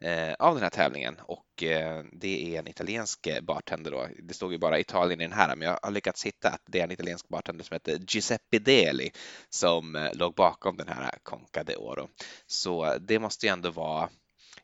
eh, 0.00 0.34
av 0.38 0.54
den 0.54 0.62
här 0.62 0.70
tävlingen 0.70 1.16
och 1.22 1.62
eh, 1.62 2.04
det 2.12 2.54
är 2.54 2.58
en 2.58 2.68
italiensk 2.68 3.28
bartender 3.42 3.90
då. 3.90 4.08
Det 4.22 4.34
stod 4.34 4.52
ju 4.52 4.58
bara 4.58 4.78
Italien 4.78 5.20
i 5.20 5.24
den 5.24 5.32
här, 5.32 5.56
men 5.56 5.68
jag 5.68 5.78
har 5.82 5.90
lyckats 5.90 6.26
hitta 6.26 6.48
att 6.48 6.62
det 6.66 6.80
är 6.80 6.84
en 6.84 6.92
italiensk 6.92 7.28
bartender 7.28 7.64
som 7.64 7.74
heter 7.74 7.98
Giuseppe 8.08 8.58
Deli 8.58 9.10
som 9.48 9.96
eh, 9.96 10.14
låg 10.14 10.34
bakom 10.34 10.76
den 10.76 10.88
här 10.88 11.10
Conca 11.22 11.64
de 11.64 11.76
Oro. 11.76 12.08
Så 12.46 12.98
det 13.00 13.18
måste 13.18 13.46
ju 13.46 13.52
ändå 13.52 13.70
vara 13.70 14.08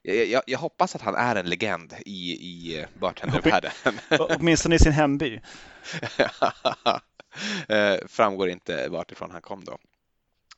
jag, 0.02 0.42
jag, 0.46 0.58
hoppas 0.58 0.94
att 0.94 1.02
han 1.02 1.14
är 1.14 1.36
en 1.36 1.50
legend 1.50 1.94
i, 2.06 2.32
i 2.32 2.86
bartendervärlden. 3.00 3.72
Åtminstone 4.18 4.74
i 4.74 4.78
sin 4.78 4.92
hemby. 4.92 5.40
Eh, 7.68 7.96
framgår 8.06 8.48
inte 8.48 8.88
vartifrån 8.88 9.30
han 9.30 9.40
kom 9.40 9.64
då. 9.64 9.78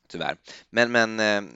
Tyvärr. 0.07 0.37
Men, 0.69 0.91
men 0.91 1.19
eh, 1.19 1.51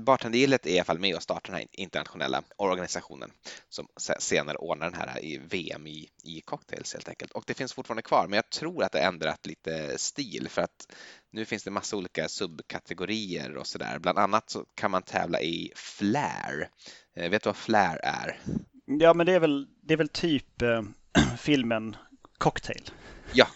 Bartendergillet 0.00 0.66
är 0.66 0.70
i 0.70 0.78
alla 0.78 0.84
fall 0.84 0.98
med 0.98 1.16
och 1.16 1.22
startar 1.22 1.52
den 1.52 1.60
här 1.60 1.66
internationella 1.72 2.42
organisationen 2.56 3.30
som 3.68 3.88
senare 4.18 4.56
ordnar 4.56 4.90
den 4.90 5.00
här 5.00 5.24
i 5.24 5.38
VM 5.38 5.86
i, 5.86 6.08
i 6.24 6.40
cocktails 6.40 6.92
helt 6.92 7.08
enkelt. 7.08 7.32
Och 7.32 7.44
det 7.46 7.54
finns 7.54 7.72
fortfarande 7.72 8.02
kvar, 8.02 8.26
men 8.28 8.36
jag 8.36 8.50
tror 8.50 8.84
att 8.84 8.92
det 8.92 9.00
ändrat 9.00 9.46
lite 9.46 9.98
stil 9.98 10.48
för 10.50 10.62
att 10.62 10.94
nu 11.30 11.44
finns 11.44 11.64
det 11.64 11.70
massa 11.70 11.96
olika 11.96 12.28
subkategorier 12.28 13.56
och 13.56 13.66
sådär. 13.66 13.98
Bland 13.98 14.18
annat 14.18 14.50
så 14.50 14.64
kan 14.74 14.90
man 14.90 15.02
tävla 15.02 15.40
i 15.40 15.72
flair 15.74 16.68
Eh, 17.16 17.30
vet 17.30 17.42
du 17.42 17.48
vad 17.48 17.56
Flair 17.56 18.00
är? 18.02 18.38
Ja, 18.86 19.14
men 19.14 19.26
det 19.26 19.32
är 19.32 19.40
väl, 19.40 19.66
det 19.82 19.94
är 19.94 19.98
väl 19.98 20.08
typ 20.08 20.62
eh, 20.62 20.82
filmen 21.38 21.96
Cocktail. 22.38 22.90
Ja, 23.32 23.46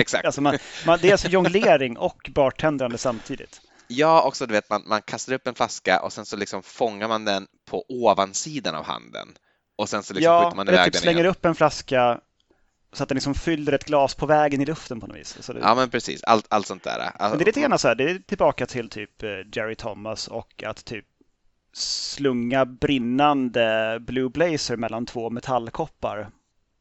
exakt. 0.00 0.24
alltså 0.24 0.40
man, 0.40 0.58
man, 0.86 0.98
det 1.02 1.08
är 1.08 1.12
alltså 1.12 1.28
jonglering 1.28 1.98
och 1.98 2.30
bartendrande 2.34 2.98
samtidigt. 2.98 3.60
Ja, 3.88 4.22
också 4.22 4.46
du 4.46 4.52
vet 4.52 4.70
man, 4.70 4.82
man 4.86 5.02
kastar 5.02 5.32
upp 5.32 5.46
en 5.46 5.54
flaska 5.54 6.00
och 6.00 6.12
sen 6.12 6.26
så 6.26 6.36
liksom 6.36 6.62
fångar 6.62 7.08
man 7.08 7.24
den 7.24 7.46
på 7.70 7.84
ovansidan 7.88 8.74
av 8.74 8.84
handen 8.84 9.28
och 9.76 9.88
sen 9.88 10.02
så 10.02 10.14
liksom 10.14 10.32
ja, 10.32 10.44
skjuter 10.44 10.56
man 10.56 10.68
iväg 10.68 10.84
typ 10.84 10.92
den 10.92 11.02
slänger 11.02 11.20
igen. 11.20 11.30
upp 11.30 11.44
en 11.44 11.54
flaska 11.54 12.20
så 12.92 13.02
att 13.02 13.08
den 13.08 13.16
liksom 13.16 13.34
fyller 13.34 13.72
ett 13.72 13.84
glas 13.84 14.14
på 14.14 14.26
vägen 14.26 14.60
i 14.60 14.66
luften 14.66 15.00
på 15.00 15.06
något 15.06 15.16
vis. 15.16 15.36
Så 15.40 15.52
det... 15.52 15.60
Ja, 15.60 15.74
men 15.74 15.90
precis. 15.90 16.22
Allt, 16.22 16.46
allt 16.48 16.66
sånt 16.66 16.84
där. 16.84 17.12
Men 17.18 17.38
det 17.38 17.44
är 17.44 17.46
lite 17.46 17.60
grann 17.60 17.78
så 17.78 17.88
här, 17.88 17.94
det 17.94 18.10
är 18.10 18.18
tillbaka 18.18 18.66
till 18.66 18.88
typ 18.88 19.22
eh, 19.22 19.30
Jerry 19.52 19.74
Thomas 19.74 20.28
och 20.28 20.62
att 20.66 20.84
typ 20.84 21.04
slunga 21.72 22.64
brinnande 22.64 23.98
Blue 24.00 24.28
Blazer 24.28 24.76
mellan 24.76 25.06
två 25.06 25.30
metallkoppar 25.30 26.30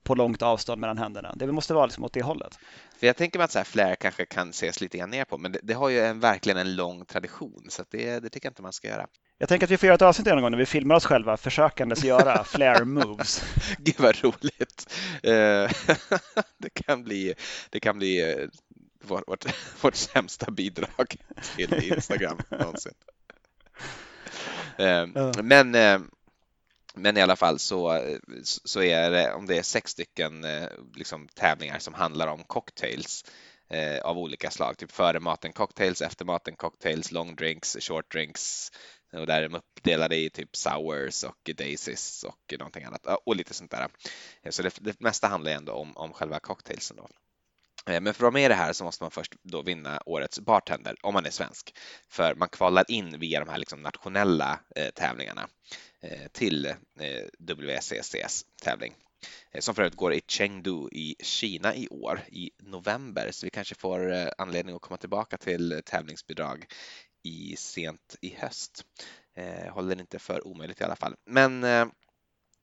på 0.08 0.16
långt 0.16 0.42
avstånd 0.42 0.82
mellan 0.82 0.98
händerna. 0.98 1.34
Det 1.36 1.48
måste 1.48 1.74
vara 1.74 1.86
liksom 1.86 2.04
åt 2.04 2.14
det 2.14 2.22
hållet. 2.22 2.60
För 3.00 3.08
jag 3.08 3.16
tänker 3.18 3.40
mig 3.40 3.44
att 3.46 3.52
så 3.52 3.60
här, 3.60 3.64
Flair 3.64 3.96
kanske 3.96 4.26
kan 4.26 4.50
ses 4.50 4.82
lite 4.82 4.98
grann 4.98 5.10
ner 5.10 5.26
på, 5.26 5.38
men 5.38 5.52
det, 5.52 5.60
det 5.64 5.74
har 5.74 5.90
ju 5.90 6.00
en, 6.00 6.20
verkligen 6.20 6.58
en 6.58 6.76
lång 6.76 7.06
tradition, 7.06 7.66
så 7.70 7.84
det, 7.90 8.20
det, 8.20 8.30
tycker 8.30 8.46
jag 8.48 8.52
inte 8.52 8.62
man 8.62 8.74
ska 8.74 8.88
göra. 8.88 9.08
Jag 9.38 9.50
tänker 9.50 9.68
att 9.68 9.72
vi 9.72 9.78
får 9.78 9.88
göra 9.88 9.96
ett 9.96 10.02
avsnitt 10.02 10.28
en 10.28 10.42
gång 10.42 10.52
när 10.52 10.58
vi 10.58 10.66
filmar 10.66 10.96
oss 10.96 11.06
själva 11.06 11.38
försökandes 11.38 12.04
göra 12.04 12.44
Flair 12.44 12.84
moves. 12.84 13.44
Gud 13.78 14.00
vad 14.00 14.24
roligt! 14.24 14.94
Eh, 15.24 15.32
det 16.58 16.70
kan 16.74 17.04
bli, 17.04 17.34
det 17.70 17.80
kan 17.80 17.98
bli 17.98 18.32
eh, 18.32 18.48
vårt, 19.04 19.28
vårt, 19.28 19.46
vårt 19.82 19.96
sämsta 19.96 20.52
bidrag 20.52 21.16
till 21.56 21.94
Instagram 21.94 22.38
någonsin. 22.50 22.94
Ehm, 24.78 25.14
men, 25.44 25.76
men 26.98 27.18
i 27.18 27.22
alla 27.22 27.36
fall 27.36 27.60
så, 27.60 28.02
så 28.44 28.82
är 28.82 29.12
det, 29.12 29.34
om 29.34 29.46
det 29.46 29.58
är 29.58 29.64
sex 29.64 29.92
stycken 29.92 30.44
eh, 30.44 30.68
liksom, 30.96 31.28
tävlingar 31.28 31.80
som 31.80 31.94
handlar 31.94 32.28
om 32.28 32.44
cocktails 32.44 33.26
eh, 33.70 34.00
av 34.02 34.18
olika 34.18 34.52
slag, 34.52 34.78
typ 34.78 34.92
före 34.92 35.20
maten 35.20 35.54
cocktails, 35.54 36.02
efter 36.02 36.26
maten 36.26 36.56
cocktails, 36.56 37.12
long 37.12 37.36
drinks, 37.36 37.78
short 37.80 38.12
drinks, 38.12 38.72
och 39.14 39.28
där 39.28 39.42
är 39.42 39.50
de 39.50 39.56
uppdelade 39.56 40.16
i 40.16 40.30
typ 40.30 40.56
sours 40.56 41.24
och 41.24 41.50
daisies 41.58 42.24
och 42.24 42.54
någonting 42.60 42.84
annat 42.84 43.06
och 43.26 43.36
lite 43.36 43.54
sånt 43.54 43.72
där. 43.72 43.88
Eh, 44.44 44.52
så 44.52 44.64
det, 44.64 44.78
det 44.82 45.00
mesta 45.00 45.28
handlar 45.28 45.52
ändå 45.52 45.74
om, 45.74 45.98
om 45.98 46.14
själva 46.14 46.40
cocktailsen. 46.40 46.98
Då. 46.98 47.08
Eh, 47.88 48.02
men 48.02 48.14
för 48.14 48.20
att 48.20 48.22
vara 48.22 48.32
med 48.32 48.46
i 48.46 48.48
det 48.48 48.54
här 48.54 48.74
så 48.74 48.84
måste 48.84 49.04
man 49.04 49.12
först 49.12 49.36
då 49.44 49.62
vinna 49.62 50.02
årets 50.06 50.40
bartender 50.40 50.96
om 51.02 51.14
man 51.14 51.26
är 51.26 51.30
svensk. 51.30 51.74
För 52.10 52.36
man 52.36 52.50
kvalar 52.50 52.86
in 52.88 53.20
via 53.20 53.40
de 53.40 53.50
här 53.50 53.58
liksom 53.58 53.82
nationella 53.82 54.60
eh, 54.76 54.90
tävlingarna 54.90 55.42
eh, 55.42 55.48
Eh, 56.02 56.28
till 56.32 56.66
eh, 56.66 56.76
WCCs 57.40 58.46
tävling. 58.62 58.96
Eh, 59.52 59.60
som 59.60 59.76
för 59.76 59.82
övrigt 59.82 59.96
går 59.96 60.14
i 60.14 60.22
Chengdu 60.28 60.90
i 60.92 61.16
Kina 61.20 61.76
i 61.76 61.88
år 61.88 62.22
i 62.28 62.52
november. 62.58 63.32
Så 63.32 63.46
vi 63.46 63.50
kanske 63.50 63.76
får 63.76 64.30
anledning 64.38 64.76
att 64.76 64.82
komma 64.82 64.98
tillbaka 64.98 65.38
till 65.38 65.82
tävlingsbidrag 65.86 66.66
i 67.24 67.56
sent 67.58 68.16
i 68.22 68.36
höst. 68.36 68.86
håller 69.70 70.00
inte 70.00 70.20
för 70.20 70.48
omöjligt 70.48 70.82
i 70.82 70.84
alla 70.84 70.96
fall. 70.96 71.16
Men 71.26 71.64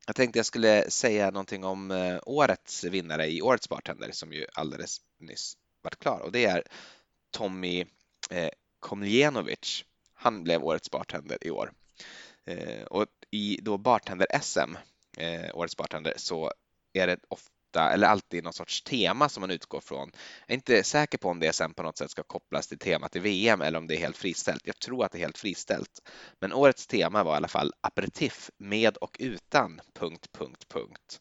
jag 0.06 0.16
tänkte 0.16 0.38
jag 0.38 0.46
skulle 0.46 0.90
säga 0.90 1.30
någonting 1.30 1.64
om 1.64 1.90
årets 2.26 2.84
vinnare 2.84 3.26
i 3.26 3.42
Årets 3.42 3.68
Bartender 3.68 4.10
som 4.12 4.32
ju 4.32 4.46
alldeles 4.52 5.00
nyss 5.18 5.56
varit 5.82 5.98
klar 5.98 6.20
och 6.20 6.32
det 6.32 6.44
är 6.44 6.62
Tommy 7.30 7.84
Komljenovic. 8.80 9.84
Han 10.14 10.44
blev 10.44 10.64
Årets 10.64 10.90
Bartender 10.90 11.38
i 11.40 11.50
år. 11.50 11.72
Och 12.86 13.06
i 13.34 13.58
då 13.62 13.78
Bartender-SM, 13.78 14.76
eh, 15.16 15.56
Årets 15.56 15.76
Bartender, 15.76 16.14
så 16.16 16.52
är 16.92 17.06
det 17.06 17.18
ofta 17.28 17.54
ofta 17.74 17.92
eller 17.92 18.06
alltid 18.06 18.44
någon 18.44 18.52
sorts 18.52 18.82
tema 18.82 19.28
som 19.28 19.40
man 19.40 19.50
utgår 19.50 19.80
från. 19.80 20.10
Jag 20.46 20.50
är 20.50 20.54
inte 20.54 20.82
säker 20.82 21.18
på 21.18 21.28
om 21.28 21.40
det 21.40 21.52
sen 21.52 21.74
på 21.74 21.82
något 21.82 21.98
sätt 21.98 22.10
ska 22.10 22.22
kopplas 22.22 22.68
till 22.68 22.78
temat 22.78 23.16
i 23.16 23.18
VM 23.18 23.60
eller 23.60 23.78
om 23.78 23.86
det 23.86 23.96
är 23.96 23.98
helt 23.98 24.16
friställt. 24.16 24.66
Jag 24.66 24.78
tror 24.78 25.04
att 25.04 25.12
det 25.12 25.18
är 25.18 25.20
helt 25.20 25.38
friställt. 25.38 26.00
Men 26.40 26.52
årets 26.52 26.86
tema 26.86 27.24
var 27.24 27.32
i 27.32 27.36
alla 27.36 27.48
fall 27.48 27.72
aperitif 27.80 28.50
med 28.58 28.96
och 28.96 29.16
utan... 29.20 29.80
Punkt, 29.94 30.26
punkt, 30.32 30.68
punkt. 30.68 31.18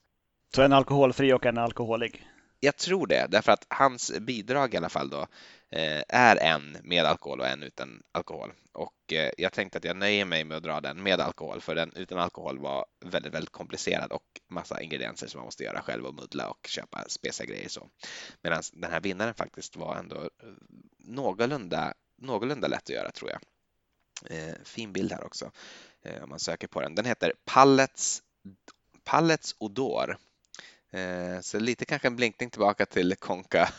Så 0.55 0.61
en 0.61 0.73
alkoholfri 0.73 1.33
och 1.33 1.45
en 1.45 1.57
alkoholig? 1.57 2.27
Jag 2.63 2.77
tror 2.77 3.07
det, 3.07 3.27
därför 3.29 3.51
att 3.51 3.65
hans 3.69 4.11
bidrag 4.19 4.73
i 4.73 4.77
alla 4.77 4.89
fall 4.89 5.09
då 5.09 5.27
eh, 5.69 6.03
är 6.09 6.35
en 6.35 6.77
med 6.83 7.05
alkohol 7.05 7.39
och 7.39 7.47
en 7.47 7.63
utan 7.63 8.03
alkohol. 8.11 8.53
Och 8.71 9.13
eh, 9.13 9.31
jag 9.37 9.53
tänkte 9.53 9.77
att 9.77 9.83
jag 9.83 9.97
nöjer 9.97 10.25
mig 10.25 10.43
med 10.43 10.57
att 10.57 10.63
dra 10.63 10.81
den 10.81 11.03
med 11.03 11.19
alkohol, 11.19 11.61
för 11.61 11.75
den 11.75 11.91
utan 11.95 12.17
alkohol 12.17 12.59
var 12.59 12.85
väldigt, 13.05 13.33
väldigt 13.33 13.51
komplicerad 13.51 14.11
och 14.11 14.23
massa 14.47 14.81
ingredienser 14.81 15.27
som 15.27 15.39
man 15.39 15.45
måste 15.45 15.63
göra 15.63 15.81
själv 15.81 16.05
och 16.05 16.13
muddla 16.13 16.49
och 16.49 16.67
köpa 16.67 17.05
speciella 17.07 17.53
grejer 17.53 17.69
så. 17.69 17.89
Medan 18.41 18.63
den 18.73 18.91
här 18.91 18.99
vinnaren 18.99 19.33
faktiskt 19.33 19.75
var 19.75 19.95
ändå 19.95 20.15
eh, 20.15 20.49
någorlunda, 20.97 21.93
någorlunda 22.17 22.67
lätt 22.67 22.83
att 22.83 22.89
göra 22.89 23.11
tror 23.11 23.31
jag. 23.31 23.39
Fin 24.63 24.93
bild 24.93 25.11
här 25.11 25.23
också 25.23 25.51
om 26.23 26.29
man 26.29 26.39
söker 26.39 26.67
på 26.67 26.81
den. 26.81 26.95
Den 26.95 27.05
heter 27.05 27.33
Pallets, 27.45 28.21
Pallets 29.03 29.55
Odor 29.59 30.17
Eh, 30.93 31.39
så 31.41 31.59
lite 31.59 31.85
kanske 31.85 32.07
en 32.07 32.15
blinkning 32.15 32.49
tillbaka 32.49 32.85
till 32.85 33.15
Conca, 33.19 33.69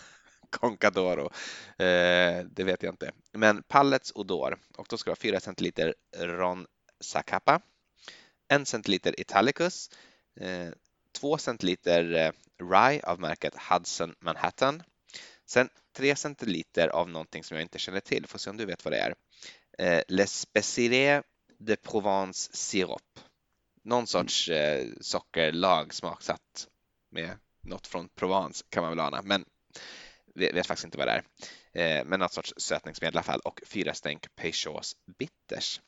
Concadoro. 0.51 1.31
Eh, 1.79 2.45
det 2.45 2.65
vet 2.65 2.83
jag 2.83 2.93
inte. 2.93 3.13
Men 3.33 3.63
Pallets 3.63 4.13
Odor 4.15 4.59
och 4.77 4.87
då 4.89 4.97
ska 4.97 5.11
det 5.11 5.13
vara 5.13 5.21
4 5.21 5.41
centiliter 5.41 5.95
Ron 6.17 6.67
Zacapa, 7.01 7.61
1 8.49 8.69
centiliter 8.69 9.21
Italicus, 9.21 9.91
2 11.19 11.35
eh, 11.35 11.39
centiliter 11.39 12.13
eh, 12.13 12.33
Rye 12.71 13.03
av 13.03 13.21
märket 13.21 13.55
Hudson 13.71 14.15
Manhattan. 14.21 14.83
Sen 15.47 15.69
3 15.97 16.17
centiliter 16.17 16.89
av 16.89 17.09
någonting 17.09 17.45
som 17.45 17.57
jag 17.57 17.63
inte 17.63 17.79
känner 17.79 18.01
till, 18.01 18.27
får 18.27 18.39
se 18.39 18.51
om 18.51 18.57
du 18.57 18.65
vet 18.65 18.85
vad 18.85 18.93
det 18.93 18.99
är. 18.99 19.15
Eh, 19.79 20.03
Les 20.09 20.41
Specieres 20.41 21.25
de 21.59 21.77
Provence 21.77 22.57
Sirop. 22.57 23.21
Någon 23.83 24.07
sorts 24.07 24.49
eh, 24.49 24.87
sockerlag 25.01 25.95
smaksatt 25.95 26.69
med 27.15 27.39
något 27.63 27.87
från 27.87 28.09
Provence 28.09 28.65
kan 28.69 28.83
man 28.83 28.91
väl 28.91 29.01
ana, 29.01 29.23
men 29.23 29.45
vet 30.35 30.67
faktiskt 30.67 30.85
inte 30.85 30.99
vad 30.99 31.07
det 31.07 31.23
är. 31.73 31.99
Eh, 31.99 32.05
men 32.05 32.21
något 32.21 32.33
sorts 32.33 32.55
sötningsmedel 32.57 33.15
i 33.15 33.17
alla 33.17 33.23
fall 33.23 33.41
och 33.41 33.61
fyra 33.67 33.95
stänk 33.95 34.37
Peychaus 34.37 34.97
Bitters. 35.19 35.81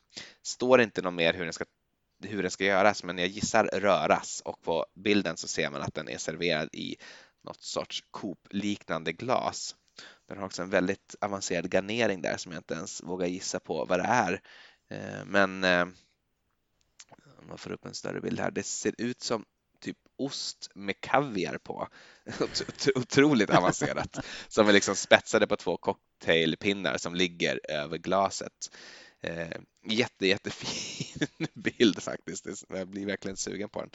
Står 0.42 0.80
inte 0.80 1.02
något 1.02 1.14
mer 1.14 1.34
hur 1.34 1.44
den 1.44 1.52
ska 1.52 1.64
hur 2.24 2.42
den 2.42 2.50
ska 2.50 2.64
göras, 2.64 3.04
men 3.04 3.18
jag 3.18 3.28
gissar 3.28 3.64
röras 3.64 4.42
och 4.44 4.62
på 4.62 4.86
bilden 4.94 5.36
så 5.36 5.48
ser 5.48 5.70
man 5.70 5.82
att 5.82 5.94
den 5.94 6.08
är 6.08 6.18
serverad 6.18 6.68
i 6.72 6.96
något 7.44 7.62
sorts 7.62 8.04
Coop-liknande 8.10 9.12
glas. 9.12 9.76
Den 10.28 10.38
har 10.38 10.46
också 10.46 10.62
en 10.62 10.70
väldigt 10.70 11.14
avancerad 11.20 11.70
garnering 11.70 12.22
där 12.22 12.36
som 12.36 12.52
jag 12.52 12.58
inte 12.58 12.74
ens 12.74 13.02
vågar 13.02 13.26
gissa 13.26 13.60
på 13.60 13.84
vad 13.84 13.98
det 13.98 14.04
är. 14.04 14.40
Eh, 14.90 15.24
men 15.24 15.64
eh, 15.64 15.86
om 17.38 17.48
man 17.48 17.58
får 17.58 17.72
upp 17.72 17.84
en 17.84 17.94
större 17.94 18.20
bild 18.20 18.40
här, 18.40 18.50
det 18.50 18.62
ser 18.62 18.94
ut 18.98 19.20
som 19.20 19.44
typ 19.86 19.98
ost 20.18 20.70
med 20.74 21.00
kaviar 21.00 21.58
på. 21.58 21.88
Otroligt 22.94 23.50
avancerat. 23.50 24.18
Som 24.48 24.68
är 24.68 24.72
liksom 24.72 24.96
spetsade 24.96 25.46
på 25.46 25.56
två 25.56 25.76
cocktailpinnar 25.76 26.98
som 26.98 27.14
ligger 27.14 27.60
över 27.68 27.98
glaset. 27.98 28.76
Eh, 29.20 29.60
jätte, 29.86 30.26
jättefin 30.26 31.28
bild 31.54 32.02
faktiskt. 32.02 32.46
Jag 32.68 32.88
blir 32.88 33.06
verkligen 33.06 33.36
sugen 33.36 33.68
på 33.68 33.80
den. 33.80 33.90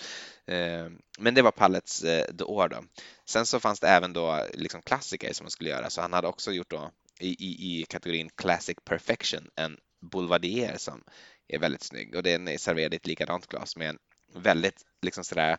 Eh, 0.55 0.91
men 1.19 1.33
det 1.33 1.41
var 1.41 1.51
Pallets 1.51 2.03
eh, 2.03 2.25
The 2.25 2.43
då. 2.43 2.83
Sen 3.25 3.45
så 3.45 3.59
fanns 3.59 3.79
det 3.79 3.87
även 3.87 4.13
då 4.13 4.45
liksom 4.53 4.81
klassiker 4.81 5.33
som 5.33 5.43
man 5.43 5.51
skulle 5.51 5.69
göra, 5.69 5.89
så 5.89 6.01
han 6.01 6.13
hade 6.13 6.27
också 6.27 6.51
gjort 6.51 6.69
då 6.69 6.91
i, 7.19 7.29
i, 7.29 7.81
i 7.81 7.85
kategorin 7.89 8.29
Classic 8.35 8.77
Perfection 8.85 9.49
en 9.55 9.77
Boulevardier 10.01 10.77
som 10.77 11.03
är 11.47 11.59
väldigt 11.59 11.83
snygg 11.83 12.15
och 12.15 12.23
den 12.23 12.47
är 12.47 12.57
serverad 12.57 12.93
i 12.93 12.97
ett 12.97 13.07
likadant 13.07 13.47
glas 13.47 13.77
med 13.77 13.89
en 13.89 13.97
väldigt 14.33 14.85
liksom 15.01 15.23
sådär 15.23 15.57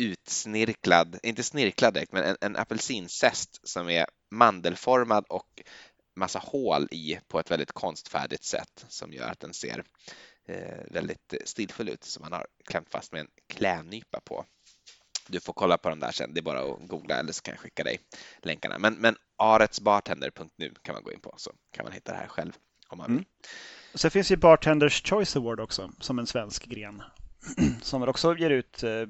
utsnirklad, 0.00 1.18
inte 1.22 1.42
snirklad 1.42 1.94
direkt, 1.94 2.12
men 2.12 2.24
en, 2.24 2.36
en 2.40 2.56
apelsinzest 2.56 3.68
som 3.68 3.90
är 3.90 4.06
mandelformad 4.30 5.24
och 5.28 5.62
massa 6.16 6.38
hål 6.38 6.88
i 6.90 7.18
på 7.28 7.40
ett 7.40 7.50
väldigt 7.50 7.72
konstfärdigt 7.72 8.44
sätt 8.44 8.86
som 8.88 9.12
gör 9.12 9.28
att 9.28 9.40
den 9.40 9.54
ser 9.54 9.84
eh, 10.48 10.84
väldigt 10.90 11.34
stilfull 11.44 11.88
ut 11.88 12.04
som 12.04 12.22
man 12.22 12.32
har 12.32 12.46
klämt 12.64 12.90
fast 12.90 13.12
med 13.12 13.20
en 13.20 13.28
klädnypa 13.48 14.20
på. 14.20 14.44
Du 15.26 15.40
får 15.40 15.52
kolla 15.52 15.78
på 15.78 15.88
dem 15.88 16.00
där 16.00 16.12
sen, 16.12 16.34
det 16.34 16.40
är 16.40 16.42
bara 16.42 16.60
att 16.62 16.88
googla 16.88 17.14
eller 17.14 17.32
så 17.32 17.42
kan 17.42 17.52
jag 17.52 17.60
skicka 17.60 17.84
dig 17.84 18.00
länkarna. 18.42 18.78
Men, 18.78 18.94
men 18.94 19.16
aretsbartender.nu 19.36 20.74
kan 20.82 20.94
man 20.94 21.02
gå 21.02 21.12
in 21.12 21.20
på 21.20 21.34
så 21.36 21.52
kan 21.70 21.84
man 21.84 21.92
hitta 21.92 22.12
det 22.12 22.18
här 22.18 22.28
själv 22.28 22.52
om 22.88 22.98
man 22.98 23.06
vill. 23.06 23.16
Mm. 23.16 23.28
Sen 23.94 24.10
finns 24.10 24.30
ju 24.30 24.36
Bartenders 24.36 25.02
Choice 25.02 25.36
Award 25.36 25.60
också 25.60 25.92
som 26.00 26.18
en 26.18 26.26
svensk 26.26 26.66
gren 26.66 27.02
som 27.82 28.02
också 28.02 28.36
ger 28.36 28.50
ut, 28.50 28.82
eh, 28.82 29.06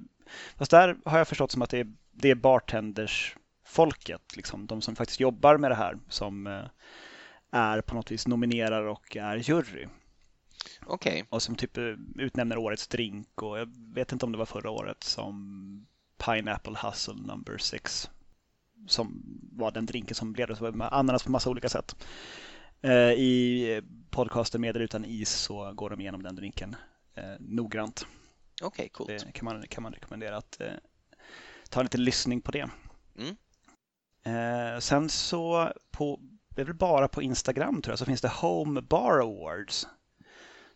fast 0.56 0.70
där 0.70 0.96
har 1.04 1.18
jag 1.18 1.28
förstått 1.28 1.52
som 1.52 1.62
att 1.62 1.70
det 1.70 1.78
är, 1.78 1.92
det 2.12 2.30
är 2.30 2.34
bartenders 2.34 3.36
folket, 3.64 4.36
liksom, 4.36 4.66
de 4.66 4.82
som 4.82 4.96
faktiskt 4.96 5.20
jobbar 5.20 5.56
med 5.56 5.70
det 5.70 5.74
här 5.74 5.98
som 6.08 6.46
eh, 6.46 6.64
är 7.50 7.80
på 7.80 7.94
något 7.94 8.10
vis 8.10 8.26
nominerar 8.26 8.82
och 8.82 9.16
är 9.16 9.36
jury. 9.36 9.86
Okay. 10.86 11.24
Och 11.28 11.42
som 11.42 11.54
typ 11.54 11.76
eh, 11.78 11.94
utnämner 12.16 12.58
årets 12.58 12.88
drink 12.88 13.42
och 13.42 13.58
jag 13.58 13.68
vet 13.94 14.12
inte 14.12 14.26
om 14.26 14.32
det 14.32 14.38
var 14.38 14.46
förra 14.46 14.70
året 14.70 15.04
som 15.04 15.86
Pineapple 16.24 16.76
Hustle 16.82 17.14
number 17.14 17.58
six 17.58 18.10
som 18.86 19.22
var 19.52 19.70
den 19.70 19.86
drinken 19.86 20.14
som 20.14 20.32
blev 20.32 20.74
med 20.74 20.92
ananas 20.92 21.22
på 21.22 21.30
massa 21.30 21.50
olika 21.50 21.68
sätt. 21.68 21.96
I 23.16 23.80
podcasten 24.10 24.60
Med 24.60 24.76
eller 24.76 24.84
utan 24.84 25.04
is 25.04 25.30
så 25.30 25.72
går 25.72 25.90
de 25.90 26.00
igenom 26.00 26.22
den 26.22 26.36
drinken 26.36 26.76
noggrant. 27.38 28.06
Okej, 28.60 28.66
okay, 28.66 28.88
coolt. 28.88 29.08
Det 29.08 29.32
kan 29.32 29.44
man, 29.44 29.66
kan 29.68 29.82
man 29.82 29.92
rekommendera 29.92 30.36
att 30.36 30.60
eh, 30.60 30.72
ta 31.68 31.82
lite 31.82 31.98
lyssning 31.98 32.40
på 32.40 32.52
det. 32.52 32.68
Mm. 33.18 33.36
Eh, 34.22 34.80
sen 34.80 35.08
så 35.08 35.72
på, 35.90 36.20
det 36.48 36.60
är 36.60 36.66
väl 36.66 36.74
bara 36.74 37.08
på 37.08 37.22
Instagram 37.22 37.82
tror 37.82 37.92
jag, 37.92 37.98
så 37.98 38.04
finns 38.04 38.20
det 38.20 38.28
Home 38.28 38.80
Bar 38.80 39.18
Awards. 39.18 39.88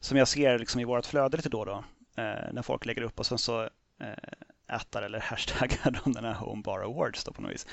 Som 0.01 0.19
jag 0.19 0.29
ser 0.29 0.59
liksom 0.59 0.81
i 0.81 0.85
vårt 0.85 1.07
flöde 1.07 1.37
lite 1.37 1.49
då 1.49 1.61
och 1.61 1.67
då. 1.67 1.85
Eh, 2.17 2.53
när 2.53 2.63
folk 2.63 2.87
lägger 2.87 3.03
upp 3.03 3.19
och 3.19 3.27
sen 3.27 3.39
så 3.39 3.63
eh, 4.01 4.77
ätar 4.77 5.03
eller 5.03 5.21
hashtaggar 5.31 6.01
de 6.05 6.13
den 6.13 6.25
här 6.25 6.35
Home 6.35 6.63
Bar 6.63 6.81
Awards 6.81 7.25
då 7.25 7.33
på 7.33 7.43
något 7.43 7.53
vis. 7.53 7.67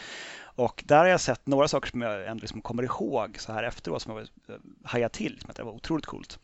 Och 0.55 0.83
där 0.87 0.97
har 0.97 1.05
jag 1.05 1.21
sett 1.21 1.47
några 1.47 1.67
saker 1.67 1.89
som 1.89 2.01
jag 2.01 2.27
ändå 2.27 2.41
liksom 2.41 2.61
kommer 2.61 2.83
ihåg 2.83 3.39
så 3.39 3.53
här 3.53 3.63
efteråt 3.63 4.01
som 4.01 4.17
jag 4.17 4.21
eh, 4.21 4.61
hajat 4.83 5.13
till, 5.13 5.39
som 5.39 5.49
att 5.49 5.55
det 5.55 5.63
var 5.63 5.71
otroligt 5.71 6.05
coolt. 6.05 6.39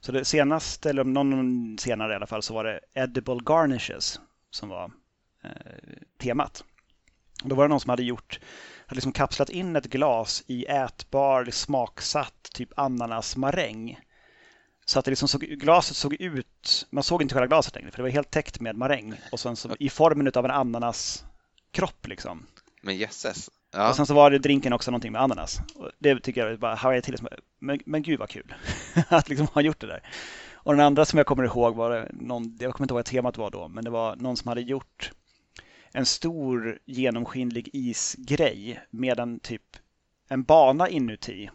Så 0.00 0.12
det 0.12 0.24
senaste, 0.24 0.90
eller 0.90 1.04
någon 1.04 1.78
senare 1.78 2.12
i 2.12 2.16
alla 2.16 2.26
fall, 2.26 2.42
så 2.42 2.54
var 2.54 2.64
det 2.64 2.80
Edible 2.94 3.40
Garnishes 3.46 4.20
som 4.50 4.68
var 4.68 4.92
eh, 5.44 5.50
temat. 6.18 6.64
Då 7.44 7.54
var 7.54 7.64
det 7.64 7.68
någon 7.68 7.80
som 7.80 7.90
hade 7.90 8.02
gjort, 8.02 8.40
hade 8.86 8.94
liksom 8.96 9.12
kapslat 9.12 9.50
in 9.50 9.76
ett 9.76 9.86
glas 9.86 10.44
i 10.46 10.64
ätbar, 10.66 11.44
smaksatt 11.50 12.50
typ 12.52 12.78
ananasmaräng. 12.78 13.98
Så 14.84 14.98
att 14.98 15.04
det 15.04 15.10
liksom 15.10 15.28
såg, 15.28 15.40
glaset 15.40 15.96
såg 15.96 16.14
ut, 16.14 16.86
man 16.90 17.04
såg 17.04 17.22
inte 17.22 17.34
själva 17.34 17.46
glaset 17.46 17.74
längre 17.74 17.90
för 17.90 17.96
det 17.96 18.02
var 18.02 18.10
helt 18.10 18.30
täckt 18.30 18.60
med 18.60 18.76
maräng 18.76 19.20
och 19.32 19.40
sen 19.40 19.56
så, 19.56 19.76
i 19.78 19.90
formen 19.90 20.32
av 20.34 20.44
en 20.44 20.50
ananaskropp 20.50 22.06
liksom. 22.06 22.46
Men 22.82 22.96
jösses. 22.96 23.50
Ja. 23.72 23.88
Och 23.88 23.96
sen 23.96 24.06
så 24.06 24.14
var 24.14 24.30
det 24.30 24.38
drinken 24.38 24.72
också 24.72 24.90
någonting 24.90 25.12
med 25.12 25.22
ananas. 25.22 25.60
Och 25.74 25.90
det 25.98 26.20
tycker 26.20 26.46
jag 26.46 26.58
bara 26.58 26.74
hajade 26.74 27.02
till. 27.02 27.16
Men, 27.58 27.80
men 27.86 28.02
gud 28.02 28.18
vad 28.18 28.28
kul 28.28 28.54
att 29.08 29.28
liksom 29.28 29.46
ha 29.46 29.62
gjort 29.62 29.80
det 29.80 29.86
där. 29.86 30.02
Och 30.54 30.72
den 30.72 30.86
andra 30.86 31.04
som 31.04 31.16
jag 31.16 31.26
kommer 31.26 31.44
ihåg 31.44 31.76
var 31.76 32.08
någon, 32.12 32.56
jag 32.60 32.74
kommer 32.74 32.84
inte 32.84 32.92
ihåg 32.92 32.98
vad 32.98 33.04
temat 33.04 33.36
var 33.36 33.50
då, 33.50 33.68
men 33.68 33.84
det 33.84 33.90
var 33.90 34.16
någon 34.16 34.36
som 34.36 34.48
hade 34.48 34.60
gjort 34.60 35.12
en 35.92 36.06
stor 36.06 36.78
genomskinlig 36.84 37.70
isgrej 37.72 38.80
med 38.90 39.20
en 39.20 39.40
typ 39.40 39.76
en 40.28 40.42
bana 40.42 40.88
inuti. 40.88 41.50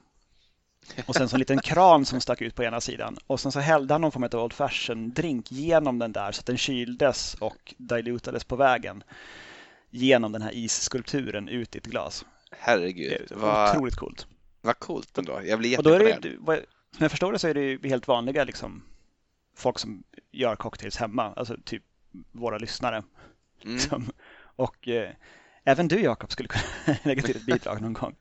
Och 1.05 1.15
sen 1.15 1.29
så 1.29 1.35
en 1.35 1.39
liten 1.39 1.59
kran 1.59 2.05
som 2.05 2.21
stack 2.21 2.41
ut 2.41 2.55
på 2.55 2.63
ena 2.63 2.81
sidan. 2.81 3.17
Och 3.27 3.39
sen 3.39 3.51
så 3.51 3.59
hällde 3.59 3.93
han 3.93 4.01
någon 4.01 4.11
form 4.11 4.23
av 4.23 4.35
old 4.35 4.53
fashion 4.53 5.13
drink 5.13 5.51
genom 5.51 5.99
den 5.99 6.11
där 6.11 6.31
så 6.31 6.39
att 6.39 6.45
den 6.45 6.57
kyldes 6.57 7.33
och 7.39 7.73
dilutades 7.77 8.43
på 8.43 8.55
vägen 8.55 9.03
genom 9.95 10.31
den 10.31 10.41
här 10.41 10.51
isskulpturen 10.53 11.49
ut 11.49 11.75
i 11.75 11.77
ett 11.77 11.85
glas. 11.85 12.25
Herregud. 12.51 13.25
Det 13.29 13.35
vad... 13.35 13.69
Otroligt 13.69 13.95
coolt. 13.95 14.27
Vad 14.61 14.79
coolt 14.79 15.17
ändå. 15.17 15.41
Jag 15.45 15.59
blir 15.59 15.69
jätteimponerad. 15.69 16.65
Som 16.91 17.03
jag 17.03 17.11
förstår 17.11 17.31
det 17.31 17.39
så 17.39 17.47
är 17.47 17.53
det 17.53 17.89
helt 17.89 18.07
vanliga 18.07 18.43
liksom, 18.43 18.83
folk 19.55 19.79
som 19.79 20.03
gör 20.31 20.55
cocktails 20.55 20.97
hemma. 20.97 21.33
Alltså 21.33 21.57
typ 21.65 21.83
våra 22.31 22.57
lyssnare. 22.57 23.03
Mm. 23.63 23.75
Liksom. 23.75 24.11
Och 24.55 24.87
eh, 24.87 25.09
även 25.63 25.87
du 25.87 25.99
Jakob 25.99 26.31
skulle 26.31 26.49
kunna 26.49 26.97
lägga 27.03 27.21
till 27.21 27.35
ett 27.35 27.45
bidrag 27.45 27.81
någon 27.81 27.93
gång 27.93 28.15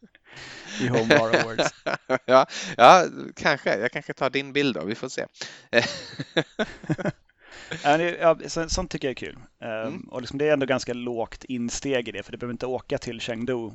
i 0.81 0.89
Home 0.89 1.18
Bar 1.18 1.29
Awards. 1.29 1.75
ja, 2.27 2.47
ja, 2.77 3.07
kanske. 3.37 3.77
Jag 3.77 3.93
kanske 3.93 4.12
tar 4.12 4.31
din 4.31 4.53
bild 4.53 4.77
då. 4.77 4.85
Vi 4.85 4.95
får 4.95 5.09
se. 5.09 5.27
Ja, 7.83 8.39
så, 8.47 8.69
sånt 8.69 8.91
tycker 8.91 9.09
jag 9.09 9.11
är 9.11 9.15
kul. 9.15 9.37
Ehm, 9.61 9.87
Mm. 9.87 10.09
Och 10.11 10.21
liksom 10.21 10.39
det 10.39 10.49
är 10.49 10.53
ändå 10.53 10.67
ganska 10.67 10.93
lågt 10.93 11.45
insteg 11.45 12.09
i 12.09 12.12
det, 12.12 12.23
för 12.23 12.33
du 12.33 12.39
behöver 12.39 12.53
inte 12.53 12.67
åka 12.67 12.99
till 12.99 13.21
Chengdu, 13.21 13.71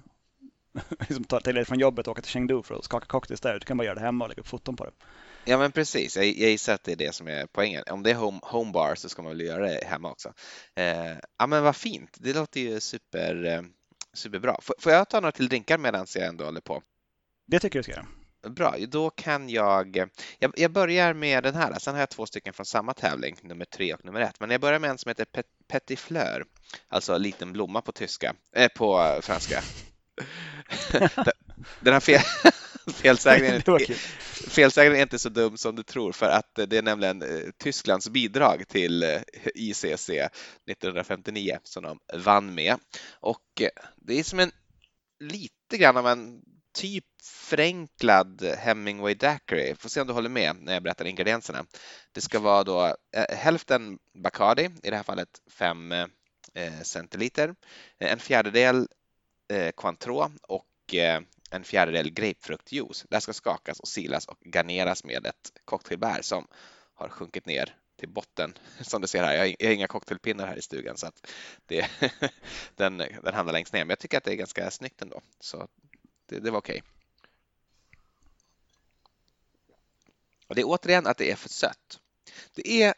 liksom 0.99 1.23
ta 1.23 1.39
dig 1.39 1.65
från 1.65 1.79
jobbet 1.79 2.07
och 2.07 2.11
åka 2.11 2.21
till 2.21 2.31
Chengdu 2.31 2.63
för 2.63 2.75
att 2.75 2.83
skaka 2.83 3.05
cocktails 3.05 3.41
där. 3.41 3.53
Du 3.53 3.59
kan 3.59 3.77
bara 3.77 3.83
göra 3.83 3.95
det 3.95 4.01
hemma 4.01 4.25
och 4.25 4.29
lägga 4.29 4.39
upp 4.39 4.47
foton 4.47 4.75
på 4.75 4.85
det. 4.85 4.91
Ja, 5.45 5.57
men 5.57 5.71
precis. 5.71 6.17
Jag, 6.17 6.25
jag 6.25 6.49
gissar 6.49 6.73
att 6.73 6.83
det 6.83 6.91
är 6.91 6.95
det 6.95 7.15
som 7.15 7.27
är 7.27 7.47
poängen. 7.51 7.83
Om 7.89 8.03
det 8.03 8.11
är 8.11 8.15
home, 8.15 8.39
home 8.41 8.71
bar 8.71 8.95
så 8.95 9.09
ska 9.09 9.21
man 9.21 9.37
väl 9.37 9.47
göra 9.47 9.65
det 9.65 9.85
hemma 9.85 10.11
också. 10.11 10.33
Eh, 10.75 11.17
ja, 11.37 11.47
men 11.47 11.63
vad 11.63 11.75
fint. 11.75 12.17
Det 12.19 12.33
låter 12.33 12.59
ju 12.59 12.79
super, 12.79 13.45
eh, 13.45 13.61
superbra. 14.13 14.57
Får, 14.61 14.75
får 14.79 14.91
jag 14.91 15.09
ta 15.09 15.19
några 15.19 15.31
till 15.31 15.47
drinkar 15.47 15.77
medan 15.77 16.05
jag 16.15 16.27
ändå 16.27 16.45
håller 16.45 16.61
på? 16.61 16.81
Det 17.47 17.59
tycker 17.59 17.77
jag 17.77 17.85
du 17.85 17.91
ska 17.91 18.01
göra. 18.01 18.07
Bra, 18.47 18.75
då 18.87 19.09
kan 19.09 19.49
jag, 19.49 20.09
jag... 20.39 20.53
Jag 20.55 20.71
börjar 20.71 21.13
med 21.13 21.43
den 21.43 21.55
här. 21.55 21.79
Sen 21.79 21.93
har 21.93 22.01
jag 22.01 22.09
två 22.09 22.25
stycken 22.25 22.53
från 22.53 22.65
samma 22.65 22.93
tävling, 22.93 23.37
nummer 23.41 23.65
tre 23.65 23.93
och 23.93 24.05
nummer 24.05 24.21
ett. 24.21 24.39
Men 24.39 24.49
jag 24.51 24.61
börjar 24.61 24.79
med 24.79 24.89
en 24.89 24.97
som 24.97 25.09
heter 25.09 25.25
Pet, 25.25 25.45
Petit 25.67 25.99
Fleur, 25.99 26.45
alltså 26.87 27.17
liten 27.17 27.53
blomma 27.53 27.81
på 27.81 27.91
tyska, 27.91 28.35
eh, 28.55 28.67
på 28.67 29.19
franska. 29.21 29.63
Den 31.79 31.93
här 31.93 31.99
fel, 31.99 32.21
felsägningen, 32.93 33.61
felsägningen 34.47 34.99
är 34.99 35.03
inte 35.03 35.19
så 35.19 35.29
dum 35.29 35.57
som 35.57 35.75
du 35.75 35.83
tror 35.83 36.11
för 36.11 36.29
att 36.29 36.55
det 36.67 36.77
är 36.77 36.81
nämligen 36.81 37.21
eh, 37.21 37.51
Tysklands 37.57 38.09
bidrag 38.09 38.67
till 38.67 39.03
eh, 39.03 39.21
ICC 39.55 40.09
1959 40.09 41.57
som 41.63 41.83
de 41.83 41.99
vann 42.13 42.55
med. 42.55 42.75
Och 43.19 43.61
det 43.95 44.19
är 44.19 44.23
som 44.23 44.39
en 44.39 44.51
lite 45.19 45.77
grann 45.77 45.97
av 45.97 46.07
en 46.07 46.41
typ 46.79 47.05
förenklad 47.23 48.43
Hemingway 48.57 49.13
Daiquiri. 49.13 49.75
Får 49.75 49.89
se 49.89 50.01
om 50.01 50.07
du 50.07 50.13
håller 50.13 50.29
med 50.29 50.55
när 50.61 50.73
jag 50.73 50.83
berättar 50.83 51.05
ingredienserna. 51.05 51.65
Det 52.11 52.21
ska 52.21 52.39
vara 52.39 52.63
då 52.63 52.85
eh, 53.15 53.37
hälften 53.37 53.99
Bacardi, 54.13 54.69
i 54.83 54.89
det 54.89 54.95
här 54.95 55.03
fallet 55.03 55.41
5 55.51 55.91
eh, 55.91 56.07
centiliter, 56.83 57.55
eh, 57.99 58.11
en 58.11 58.19
fjärdedel 58.19 58.87
eh, 59.53 59.71
Cointreau 59.71 60.31
och 60.41 60.95
eh, 60.95 61.21
en 61.51 61.63
fjärdedel 61.63 62.11
grapefruktjuice. 62.11 63.05
Det 63.09 63.15
här 63.15 63.21
ska 63.21 63.33
skakas 63.33 63.79
och 63.79 63.87
silas 63.87 64.25
och 64.25 64.39
garneras 64.53 65.03
med 65.03 65.25
ett 65.25 65.51
cocktailbär 65.65 66.21
som 66.21 66.47
har 66.93 67.09
sjunkit 67.09 67.45
ner 67.45 67.75
till 67.97 68.09
botten 68.09 68.53
som 68.81 69.01
du 69.01 69.07
ser 69.07 69.23
här. 69.23 69.33
Jag 69.33 69.41
har, 69.41 69.55
jag 69.59 69.67
har 69.67 69.73
inga 69.73 69.87
cocktailpinnar 69.87 70.47
här 70.47 70.57
i 70.57 70.61
stugan 70.61 70.97
så 70.97 71.07
att 71.07 71.27
det, 71.65 71.89
den, 72.75 72.97
den 72.97 73.33
hamnar 73.33 73.53
längst 73.53 73.73
ner. 73.73 73.79
Men 73.79 73.89
jag 73.89 73.99
tycker 73.99 74.17
att 74.17 74.23
det 74.23 74.31
är 74.31 74.35
ganska 74.35 74.71
snyggt 74.71 75.01
ändå. 75.01 75.21
Så 75.39 75.67
det, 76.29 76.39
det 76.39 76.51
var 76.51 76.59
okej. 76.59 76.83
Och 80.47 80.55
det 80.55 80.61
är 80.61 80.65
återigen 80.65 81.07
att 81.07 81.17
det 81.17 81.31
är 81.31 81.35
för 81.35 81.49
sött. 81.49 81.99
Det 82.53 82.83
är 82.83 82.93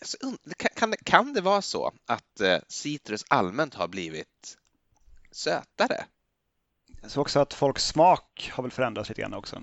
alltså, 0.00 0.16
kan, 0.56 0.70
kan, 0.76 0.90
det, 0.90 0.96
kan 1.04 1.32
det 1.32 1.40
vara 1.40 1.62
så 1.62 1.92
att 2.06 2.40
eh, 2.40 2.58
citrus 2.68 3.24
allmänt 3.28 3.74
har 3.74 3.88
blivit 3.88 4.58
sötare? 5.30 6.06
Jag 7.02 7.10
såg 7.10 7.20
också 7.20 7.40
att 7.40 7.54
folks 7.54 7.86
smak 7.86 8.50
har 8.54 8.62
väl 8.62 8.72
förändrats 8.72 9.08
lite 9.08 9.20
grann 9.20 9.34
också. 9.34 9.62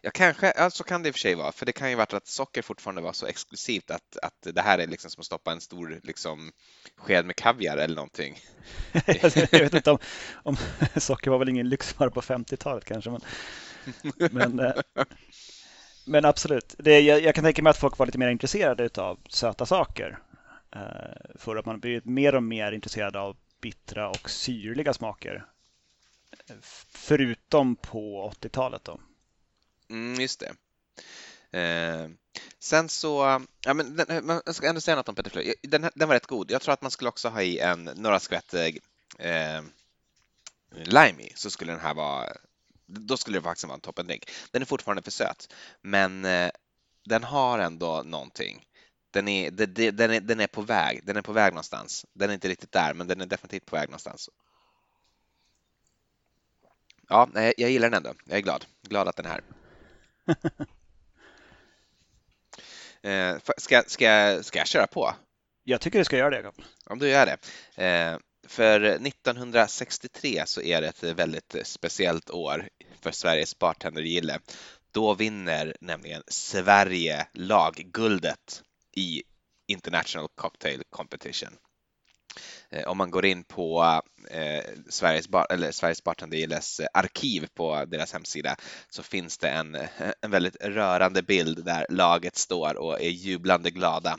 Ja, 0.00 0.10
kanske. 0.14 0.52
Ja, 0.56 0.70
så 0.70 0.84
kan 0.84 1.02
det 1.02 1.08
i 1.08 1.10
och 1.10 1.14
för 1.14 1.20
sig 1.20 1.34
vara. 1.34 1.52
För 1.52 1.66
det 1.66 1.72
kan 1.72 1.90
ju 1.90 1.96
vara 1.96 2.16
att 2.16 2.26
socker 2.26 2.62
fortfarande 2.62 3.02
var 3.02 3.12
så 3.12 3.26
exklusivt 3.26 3.90
att, 3.90 4.16
att 4.22 4.54
det 4.54 4.60
här 4.60 4.78
är 4.78 4.86
liksom 4.86 5.10
som 5.10 5.20
att 5.20 5.26
stoppa 5.26 5.52
en 5.52 5.60
stor 5.60 6.00
liksom, 6.02 6.52
sked 6.96 7.26
med 7.26 7.36
kaviar 7.36 7.76
eller 7.76 7.96
någonting. 7.96 8.38
jag 9.52 9.60
vet 9.60 9.74
inte 9.74 9.90
om, 9.90 9.98
om 10.34 10.56
socker 10.96 11.30
var 11.30 11.38
väl 11.38 11.48
ingen 11.48 11.68
lyxvara 11.68 12.10
på 12.10 12.20
50-talet 12.20 12.84
kanske. 12.84 13.10
Men, 13.10 13.20
men, 14.30 14.60
eh, 14.60 14.72
men 16.06 16.24
absolut, 16.24 16.74
det, 16.78 17.00
jag, 17.00 17.22
jag 17.22 17.34
kan 17.34 17.44
tänka 17.44 17.62
mig 17.62 17.70
att 17.70 17.76
folk 17.76 17.98
var 17.98 18.06
lite 18.06 18.18
mer 18.18 18.28
intresserade 18.28 19.02
av 19.02 19.18
söta 19.28 19.66
saker. 19.66 20.18
Eh, 20.76 21.30
för 21.34 21.56
att 21.56 21.66
man 21.66 21.80
blivit 21.80 22.04
mer 22.04 22.34
och 22.34 22.42
mer 22.42 22.72
intresserad 22.72 23.16
av 23.16 23.36
bittra 23.60 24.08
och 24.08 24.30
syrliga 24.30 24.92
smaker. 24.92 25.46
Förutom 26.90 27.76
på 27.76 28.32
80-talet 28.40 28.84
då. 28.84 29.00
Mm, 29.92 30.20
just 30.20 30.40
det. 30.40 30.54
Eh, 31.58 32.08
sen 32.58 32.88
så, 32.88 33.42
ja 33.64 33.74
men 33.74 33.96
den, 33.96 34.10
eh, 34.10 34.22
man 34.22 34.42
jag 34.46 34.54
ska 34.54 34.68
ändå 34.68 34.80
säga 34.80 34.96
något 34.96 35.08
om 35.08 35.14
Petit 35.14 35.32
Fleur. 35.32 35.54
Den, 35.62 35.90
den 35.94 36.08
var 36.08 36.14
rätt 36.14 36.26
god. 36.26 36.50
Jag 36.50 36.62
tror 36.62 36.74
att 36.74 36.82
man 36.82 36.90
skulle 36.90 37.08
också 37.08 37.28
ha 37.28 37.42
i 37.42 37.58
en, 37.58 37.84
några 37.84 38.20
skvätt 38.20 38.54
eh, 38.54 38.66
eh 39.18 39.62
lime 40.72 41.22
i, 41.22 41.32
så 41.36 41.50
skulle 41.50 41.72
den 41.72 41.80
här 41.80 41.94
vara, 41.94 42.32
då 42.86 43.16
skulle 43.16 43.38
det 43.38 43.42
faktiskt 43.42 43.66
vara 43.66 43.74
en 43.74 43.80
toppendrink. 43.80 44.30
Den 44.50 44.62
är 44.62 44.66
fortfarande 44.66 45.02
för 45.02 45.10
söt, 45.10 45.54
men 45.82 46.24
eh, 46.24 46.50
den 47.04 47.24
har 47.24 47.58
ändå 47.58 48.02
någonting. 48.02 48.64
Den 49.10 49.28
är, 49.28 49.50
den, 49.50 49.80
är, 49.80 49.92
den, 49.92 50.10
är, 50.10 50.20
den 50.20 50.40
är 50.40 50.46
på 50.46 50.62
väg, 50.62 51.00
den 51.04 51.16
är 51.16 51.22
på 51.22 51.32
väg 51.32 51.52
någonstans. 51.52 52.06
Den 52.12 52.30
är 52.30 52.34
inte 52.34 52.48
riktigt 52.48 52.72
där, 52.72 52.94
men 52.94 53.06
den 53.06 53.20
är 53.20 53.26
definitivt 53.26 53.66
på 53.66 53.76
väg 53.76 53.88
någonstans. 53.88 54.30
Ja, 57.08 57.28
jag 57.34 57.70
gillar 57.70 57.90
den 57.90 57.96
ändå. 57.96 58.14
Jag 58.24 58.38
är 58.38 58.42
glad. 58.42 58.66
Glad 58.82 59.08
att 59.08 59.16
den 59.16 59.26
är 59.26 59.30
här. 59.30 59.42
Eh, 63.02 63.36
Ska, 63.56 63.82
ska, 63.86 64.38
ska 64.42 64.58
jag 64.58 64.66
köra 64.66 64.86
på? 64.86 65.14
Jag 65.64 65.80
tycker 65.80 65.98
du 65.98 66.04
ska 66.04 66.16
göra 66.16 66.30
det 66.30 66.36
Jakob. 66.36 66.64
Om 66.86 66.98
du 66.98 67.08
gör 67.08 67.26
det. 67.26 67.36
Eh, 67.84 68.18
För 68.46 68.80
1963 68.80 70.42
så 70.46 70.62
är 70.62 70.80
det 70.80 70.88
ett 70.88 71.02
väldigt 71.02 71.56
speciellt 71.64 72.30
år 72.30 72.68
för 73.00 73.10
Sveriges 73.10 73.58
bartendergille. 73.58 74.38
Då 74.90 75.14
vinner 75.14 75.76
nämligen 75.80 76.22
Sverige 76.28 77.26
lagguldet 77.32 78.62
i 78.96 79.22
International 79.66 80.28
Cocktail 80.34 80.82
Competition. 80.90 81.56
Eh, 82.70 82.84
Om 82.88 82.98
man 82.98 83.10
går 83.10 83.24
in 83.24 83.44
på 83.44 84.00
eh, 84.30 84.64
Sveriges, 84.88 85.28
bar, 85.28 85.46
eller 85.50 85.72
Sveriges 85.72 86.04
bartendergilles 86.04 86.80
eh, 86.80 86.86
arkiv 86.94 87.46
på 87.54 87.84
deras 87.84 88.12
hemsida 88.12 88.56
så 88.90 89.02
finns 89.02 89.38
det 89.38 89.48
en, 89.48 89.74
en 90.20 90.30
väldigt 90.30 90.56
rörande 90.60 91.22
bild 91.22 91.64
där 91.64 91.86
laget 91.88 92.36
står 92.36 92.76
och 92.76 93.00
är 93.00 93.10
jublande 93.10 93.70
glada 93.70 94.18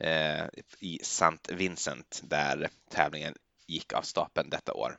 eh, 0.00 0.44
i 0.80 0.98
St. 1.02 1.54
Vincent 1.54 2.20
där 2.24 2.68
tävlingen 2.90 3.34
gick 3.66 3.92
av 3.92 4.02
stapeln 4.02 4.50
detta 4.50 4.72
år. 4.72 4.96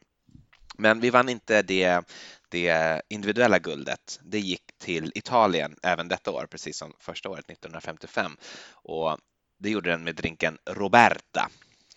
Men 0.77 0.99
vi 0.99 1.09
vann 1.09 1.29
inte 1.29 1.61
det, 1.61 2.03
det 2.49 3.01
individuella 3.09 3.59
guldet. 3.59 4.19
Det 4.23 4.39
gick 4.39 4.63
till 4.77 5.11
Italien 5.15 5.75
även 5.83 6.07
detta 6.07 6.31
år, 6.31 6.47
precis 6.51 6.77
som 6.77 6.93
första 6.99 7.29
året 7.29 7.49
1955. 7.49 8.37
Och 8.73 9.17
det 9.59 9.69
gjorde 9.69 9.89
den 9.89 10.03
med 10.03 10.15
drinken 10.15 10.57
Roberta 10.69 11.49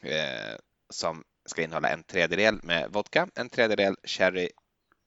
eh, 0.05 0.57
som 0.91 1.25
ska 1.47 1.63
innehålla 1.63 1.89
en 1.89 2.03
tredjedel 2.03 2.61
med 2.63 2.91
vodka, 2.91 3.29
en 3.35 3.49
tredjedel 3.49 3.97
sherry 4.05 4.49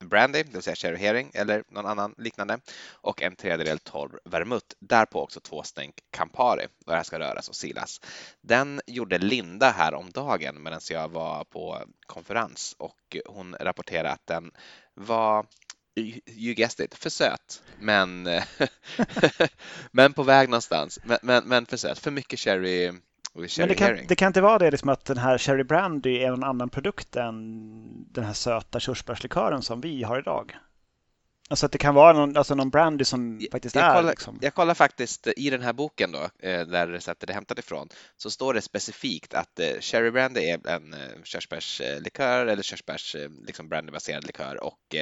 brandy, 0.06 0.44
det 0.44 0.54
vill 0.54 0.62
säga 0.62 0.76
sherry 0.76 0.98
herring 0.98 1.32
eller 1.34 1.64
någon 1.68 1.86
annan 1.86 2.16
liknande 2.18 2.60
och 2.92 3.22
en 3.22 3.36
tredjedel 3.36 3.80
torr 3.80 4.20
vermouth. 4.26 4.66
Därpå 4.80 5.22
också 5.22 5.40
två 5.40 5.64
stänk 5.64 5.96
Campari 6.12 6.66
och 6.66 6.92
det 6.92 6.96
här 6.96 7.04
ska 7.04 7.20
röras 7.20 7.50
och 7.50 7.56
silas. 7.56 8.02
Den 8.42 8.82
gjorde 8.88 9.18
Linda 9.18 9.70
här 9.70 9.94
om 9.94 10.12
dagen 10.12 10.64
medan 10.64 10.80
jag 10.90 11.10
var 11.10 11.44
på 11.44 11.84
konferens 12.06 12.76
och 12.78 13.18
hon 13.26 13.56
rapporterade 13.60 14.12
att 14.12 14.28
den 14.28 14.52
var 14.94 15.46
you 16.26 16.54
guessed 16.54 16.86
it, 16.86 16.96
för 16.96 17.10
söt, 17.10 17.64
men, 17.80 18.30
men 19.92 20.14
på 20.14 20.24
väg 20.24 20.50
någonstans. 20.50 21.00
Men, 21.04 21.18
men, 21.22 21.44
men 21.48 21.66
för 21.66 21.78
söt, 21.78 22.00
för 22.00 22.12
mycket 22.12 22.40
sherry, 22.40 22.92
men 23.38 23.50
sherry 23.50 23.68
det 23.68 23.76
kan, 23.76 23.98
det 24.08 24.16
kan 24.16 24.28
inte 24.28 24.42
vara 24.42 24.58
det 24.58 24.72
liksom 24.72 24.90
att 24.90 25.06
den 25.06 25.18
här 25.18 25.38
Cherry 25.38 25.64
Brandy 25.64 26.18
är 26.18 26.34
en 26.34 26.44
annan 26.44 26.70
produkt 26.70 27.16
än 27.16 27.34
den 28.12 28.24
här 28.24 28.34
söta 28.34 28.80
körsbärslikören 28.80 29.62
som 29.62 29.82
vi 29.82 30.04
har 30.04 30.20
idag. 30.20 30.58
Alltså 31.50 31.66
att 31.66 31.72
det 31.72 31.78
kan 31.78 31.96
vara 31.96 32.14
någon, 32.14 32.38
alltså 32.38 32.56
någon 32.56 32.70
brandy 32.70 33.04
som 33.06 33.42
faktiskt 33.52 33.76
jag 33.76 33.86
är 33.86 33.96
kollar, 33.96 34.10
liksom. 34.10 34.40
jag 34.42 34.54
kollar 34.54 34.74
faktiskt 34.74 35.28
i 35.28 35.50
den 35.50 35.62
här 35.62 35.74
boken 35.74 36.12
då, 36.12 36.30
eh, 36.40 36.62
där 36.68 36.88
receptet 36.88 37.30
är 37.30 37.34
hämtat 37.34 37.60
ifrån, 37.60 37.90
så 38.18 38.32
står 38.32 38.54
det 38.54 38.62
specifikt 38.62 39.34
att 39.34 39.60
eh, 39.60 39.80
Cherry 39.80 40.12
Brandy 40.12 40.42
är 40.42 40.68
en 40.68 40.94
eh, 40.94 41.00
körsbärslikör 41.24 42.46
eller 42.46 42.64
körsbärs 42.64 43.16
liksom 43.46 43.70
brandybaserad 43.70 44.26
likör 44.28 44.64
och 44.64 44.96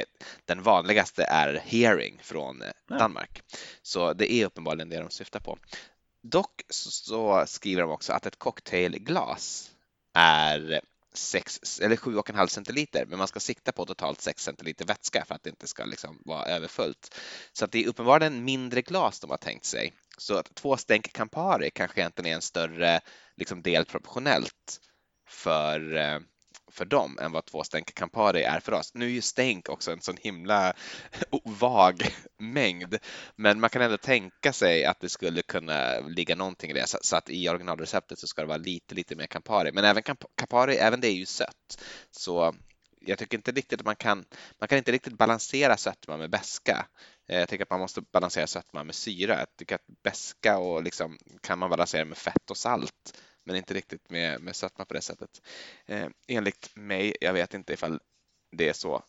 den 0.44 0.62
vanligaste 0.62 1.24
är 1.24 1.62
Hearing 1.64 2.18
från 2.22 2.62
Ja. 2.88 2.98
Danmark. 2.98 3.42
Så 3.82 4.12
det 4.12 4.32
är 4.32 4.46
uppenbarligen 4.46 4.88
det 4.88 5.00
de 5.00 5.10
syftar 5.10 5.40
på. 5.40 5.58
Dock 6.30 6.62
så- 6.68 7.44
skriver 7.46 7.82
de 7.82 7.90
också 7.90 8.12
att 8.12 8.26
ett 8.26 8.38
cocktailglas 8.38 9.70
är 10.14 10.80
6 11.14 11.80
eller 11.80 11.96
7,5 11.96 12.46
centiliter, 12.48 13.06
men 13.06 13.18
man 13.18 13.28
ska 13.28 13.40
sikta 13.40 13.72
på 13.72 13.86
totalt 13.86 14.20
6 14.20 14.42
centiliter 14.42 14.84
vätska 14.84 15.24
för 15.24 15.34
att 15.34 15.42
det 15.42 15.50
inte 15.50 15.66
ska 15.66 15.84
liksom 15.84 16.22
vara 16.24 16.44
överfullt. 16.44 17.14
Så 17.52 17.64
att 17.64 17.72
det 17.72 17.84
är 17.84 17.88
uppenbarligen 17.88 18.44
mindre 18.44 18.82
glas 18.82 19.20
de 19.20 19.30
har 19.30 19.36
tänkt 19.36 19.64
sig. 19.64 19.94
Så 20.18 20.38
att 20.38 20.54
två 20.54 20.76
stänk 20.76 21.12
Campari 21.12 21.70
kanske 21.70 22.00
egentligen 22.00 22.30
är 22.30 22.34
en 22.34 22.42
större 22.42 23.00
liksom 23.36 23.62
del 23.62 23.84
proportionellt 23.84 24.80
för 25.28 25.96
eh, 25.96 26.18
för 26.70 26.84
dem 26.84 27.18
än 27.18 27.32
vad 27.32 27.44
två 27.44 27.64
stänk 27.64 27.94
Campari 27.94 28.42
är 28.42 28.60
för 28.60 28.72
oss. 28.72 28.94
Nu 28.94 29.04
är 29.04 29.10
ju 29.10 29.20
stänk 29.20 29.68
också 29.68 29.92
en 29.92 30.00
sån 30.00 30.16
himla 30.16 30.72
vag 31.44 32.14
mängd, 32.38 32.98
men 33.36 33.60
man 33.60 33.70
kan 33.70 33.82
ändå 33.82 33.96
tänka 33.96 34.52
sig 34.52 34.84
att 34.84 35.00
det 35.00 35.08
skulle 35.08 35.42
kunna 35.42 36.00
ligga 36.00 36.36
någonting 36.36 36.70
i 36.70 36.74
det, 36.74 36.86
så 36.86 37.16
att 37.16 37.30
i 37.30 37.48
originalreceptet 37.48 38.18
så 38.18 38.26
ska 38.26 38.42
det 38.42 38.48
vara 38.48 38.58
lite, 38.58 38.94
lite 38.94 39.16
mer 39.16 39.26
Campari. 39.26 39.72
Men 39.72 39.84
även 39.84 40.02
Campari, 40.36 40.76
även 40.76 41.00
det 41.00 41.08
är 41.08 41.14
ju 41.14 41.26
sött, 41.26 41.82
så 42.10 42.54
jag 43.00 43.18
tycker 43.18 43.36
inte 43.38 43.52
riktigt 43.52 43.80
att 43.80 43.86
man 43.86 43.96
kan, 43.96 44.24
man 44.58 44.68
kan 44.68 44.78
inte 44.78 44.92
riktigt 44.92 45.18
balansera 45.18 45.76
sötma 45.76 46.16
med 46.16 46.30
beska. 46.30 46.86
Eh, 47.28 47.38
jag 47.38 47.48
tycker 47.48 47.64
att 47.64 47.70
man 47.70 47.80
måste 47.80 48.00
balansera 48.00 48.46
sötma 48.46 48.84
med 48.84 48.94
syra. 48.94 49.38
Jag 49.38 49.56
tycker 49.56 49.74
att 49.74 50.02
beska 50.02 50.58
och 50.58 50.82
liksom 50.82 51.18
kan 51.40 51.58
man 51.58 51.70
balansera 51.70 52.04
med 52.04 52.18
fett 52.18 52.50
och 52.50 52.56
salt 52.56 53.22
men 53.46 53.56
inte 53.56 53.74
riktigt 53.74 54.10
med, 54.10 54.40
med 54.40 54.56
sötma 54.56 54.84
på 54.84 54.94
det 54.94 55.00
sättet. 55.00 55.42
Eh, 55.86 56.06
enligt 56.26 56.70
mig, 56.74 57.16
jag 57.20 57.32
vet 57.32 57.54
inte 57.54 57.72
ifall 57.72 58.00
det 58.52 58.68
är 58.68 58.72
så 58.72 59.02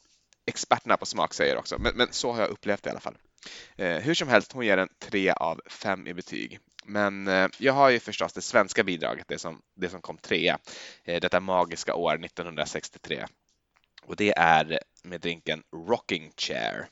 experterna 0.46 0.98
på 0.98 1.06
smak 1.06 1.34
säger 1.34 1.58
också, 1.58 1.80
men, 1.80 1.96
men 1.96 2.08
så 2.12 2.32
har 2.32 2.42
jag 2.42 2.50
upplevt 2.50 2.84
det 2.84 2.88
i 2.88 2.92
alla 2.92 3.00
fall. 3.00 3.18
Eh, 3.76 3.98
hur 3.98 4.14
som 4.14 4.28
helst, 4.28 4.52
hon 4.52 4.66
ger 4.66 4.78
en 4.78 4.90
3 5.00 5.32
av 5.32 5.62
5 5.66 6.08
i 6.08 6.14
betyg. 6.14 6.60
Men 6.86 7.28
eh, 7.28 7.48
jag 7.58 7.74
har 7.74 7.90
ju 7.90 8.00
förstås 8.00 8.34
det 8.34 8.42
svenska 8.42 8.84
bidraget, 8.84 9.28
det 9.28 9.40
som, 9.40 9.62
det 9.76 9.90
som 9.90 10.02
kom 10.02 10.18
trea, 10.18 10.60
eh, 11.04 11.22
detta 11.22 11.40
magiska 11.40 11.96
år 11.96 12.26
1963. 12.26 13.26
Och 14.04 14.16
det 14.16 14.38
är 14.38 14.80
med 15.04 15.22
drinken 15.22 15.64
Rocking 15.88 16.32
Chair. 16.38 16.88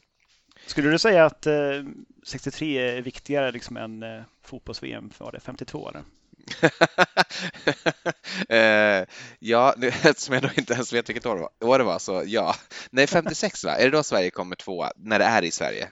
Skulle 0.65 0.89
du 0.89 0.99
säga 0.99 1.25
att 1.25 1.45
eh, 1.45 1.83
63 2.23 2.77
är 2.77 3.01
viktigare 3.01 3.51
liksom 3.51 3.77
än 3.77 4.03
eh, 4.03 4.21
fotbolls-VM, 4.41 5.11
var 5.17 5.31
det 5.31 5.39
52 5.39 5.89
eller? 5.89 6.03
eh, 8.49 9.05
ja, 9.39 9.75
eftersom 9.81 10.33
jag 10.33 10.43
då 10.43 10.49
inte 10.55 10.73
ens 10.73 10.93
vet 10.93 11.09
vilket 11.09 11.25
år, 11.25 11.49
år 11.61 11.79
det 11.79 11.85
var, 11.85 11.99
så 11.99 12.23
ja. 12.25 12.55
Nej, 12.89 13.07
56 13.07 13.63
va? 13.63 13.71
Är 13.71 13.83
det 13.83 13.97
då 13.97 14.03
Sverige 14.03 14.29
kommer 14.29 14.55
tvåa, 14.55 14.91
när 14.95 15.19
det 15.19 15.25
är 15.25 15.43
i 15.43 15.51
Sverige? 15.51 15.89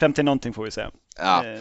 50 0.00 0.22
någonting 0.22 0.52
får 0.52 0.64
vi 0.64 0.70
säga. 0.70 0.90
Ja. 1.16 1.46
Eh, 1.46 1.60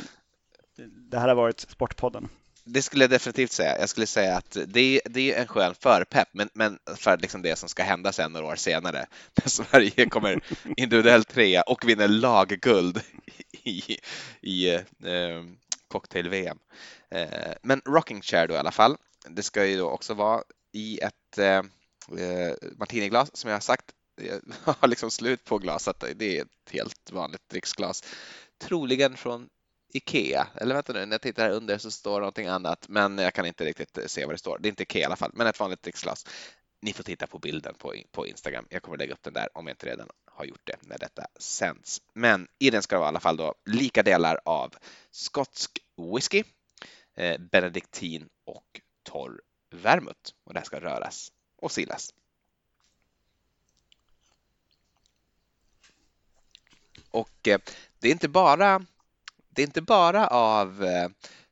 det 1.10 1.20
här 1.20 1.28
har 1.28 1.36
varit 1.36 1.60
Sportpodden. 1.60 2.30
Det 2.64 2.82
skulle 2.82 3.04
jag 3.04 3.10
definitivt 3.10 3.52
säga. 3.52 3.80
Jag 3.80 3.90
skulle 3.90 4.08
säga 4.08 4.38
att 4.38 4.58
det, 4.68 5.02
det 5.06 5.34
är 5.34 5.42
en 5.42 5.48
skön 5.48 5.76
förpepp, 5.80 6.28
men, 6.32 6.50
men 6.54 6.80
för 6.96 7.18
liksom 7.18 7.42
det 7.42 7.56
som 7.56 7.70
ska 7.70 7.84
hända 7.84 8.12
sen 8.12 8.32
några 8.32 8.48
år 8.48 8.56
senare, 8.56 9.06
när 9.36 9.50
Sverige 9.50 10.10
kommer 10.10 10.40
individuellt 10.78 11.28
trea 11.28 11.62
och 11.62 11.90
vinner 11.90 12.08
lagguld 12.08 13.02
i, 13.64 13.98
i 14.42 14.76
eh, 14.76 15.44
cocktail-VM. 15.88 16.60
Eh, 17.12 17.54
men 17.62 17.82
rocking 17.86 18.22
chair 18.22 18.48
då 18.48 18.54
i 18.54 18.58
alla 18.58 18.72
fall. 18.72 18.98
Det 19.30 19.44
ska 19.44 19.66
ju 19.66 19.78
då 19.78 19.90
också 19.90 20.14
vara 20.14 20.44
i 20.74 21.00
ett 21.00 21.38
eh, 21.38 21.62
eh 22.20 22.54
martiniglas 22.78 23.36
som 23.36 23.50
jag 23.50 23.56
har 23.56 23.62
sagt. 23.62 23.86
Jag 24.22 24.42
har 24.80 24.88
liksom 24.88 25.12
slut 25.12 25.46
på 25.46 25.58
glaset. 25.58 26.04
Det 26.16 26.38
är 26.38 26.42
ett 26.42 26.72
helt 26.72 27.12
vanligt 27.12 27.50
dricksglas. 27.50 28.04
Troligen 28.58 29.18
från 29.18 29.50
Ikea. 29.94 30.48
Eller 30.56 30.76
vänta 30.76 30.94
nu, 30.94 31.06
när 31.06 31.14
jag 31.14 31.22
tittar 31.22 31.44
här 31.44 31.52
under 31.52 31.78
så 31.78 31.92
står 31.92 32.20
någonting 32.20 32.48
annat, 32.48 32.86
men 32.90 33.18
jag 33.18 33.34
kan 33.34 33.46
inte 33.46 33.66
riktigt 33.66 34.00
se 34.12 34.26
vad 34.26 34.34
det 34.34 34.40
står. 34.40 34.60
Det 34.60 34.68
är 34.68 34.70
inte 34.70 34.84
Ikea 34.84 35.02
i 35.02 35.06
alla 35.06 35.16
fall, 35.16 35.32
men 35.34 35.48
ett 35.48 35.60
vanligt 35.60 35.82
dricksglas. 35.82 36.26
Ni 36.80 36.94
får 36.94 37.04
titta 37.04 37.28
på 37.28 37.40
bilden 37.40 37.76
på, 37.76 37.96
på 38.12 38.28
Instagram. 38.28 38.66
Jag 38.70 38.82
kommer 38.82 38.98
lägga 38.98 39.14
upp 39.14 39.24
den 39.24 39.34
där 39.34 39.50
om 39.54 39.68
jag 39.68 39.74
inte 39.74 39.86
redan 39.86 40.10
har 40.26 40.46
gjort 40.46 40.62
det 40.64 40.78
när 40.82 40.98
detta 40.98 41.28
sänds. 41.40 42.02
Men 42.14 42.48
i 42.60 42.70
den 42.70 42.82
ska 42.82 42.96
det 42.96 43.00
vara 43.00 43.08
i 43.08 43.10
alla 43.10 43.20
fall 43.20 43.38
då 43.38 43.56
lika 43.66 44.04
delar 44.04 44.40
av 44.46 44.76
skotsk 45.12 45.80
whisky, 46.14 46.44
eh, 47.16 47.38
benediktin 47.40 48.30
och 48.46 48.82
torr 49.04 49.42
vermouth. 49.70 50.32
Och 50.44 50.54
det 50.54 50.60
här 50.60 50.66
ska 50.66 50.80
röras 50.80 51.32
och 51.56 51.72
silas. 51.72 52.14
Och 57.12 57.48
eh, 57.48 57.60
det 58.00 58.08
är 58.08 58.12
inte 58.12 58.28
bara 58.28 58.86
det 59.50 59.62
är 59.62 59.66
inte 59.66 59.82
bara 59.82 60.28
av 60.28 60.84
eh, 60.84 61.10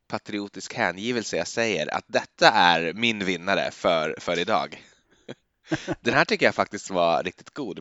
patriotisk 0.08 0.74
hängivelse 0.74 1.38
jag 1.38 1.48
säger 1.48 1.94
att 1.94 2.06
detta 2.08 2.52
är 2.52 2.94
min 2.94 3.26
vinnare 3.26 3.72
för, 3.72 4.16
för 4.20 4.40
idag. 4.40 4.84
Den 6.02 6.14
här 6.14 6.26
tycker 6.26 6.46
jag 6.46 6.56
faktiskt 6.56 6.90
var 6.90 7.24
riktigt 7.24 7.50
god. 7.50 7.80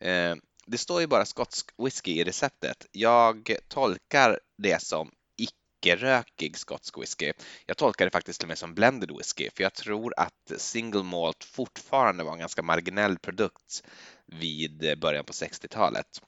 Eh, 0.00 0.36
det 0.66 0.78
står 0.78 1.00
ju 1.00 1.06
bara 1.06 1.24
skotsk 1.24 1.70
whisky 1.78 2.20
i 2.20 2.24
receptet. 2.24 2.86
Jag 2.92 3.56
tolkar 3.68 4.40
det 4.58 4.82
som 4.82 5.10
icke-rökig 5.36 6.56
skotsk 6.58 6.98
whisky. 6.98 7.32
Jag 7.66 7.76
tolkar 7.76 8.04
det 8.04 8.10
faktiskt 8.10 8.40
till 8.40 8.46
och 8.46 8.48
med 8.48 8.58
som 8.58 8.74
blended 8.74 9.10
whisky, 9.18 9.50
för 9.56 9.62
jag 9.62 9.74
tror 9.74 10.14
att 10.16 10.52
single 10.60 11.02
malt 11.02 11.44
fortfarande 11.44 12.24
var 12.24 12.32
en 12.32 12.38
ganska 12.38 12.62
marginell 12.62 13.18
produkt 13.18 13.82
vid 14.26 14.98
början 15.00 15.24
på 15.24 15.32
60-talet. 15.32 16.22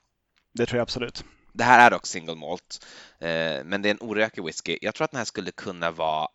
Det 0.52 0.66
tror 0.66 0.78
jag 0.78 0.82
absolut. 0.82 1.24
Det 1.52 1.64
här 1.64 1.86
är 1.86 1.90
dock 1.90 2.06
single 2.06 2.34
malt, 2.34 2.86
eh, 3.18 3.64
men 3.64 3.82
det 3.82 3.88
är 3.88 3.90
en 3.90 4.00
orökig 4.00 4.44
whisky. 4.44 4.78
Jag 4.82 4.94
tror 4.94 5.04
att 5.04 5.10
den 5.10 5.18
här 5.18 5.24
skulle 5.24 5.50
kunna 5.50 5.90
vara 5.90 6.28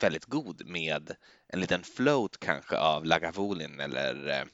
väldigt 0.00 0.24
god 0.24 0.66
med 0.66 1.16
en 1.48 1.60
liten 1.60 1.82
float 1.82 2.38
kanske 2.38 2.76
av 2.76 3.04
Lagavulin 3.04 3.80
eller 3.80 4.46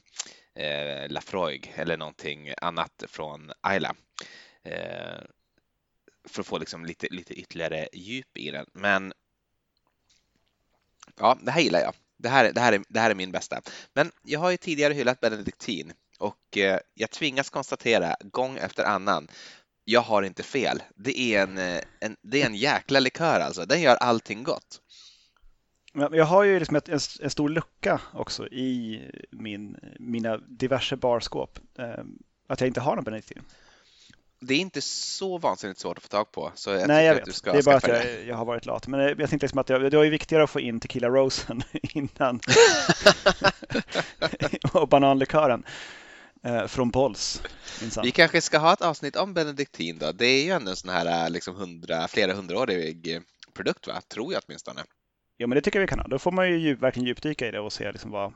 eh, 0.55 1.09
Lafroig 1.09 1.73
eller 1.75 1.97
någonting 1.97 2.53
annat 2.61 3.03
från 3.07 3.51
Ayla. 3.61 3.95
Eh, 4.63 5.21
för 6.27 6.41
att 6.41 6.47
få 6.47 6.57
liksom 6.57 6.85
lite, 6.85 7.07
lite 7.11 7.33
ytterligare 7.33 7.87
djup 7.93 8.37
i 8.37 8.51
den. 8.51 8.65
Men 8.73 9.13
ja, 11.19 11.37
det 11.41 11.51
här 11.51 11.61
gillar 11.61 11.79
jag. 11.79 11.93
Det 12.17 12.29
här, 12.29 12.51
det, 12.53 12.61
här 12.61 12.73
är, 12.73 12.83
det 12.89 12.99
här 12.99 13.11
är 13.11 13.15
min 13.15 13.31
bästa. 13.31 13.61
Men 13.93 14.11
jag 14.21 14.39
har 14.39 14.51
ju 14.51 14.57
tidigare 14.57 14.93
hyllat 14.93 15.19
benediktin 15.19 15.93
och 16.19 16.57
eh, 16.57 16.79
jag 16.93 17.09
tvingas 17.09 17.49
konstatera 17.49 18.15
gång 18.21 18.57
efter 18.57 18.83
annan 18.83 19.27
jag 19.85 20.01
har 20.01 20.23
inte 20.23 20.43
fel. 20.43 20.83
Det 20.95 21.19
är 21.19 21.43
en, 21.43 21.57
eh, 21.57 21.81
en, 21.99 22.15
det 22.21 22.41
är 22.41 22.45
en 22.45 22.55
jäkla 22.55 22.99
likör 22.99 23.39
alltså. 23.39 23.65
Den 23.65 23.81
gör 23.81 23.95
allting 23.95 24.43
gott. 24.43 24.81
Jag 25.93 26.25
har 26.25 26.43
ju 26.43 26.59
liksom 26.59 26.75
ett, 26.75 26.89
en, 26.89 26.99
en, 27.21 27.29
stor 27.29 27.49
lucka 27.49 28.01
också 28.13 28.47
i 28.47 29.01
min, 29.31 29.77
mina 29.99 30.37
diverse 30.37 30.95
barskåp. 30.95 31.59
Eh, 31.79 32.03
att 32.47 32.61
jag 32.61 32.67
inte 32.67 32.81
har 32.81 32.95
någon 32.95 33.03
benediktin. 33.03 33.41
Det 34.39 34.53
är 34.53 34.59
inte 34.59 34.81
så 34.81 35.37
vansinnigt 35.37 35.79
svårt 35.79 35.97
att 35.97 36.03
få 36.03 36.09
tag 36.09 36.31
på. 36.31 36.51
Så 36.55 36.69
jag 36.69 36.87
Nej, 36.87 37.05
jag 37.05 37.15
vet. 37.15 37.43
det 37.43 37.49
är 37.49 37.63
bara 37.63 37.75
att 37.75 37.87
jag, 37.87 38.25
jag, 38.25 38.35
har 38.35 38.45
varit 38.45 38.65
lat. 38.65 38.87
Men 38.87 38.99
jag 38.99 39.17
tänkte 39.17 39.37
liksom 39.37 39.59
att 39.59 39.69
jag, 39.69 39.91
det 39.91 39.97
var 39.97 40.03
ju 40.03 40.09
viktigare 40.09 40.43
att 40.43 40.49
få 40.49 40.59
in 40.59 40.79
Tequila 40.79 41.09
Rosen 41.09 41.63
innan. 41.83 42.39
och 44.73 44.87
bananlikören 44.87 45.63
eh, 46.43 46.67
från 46.67 46.89
Bolls. 46.89 47.41
Vi 48.03 48.11
kanske 48.11 48.41
ska 48.41 48.57
ha 48.57 48.73
ett 48.73 48.81
avsnitt 48.81 49.15
om 49.15 49.33
benediktin 49.33 49.97
då. 49.99 50.11
Det 50.11 50.25
är 50.25 50.43
ju 50.43 50.51
ändå 50.51 50.71
en 50.71 50.77
sån 50.77 50.89
här 50.89 51.29
liksom 51.29 51.55
hundra, 51.55 52.07
flera 52.07 52.33
hundraårig 52.33 53.21
produkt, 53.53 53.87
va? 53.87 54.01
tror 54.07 54.33
jag 54.33 54.43
åtminstone. 54.47 54.83
Ja, 55.37 55.47
men 55.47 55.55
det 55.55 55.61
tycker 55.61 55.79
jag 55.79 55.81
vi 55.81 55.87
kan 55.87 55.99
ha. 55.99 56.07
Då 56.07 56.19
får 56.19 56.31
man 56.31 56.49
ju 56.49 56.57
djup, 56.57 56.79
verkligen 56.79 57.07
djupdyka 57.07 57.47
i 57.47 57.51
det 57.51 57.59
och 57.59 57.73
se 57.73 57.91
liksom 57.91 58.11
vad, 58.11 58.33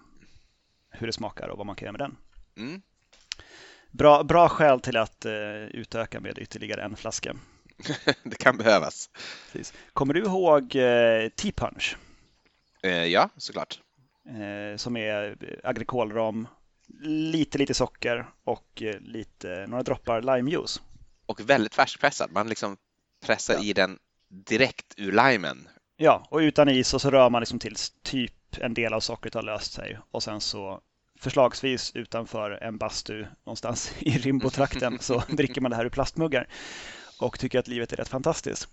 hur 0.89 1.07
det 1.07 1.13
smakar 1.13 1.47
och 1.47 1.57
vad 1.57 1.65
man 1.65 1.75
kan 1.75 1.85
göra 1.85 1.91
med 1.91 2.01
den. 2.01 2.17
Mm. 2.57 2.81
Bra, 3.91 4.23
bra 4.23 4.49
skäl 4.49 4.79
till 4.79 4.97
att 4.97 5.25
uh, 5.25 5.65
utöka 5.65 6.19
med 6.19 6.37
ytterligare 6.37 6.81
en 6.83 6.95
flaska. 6.95 7.35
det 8.23 8.35
kan 8.35 8.57
behövas. 8.57 9.09
Precis. 9.51 9.73
Kommer 9.93 10.13
du 10.13 10.19
ihåg 10.19 10.63
uh, 10.75 11.29
Tea 11.29 11.51
Punch? 11.55 11.97
Uh, 12.85 13.05
ja, 13.05 13.29
såklart. 13.37 13.81
Som 14.77 14.97
är 14.97 15.37
agrikolrom, 15.63 16.47
lite, 17.03 17.57
lite 17.57 17.73
socker 17.73 18.29
och 18.43 18.83
lite, 18.99 19.65
några 19.67 19.83
droppar 19.83 20.21
limejuice. 20.21 20.81
Och 21.25 21.49
väldigt 21.49 21.75
färskpressad. 21.75 22.31
Man 22.31 22.49
liksom 22.49 22.77
pressar 23.25 23.53
ja. 23.53 23.63
i 23.63 23.73
den 23.73 23.99
direkt 24.29 24.93
ur 24.97 25.11
limen 25.11 25.67
Ja, 25.99 26.27
och 26.29 26.37
utan 26.37 26.69
is 26.69 26.93
och 26.93 27.01
så 27.01 27.09
rör 27.09 27.29
man 27.29 27.41
liksom 27.41 27.59
tills 27.59 27.93
typ 28.03 28.33
en 28.57 28.73
del 28.73 28.93
av 28.93 28.99
sockret 28.99 29.33
har 29.33 29.41
löst 29.41 29.73
sig 29.73 29.97
och 30.11 30.23
sen 30.23 30.41
så 30.41 30.81
förslagsvis 31.19 31.91
utanför 31.95 32.51
en 32.51 32.77
bastu 32.77 33.25
någonstans 33.45 33.93
i 33.99 34.09
Rimbo-trakten 34.09 34.99
så 34.99 35.23
dricker 35.29 35.61
man 35.61 35.71
det 35.71 35.77
här 35.77 35.85
ur 35.85 35.89
plastmuggar 35.89 36.47
och 37.19 37.39
tycker 37.39 37.59
att 37.59 37.67
livet 37.67 37.93
är 37.93 37.97
rätt 37.97 38.07
fantastiskt. 38.07 38.67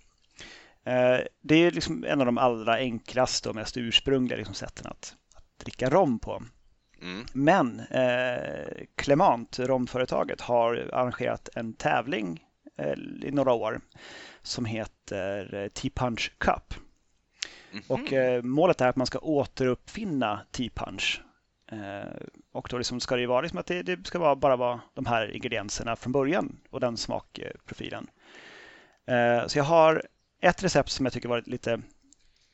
Eh, 0.83 1.19
det 1.41 1.55
är 1.55 1.71
liksom 1.71 2.03
en 2.03 2.19
av 2.19 2.25
de 2.25 2.37
allra 2.37 2.73
enklaste 2.73 3.49
och 3.49 3.55
mest 3.55 3.77
ursprungliga 3.77 4.37
liksom 4.37 4.55
sätten 4.55 4.87
att, 4.87 5.15
att 5.35 5.59
dricka 5.59 5.89
rom 5.89 6.19
på. 6.19 6.43
Mm. 7.01 7.25
Men 7.33 7.79
eh, 7.79 8.85
Clement, 8.95 9.59
romföretaget, 9.59 10.41
har 10.41 10.89
arrangerat 10.93 11.49
en 11.55 11.73
tävling 11.73 12.43
eh, 12.77 12.93
i 13.23 13.31
några 13.31 13.53
år 13.53 13.81
som 14.41 14.65
heter 14.65 15.55
eh, 15.55 15.67
Tea 15.67 15.91
Punch 15.95 16.33
Cup. 16.37 16.84
Mm 17.75 17.83
-hmm. 17.87 18.03
Och 18.03 18.13
eh, 18.13 18.41
målet 18.41 18.81
är 18.81 18.87
att 18.87 18.95
man 18.95 19.07
ska 19.07 19.19
återuppfinna 19.19 20.41
T-punch. 20.51 21.21
Eh, 21.71 22.27
och 22.51 22.67
då 22.71 22.77
liksom 22.77 22.99
ska 22.99 23.15
det 23.15 23.27
vara 23.27 23.41
liksom 23.41 23.59
att 23.59 23.65
det, 23.65 23.83
det, 23.83 24.07
ska 24.07 24.19
vara, 24.19 24.35
bara 24.35 24.55
vara 24.55 24.81
de 24.93 25.05
här 25.05 25.35
ingredienserna 25.35 25.95
från 25.95 26.11
början 26.11 26.57
och 26.69 26.79
den 26.79 26.97
smakprofilen. 26.97 28.07
Eh, 29.07 29.47
så 29.47 29.57
jag 29.57 29.63
har 29.63 30.03
ett 30.41 30.63
recept 30.63 30.89
som 30.89 31.05
jag 31.05 31.13
tycker 31.13 31.29
varit 31.29 31.47
lite 31.47 31.81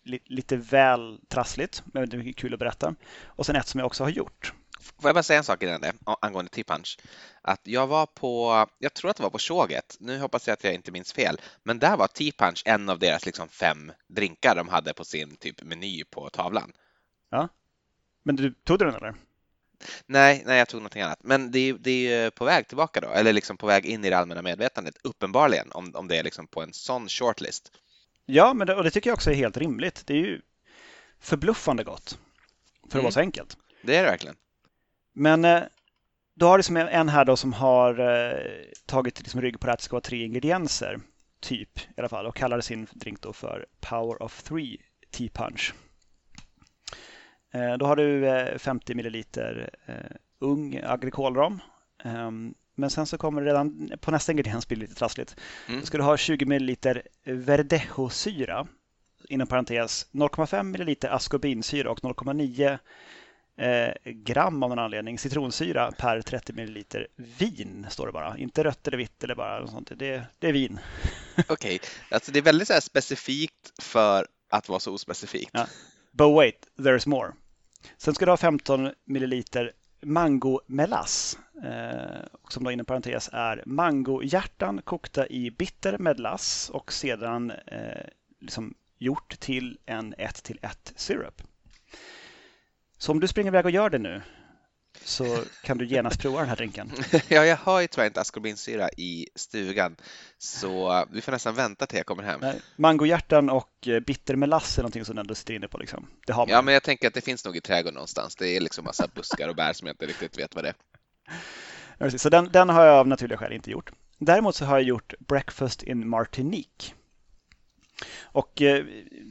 li, 0.03 0.19
lite 0.25 0.57
väl 0.57 1.19
trassligt, 1.27 1.83
men 1.85 2.09
det 2.09 2.17
är 2.17 2.33
kul 2.33 2.53
att 2.53 2.59
berätta. 2.59 2.95
Och 3.23 3.45
sen 3.45 3.55
ett 3.55 3.67
som 3.67 3.79
jag 3.79 3.85
också 3.85 4.03
har 4.03 4.09
gjort. 4.09 4.53
Får 4.81 5.07
jag 5.07 5.15
bara 5.15 5.23
säga 5.23 5.37
en 5.37 5.43
sak 5.43 5.63
innan 5.63 5.81
det, 5.81 5.93
angående 6.21 6.51
T-punch? 6.51 6.99
Att 7.41 7.61
jag 7.63 7.87
var 7.87 8.05
på, 8.05 8.65
jag 8.79 8.93
tror 8.93 9.11
att 9.11 9.17
det 9.17 9.23
var 9.23 9.29
på 9.29 9.39
Tjoget, 9.39 9.97
nu 9.99 10.19
hoppas 10.19 10.47
jag 10.47 10.53
att 10.53 10.63
jag 10.63 10.73
inte 10.73 10.91
minns 10.91 11.13
fel, 11.13 11.41
men 11.63 11.79
där 11.79 11.97
var 11.97 12.07
T-punch 12.07 12.61
en 12.65 12.89
av 12.89 12.99
deras 12.99 13.25
liksom 13.25 13.49
fem 13.49 13.91
drinkar 14.07 14.55
de 14.55 14.69
hade 14.69 14.93
på 14.93 15.05
sin 15.05 15.35
typ 15.35 15.63
meny 15.63 16.03
på 16.03 16.29
tavlan. 16.29 16.71
Ja, 17.29 17.47
men 18.23 18.35
du 18.35 18.53
tog 18.53 18.79
du 18.79 18.85
den 18.85 18.95
eller? 18.95 19.15
Nej, 20.05 20.43
nej, 20.45 20.57
jag 20.57 20.67
tog 20.67 20.79
någonting 20.81 21.01
annat. 21.01 21.19
Men 21.23 21.51
det 21.51 21.59
är, 21.59 21.73
det 21.73 22.13
är 22.13 22.29
på 22.29 22.45
väg 22.45 22.67
tillbaka 22.67 23.01
då, 23.01 23.09
eller 23.09 23.33
liksom 23.33 23.57
på 23.57 23.67
väg 23.67 23.85
in 23.85 24.05
i 24.05 24.09
det 24.09 24.17
allmänna 24.17 24.41
medvetandet, 24.41 24.97
uppenbarligen, 25.03 25.71
om, 25.71 25.95
om 25.95 26.07
det 26.07 26.17
är 26.17 26.23
liksom 26.23 26.47
på 26.47 26.61
en 26.61 26.73
sån 26.73 27.09
shortlist. 27.09 27.71
Ja, 28.25 28.53
men 28.53 28.67
det, 28.67 28.75
och 28.75 28.83
det 28.83 28.91
tycker 28.91 29.09
jag 29.09 29.15
också 29.15 29.31
är 29.31 29.35
helt 29.35 29.57
rimligt. 29.57 30.03
Det 30.05 30.13
är 30.13 30.17
ju 30.17 30.41
förbluffande 31.19 31.83
gott 31.83 32.19
för 32.81 32.87
att 32.87 32.93
mm. 32.93 33.03
vara 33.03 33.11
så 33.11 33.19
enkelt. 33.19 33.57
Det 33.81 33.95
är 33.95 34.03
det 34.03 34.09
verkligen. 34.09 34.35
Men 35.21 35.45
eh, 35.45 35.61
då 36.35 36.47
har 36.47 36.57
du 36.57 36.63
som 36.63 36.77
en 36.77 37.09
här 37.09 37.25
då 37.25 37.35
som 37.35 37.53
har 37.53 37.99
eh, 37.99 38.37
tagit 38.85 39.19
liksom 39.19 39.41
rygg 39.41 39.59
på 39.59 39.67
det 39.67 39.73
att 39.73 39.79
det 39.79 39.85
ska 39.85 39.95
vara 39.95 40.01
tre 40.01 40.25
ingredienser, 40.25 40.99
typ 41.39 41.79
i 41.79 41.83
alla 41.97 42.09
fall, 42.09 42.25
och 42.25 42.35
kallar 42.35 42.61
sin 42.61 42.87
drink 42.91 43.21
då 43.21 43.33
för 43.33 43.65
Power 43.79 44.23
of 44.23 44.43
Three 44.43 44.77
Tea 45.11 45.29
Punch. 45.33 45.73
Eh, 47.53 47.73
då 47.73 47.85
har 47.85 47.95
du 47.95 48.57
50 48.59 48.95
milliliter 48.95 49.69
ung 50.39 50.81
agrikolrom. 50.83 51.59
Ehm, 52.03 52.53
men 52.75 52.89
sen 52.89 53.05
så 53.05 53.17
kommer 53.17 53.41
det 53.41 53.47
redan 53.47 53.91
på 54.01 54.11
nästa 54.11 54.31
ingrediens 54.31 54.67
bli 54.67 54.77
lite 54.77 54.95
trassligt. 54.95 55.35
Mm. 55.67 55.79
Då 55.79 55.85
ska 55.85 55.97
du 55.97 56.03
ha 56.03 56.17
20 56.17 56.45
milliliter 56.45 57.01
verdejosyra 57.23 58.67
inom 59.29 59.47
parentes 59.47 60.07
0,5 60.11 60.63
milliliter 60.63 61.09
askorbinsyra 61.09 61.91
och 61.91 61.99
0,9 61.99 62.79
Eh, 63.61 63.93
gram 64.03 64.63
av 64.63 64.69
någon 64.69 64.79
anledning 64.79 65.19
citronsyra 65.19 65.91
per 65.91 66.21
30 66.21 66.53
milliliter 66.53 67.07
vin, 67.15 67.87
står 67.89 68.05
det 68.05 68.11
bara. 68.11 68.37
Inte 68.37 68.63
rött 68.63 68.87
eller 68.87 68.97
vitt 68.97 69.23
eller 69.23 69.35
bara 69.35 69.59
något 69.59 69.69
sånt. 69.69 69.91
Det, 69.95 70.23
det 70.39 70.47
är 70.47 70.53
vin. 70.53 70.79
Okej, 71.37 71.53
okay. 71.53 71.79
alltså 72.09 72.31
det 72.31 72.39
är 72.39 72.43
väldigt 72.43 72.67
så 72.67 72.81
specifikt 72.81 73.81
för 73.81 74.27
att 74.49 74.69
vara 74.69 74.79
så 74.79 74.93
ospecifikt. 74.93 75.51
Ja. 75.53 75.65
But 76.11 76.35
wait, 76.35 76.67
there's 76.77 77.09
more. 77.09 77.31
Sen 77.97 78.13
ska 78.13 78.25
du 78.25 78.31
ha 78.31 78.37
15 78.37 78.91
milliliter 79.05 79.71
mangomelass, 80.01 81.39
eh, 81.63 82.25
som 82.49 82.63
då 82.63 82.71
inom 82.71 82.85
parentes 82.85 83.29
är 83.33 83.63
mangohjärtan 83.65 84.81
kokta 84.81 85.27
i 85.27 85.51
bitter 85.51 85.97
melass 85.97 86.69
och 86.69 86.93
sedan 86.93 87.51
eh, 87.51 88.05
liksom 88.39 88.73
gjort 88.97 89.39
till 89.39 89.77
en 89.85 90.13
1 90.17 90.43
till 90.43 90.59
1 90.61 90.93
syrup. 90.95 91.41
Så 93.01 93.11
om 93.11 93.19
du 93.19 93.27
springer 93.27 93.51
iväg 93.51 93.65
och 93.65 93.71
gör 93.71 93.89
det 93.89 93.97
nu 93.97 94.21
så 95.03 95.43
kan 95.63 95.77
du 95.77 95.85
genast 95.85 96.21
prova 96.21 96.39
den 96.39 96.49
här 96.49 96.55
drinken. 96.55 96.91
ja, 97.27 97.45
jag 97.45 97.57
har 97.57 97.81
ju 97.81 97.87
tyvärr 97.87 98.05
inte 98.05 98.21
askorbinsyra 98.21 98.89
i 98.89 99.27
stugan 99.35 99.95
så 100.37 101.05
vi 101.11 101.21
får 101.21 101.31
nästan 101.31 101.55
vänta 101.55 101.85
till 101.85 101.97
jag 101.97 102.05
kommer 102.05 102.23
hem. 102.23 102.39
Nej, 102.41 102.61
mangohjärtan 102.75 103.49
och 103.49 103.87
eh, 103.87 103.99
bitter 103.99 104.35
melass 104.35 104.77
är 104.77 104.81
någonting 104.81 105.05
som 105.05 105.15
du 105.15 105.19
ändå 105.19 105.35
sitter 105.35 105.53
inne 105.53 105.67
på. 105.67 105.77
Liksom. 105.77 106.07
Det 106.27 106.33
har 106.33 106.45
man. 106.45 106.53
Ja, 106.53 106.61
men 106.61 106.73
jag 106.73 106.83
tänker 106.83 107.07
att 107.07 107.13
det 107.13 107.21
finns 107.21 107.45
nog 107.45 107.57
i 107.57 107.61
trädgården 107.61 107.93
någonstans. 107.93 108.35
Det 108.35 108.47
är 108.55 108.61
liksom 108.61 108.85
massa 108.85 109.07
buskar 109.15 109.47
och 109.47 109.55
bär 109.55 109.73
som 109.73 109.87
jag 109.87 109.93
inte 109.93 110.05
riktigt 110.05 110.39
vet 110.39 110.55
vad 110.55 110.63
det 110.63 110.73
är. 111.97 112.17
Så 112.17 112.29
den, 112.29 112.49
den 112.51 112.69
har 112.69 112.85
jag 112.85 112.95
av 112.95 113.07
naturliga 113.07 113.37
skäl 113.37 113.53
inte 113.53 113.71
gjort. 113.71 113.91
Däremot 114.17 114.55
så 114.55 114.65
har 114.65 114.77
jag 114.77 114.87
gjort 114.87 115.13
Breakfast 115.19 115.83
in 115.83 116.09
Martinique. 116.09 116.93
Och 118.21 118.61
eh, 118.61 118.85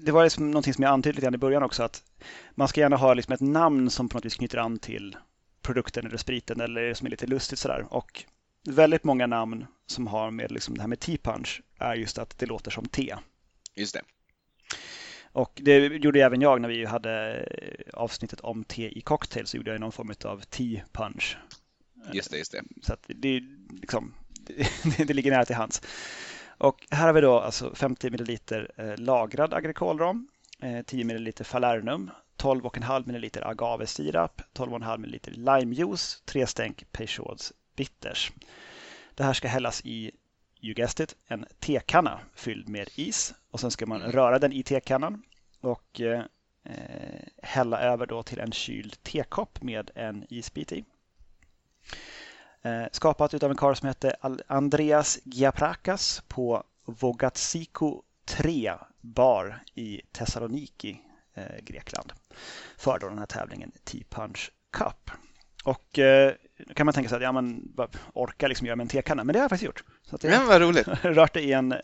det 0.05 0.13
var 0.13 0.25
liksom 0.25 0.51
någonting 0.51 0.75
som 0.75 0.85
jag 0.85 0.93
antydde 0.93 1.15
lite 1.15 1.25
grann 1.25 1.35
i 1.35 1.39
början 1.39 1.63
också 1.63 1.83
att 1.83 2.03
man 2.55 2.69
ska 2.69 2.81
gärna 2.81 2.97
ha 2.97 3.15
liksom 3.15 3.35
ett 3.35 3.41
namn 3.41 3.91
som 3.91 4.09
på 4.09 4.17
något 4.17 4.25
vis 4.25 4.37
knyter 4.37 4.59
an 4.59 4.79
till 4.79 5.17
produkten 5.63 6.07
eller 6.07 6.17
spriten 6.17 6.61
eller 6.61 6.95
som 6.95 7.07
är 7.07 7.11
lite 7.11 7.27
lustigt 7.27 7.59
sådär. 7.59 7.87
Och 7.91 8.25
väldigt 8.69 9.05
många 9.05 9.27
namn 9.27 9.67
som 9.87 10.07
har 10.07 10.31
med 10.31 10.53
liksom 10.53 10.75
det 10.75 10.81
här 10.81 10.89
med 10.89 11.01
tea 11.01 11.19
punch 11.23 11.63
är 11.79 11.95
just 11.95 12.19
att 12.19 12.39
det 12.39 12.47
låter 12.47 12.71
som 12.71 12.87
te. 12.87 13.17
Just 13.75 13.95
det. 13.95 14.03
Och 15.33 15.61
det 15.63 15.79
gjorde 15.79 16.25
även 16.25 16.41
jag 16.41 16.61
när 16.61 16.69
vi 16.69 16.85
hade 16.85 17.47
avsnittet 17.93 18.41
om 18.41 18.65
te 18.65 18.99
i 18.99 19.01
cocktail 19.01 19.47
så 19.47 19.57
gjorde 19.57 19.71
jag 19.71 19.81
någon 19.81 19.93
form 19.93 20.15
av 20.25 20.41
tea 20.41 20.83
punch. 20.93 21.37
Just 22.13 22.31
det, 22.31 22.39
just 22.39 22.53
det. 22.53 22.63
Så 22.83 22.93
att 22.93 23.05
det, 23.07 23.43
liksom, 23.81 24.15
det, 24.33 24.69
det 25.07 25.15
ligger 25.15 25.31
nära 25.31 25.45
till 25.45 25.57
hands. 25.57 25.83
Och 26.61 26.87
här 26.91 27.07
har 27.07 27.13
vi 27.13 27.21
då 27.21 27.41
alltså 27.41 27.75
50 27.75 28.11
ml 28.11 28.39
eh, 28.77 28.97
lagrad 28.97 29.55
agrikolrom, 29.55 30.29
eh, 30.63 30.83
10 30.83 31.05
ml 31.05 31.33
falernum, 31.45 32.11
12,5 32.37 33.09
ml 33.09 33.31
agavesirap, 33.43 34.43
12,5 34.55 34.99
ml 34.99 35.21
limejuice, 35.27 36.23
3 36.25 36.47
stänk 36.47 36.93
Peychauds 36.93 37.53
bitters. 37.77 38.33
Det 39.15 39.25
här 39.25 39.33
ska 39.33 39.49
hällas 39.49 39.83
i, 39.85 40.11
you 40.61 40.75
guessed 40.75 41.05
it, 41.05 41.17
en 41.27 41.47
tekanna 41.59 42.21
fylld 42.35 42.69
med 42.69 42.89
is 42.95 43.35
och 43.51 43.61
sen 43.61 43.71
ska 43.71 43.87
man 43.87 44.03
röra 44.03 44.39
den 44.39 44.53
i 44.53 44.63
tekannan 44.63 45.23
och 45.61 46.01
eh, 46.01 46.25
eh 46.65 47.23
hälla 47.43 47.81
över 47.81 48.07
då 48.07 48.23
till 48.23 48.41
en 48.41 48.53
kyld 48.53 49.03
tekopp 49.03 49.63
med 49.63 49.91
en 49.95 50.27
isbit 50.29 50.73
i. 50.73 50.85
Eh, 52.63 52.85
skapat 52.93 53.43
av 53.43 53.51
en 53.51 53.57
karl 53.57 53.75
som 53.75 53.89
hette 53.89 54.17
Andreas 54.47 55.19
Giaprakas 55.25 56.23
på 56.29 56.65
Vogatsiko 56.85 58.03
3 58.25 58.73
bar 59.01 59.63
i 59.75 60.01
Thessaloniki, 60.13 61.01
eh, 61.35 61.63
Grekland, 61.63 62.13
för 62.79 62.99
då 62.99 63.09
den 63.09 63.19
här 63.19 63.27
tävlingen 63.27 63.73
T-Punch 63.85 64.51
Cup. 64.73 65.11
Och 65.65 65.99
eh, 65.99 66.33
kan 66.75 66.87
man 66.87 66.95
tänka 66.95 67.09
sig 67.09 67.17
att 67.17 67.23
ja, 67.23 67.33
man 67.33 67.73
orkar 68.15 68.49
liksom 68.49 68.67
göra 68.67 68.77
med 68.77 68.85
en 68.85 68.89
tekanna, 68.89 69.25
men 69.25 69.33
det 69.33 69.39
har 69.39 69.45
jag 69.45 69.51
faktiskt 69.51 69.67
gjort. 69.67 69.85
Så 70.03 70.17
att 70.17 70.25
jag 70.25 70.33
ja, 70.33 70.45
vad 70.49 70.61
roligt. 70.61 70.89
rört 71.03 71.35
det 71.35 71.41
i 71.41 71.53
en, 71.53 71.75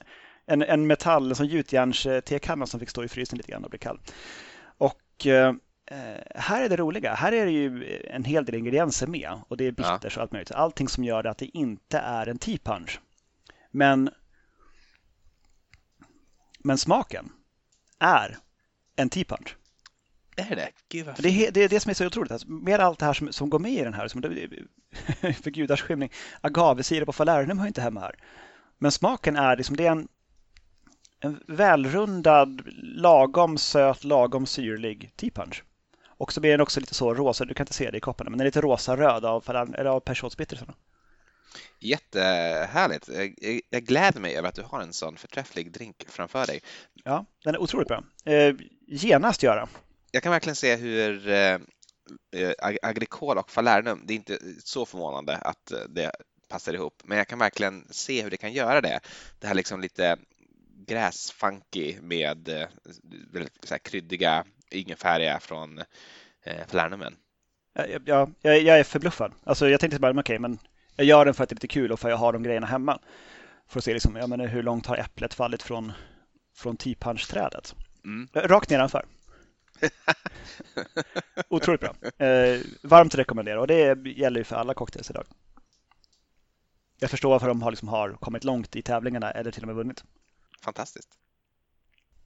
en, 0.47 0.63
en 0.63 0.87
metall, 0.87 1.29
en 1.29 1.37
sån 1.37 1.47
gjutjärns-tekanna 1.47 2.67
som 2.67 2.81
fick 2.81 2.91
stå 2.91 3.05
i 3.05 3.09
frysen 3.09 3.37
lite 3.37 3.53
grann 3.53 3.65
och 3.65 3.71
bli 3.71 3.79
kall. 3.79 4.01
Och 4.79 5.03
Eh, 5.25 5.53
här 6.35 6.63
är 6.63 6.69
det 6.69 6.77
roliga. 6.77 7.15
Här 7.15 7.33
är 7.33 7.45
det 7.45 7.53
ju 7.53 8.01
en 8.11 8.25
hel 8.25 8.45
del 8.45 8.55
ingredienser 8.55 9.07
med 9.07 9.41
och 9.49 9.57
det 9.57 9.65
är 9.65 9.73
bitters 9.73 10.17
och 10.17 10.23
allt 10.23 10.33
möjligt. 10.33 10.53
Allting 10.53 10.89
som 10.89 11.05
gör 11.05 11.27
att 11.27 11.39
det 11.39 11.57
inte 11.57 11.99
är 11.99 12.27
en 12.27 12.39
tea 12.39 12.59
punch. 12.65 13.01
Men, 13.71 14.11
men 16.59 16.79
smaken 16.79 17.33
är 17.99 18.39
en 18.97 19.11
tea 19.11 19.25
punch. 19.25 19.57
Är 20.37 20.57
det? 20.57 20.69
Gud 20.89 21.09
det, 21.19 21.29
är, 21.29 21.51
det 21.51 21.61
är 21.61 21.69
det 21.69 21.81
som 21.81 21.91
är 21.91 21.95
så 21.95 22.07
otroligt. 22.07 22.33
Alltså, 22.33 22.51
med 22.51 22.81
allt 22.81 22.99
det 22.99 23.07
här 23.07 23.13
som, 23.13 23.33
som 23.33 23.51
går 23.51 23.59
med 23.59 23.73
i 23.73 23.85
den 23.85 23.95
här. 23.95 24.09
Som, 24.09 24.23
för 25.43 25.51
gudars 25.51 25.83
skymning. 25.83 26.11
Agavesirap 26.41 27.09
och 27.09 27.15
falernum 27.15 27.59
hör 27.59 27.67
inte 27.67 27.83
hemma 27.83 28.01
här. 28.01 28.15
Men 28.79 28.93
smaken 28.93 29.37
är 29.37 29.57
liksom, 29.57 29.77
det 29.77 29.87
är 29.87 29.91
en, 29.91 30.09
en 31.21 31.41
välrundad, 31.47 32.63
lagom 32.83 33.59
söt, 33.59 34.05
lagom 34.05 34.47
syrlig 34.47 35.13
tea 35.17 35.31
punch. 35.31 35.63
Och 36.19 36.33
så 36.33 36.41
blir 36.41 36.51
den 36.51 36.61
också 36.61 36.81
lite 36.81 36.95
så 36.95 37.15
rosa, 37.15 37.45
du 37.45 37.55
kan 37.55 37.65
inte 37.65 37.75
se 37.75 37.91
det 37.91 37.97
i 37.97 38.01
kopparna, 38.01 38.31
men 38.31 38.39
den 38.39 38.45
är 38.45 38.49
lite 38.49 38.61
rosa-röd 38.61 39.25
av, 39.25 39.45
av 39.87 40.01
personsbittersarna. 40.01 40.75
Jättehärligt. 41.79 43.09
Jag, 43.71 43.83
gläder 43.85 44.21
mig 44.21 44.37
över 44.37 44.49
att 44.49 44.55
du 44.55 44.63
har 44.63 44.81
en 44.81 44.93
sån 44.93 45.17
förträfflig 45.17 45.73
drink 45.73 46.05
framför 46.09 46.47
dig. 46.47 46.63
Ja, 47.05 47.25
den 47.45 47.55
är 47.55 47.63
otroligt 47.63 47.89
bra. 47.89 48.05
Eh, 48.25 48.55
genast 48.87 49.43
göra. 49.43 49.69
Jag 50.11 50.23
kan 50.23 50.33
verkligen 50.33 50.57
se 50.57 50.77
hur 50.77 51.29
eh, 51.29 51.59
agrikol 52.83 53.39
och 53.39 53.51
falernum, 53.51 54.03
det 54.05 54.13
är 54.13 54.17
inte 54.17 54.39
så 54.65 54.87
förvånande 54.87 55.37
att 55.37 55.73
det 55.89 56.13
passar 56.49 56.75
ihop, 56.75 57.03
men 57.05 57.19
jag 57.19 57.29
kan 57.29 57.39
verkligen 57.39 57.87
se 57.91 58.23
hur 58.23 58.31
det 58.31 58.37
kan 58.37 58.53
göra 58.53 58.81
det. 58.81 59.01
Det 59.39 59.47
här 59.47 59.55
liksom 59.55 59.81
lite 59.81 60.17
gräsfunky 60.87 62.01
med 62.01 62.49
eh, 62.49 62.69
så 63.63 63.75
här 63.75 63.79
kryddiga 63.79 64.45
ingefäriga 64.77 65.41
från 65.41 65.79
eh, 66.43 66.67
Flernumen. 66.69 67.17
Ja, 68.05 68.29
jag, 68.43 68.63
jag 68.63 68.79
är 68.79 68.85
förbluffad. 68.85 69.33
Alltså, 69.45 69.69
jag 69.69 69.81
tänkte 69.81 70.01
bara, 70.01 70.11
okej, 70.11 70.21
okay, 70.21 70.39
men 70.39 70.59
jag 70.97 71.07
gör 71.07 71.25
den 71.25 71.35
för 71.35 71.43
att 71.43 71.49
det 71.49 71.53
är 71.53 71.57
lite 71.57 71.69
kul 71.69 71.93
och 71.93 72.01
för 72.01 72.09
att 72.09 72.13
jag 72.13 72.19
har 72.19 72.33
de 72.33 72.43
grejerna 72.43 72.67
hemma. 72.67 72.99
För 73.69 73.81
att 73.81 73.85
se 73.85 73.93
liksom, 73.93 74.17
ja, 74.17 74.27
men 74.27 74.41
hur 74.41 74.63
långt 74.63 74.87
har 74.87 74.97
äpplet 74.97 75.35
fallit 75.35 75.63
från, 75.63 75.93
från 76.55 76.77
T-punch-trädet. 76.77 77.75
Mm. 78.05 78.29
Rakt 78.35 78.71
nedanför. 78.71 79.07
Otroligt 81.49 81.81
bra. 81.81 82.27
Eh, 82.27 82.61
varmt 82.83 83.15
rekommendera 83.15 83.61
och 83.61 83.67
det 83.67 84.07
gäller 84.07 84.41
ju 84.41 84.45
för 84.45 84.57
alla 84.57 84.75
cocktails 84.75 85.11
idag. 85.11 85.25
Jag 86.99 87.11
förstår 87.11 87.31
varför 87.31 87.49
de 87.49 87.63
har, 87.63 87.71
liksom 87.71 87.89
har 87.89 88.13
kommit 88.13 88.45
långt 88.45 88.77
i 88.77 88.83
tävlingarna 88.83 89.31
eller 89.31 89.51
till 89.51 89.63
och 89.63 89.67
med 89.67 89.77
vunnit. 89.77 90.05
Fantastiskt. 90.63 91.09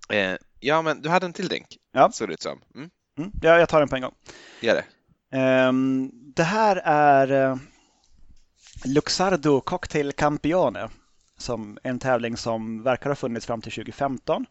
Eh, 0.09 0.37
ja, 0.61 0.83
men 0.83 1.03
du 1.03 1.09
hade 1.09 1.27
en 1.27 1.33
till 1.33 1.49
drink, 1.49 1.67
ja. 1.93 2.11
såg 2.13 2.29
det 2.29 2.35
ut 2.35 2.43
som. 2.43 2.61
Mm. 2.75 2.91
Mm, 3.19 3.33
ja, 3.43 3.59
jag 3.59 3.69
tar 3.69 3.81
den 3.81 3.89
på 3.89 3.97
en 3.97 4.03
gång. 4.03 4.15
Gör 4.61 4.75
det. 4.75 4.85
Um, 5.69 6.11
det 6.13 6.43
här 6.43 6.77
är 6.85 7.51
uh, 7.51 7.57
Luxardo 8.85 9.61
Cocktail 9.61 10.13
Campione, 10.13 10.89
som 11.37 11.79
en 11.83 11.99
tävling 11.99 12.37
som 12.37 12.83
verkar 12.83 13.11
ha 13.11 13.17
funnits 13.17 13.47
fram 13.47 13.63
till 13.63 13.73
2015. 13.73 14.47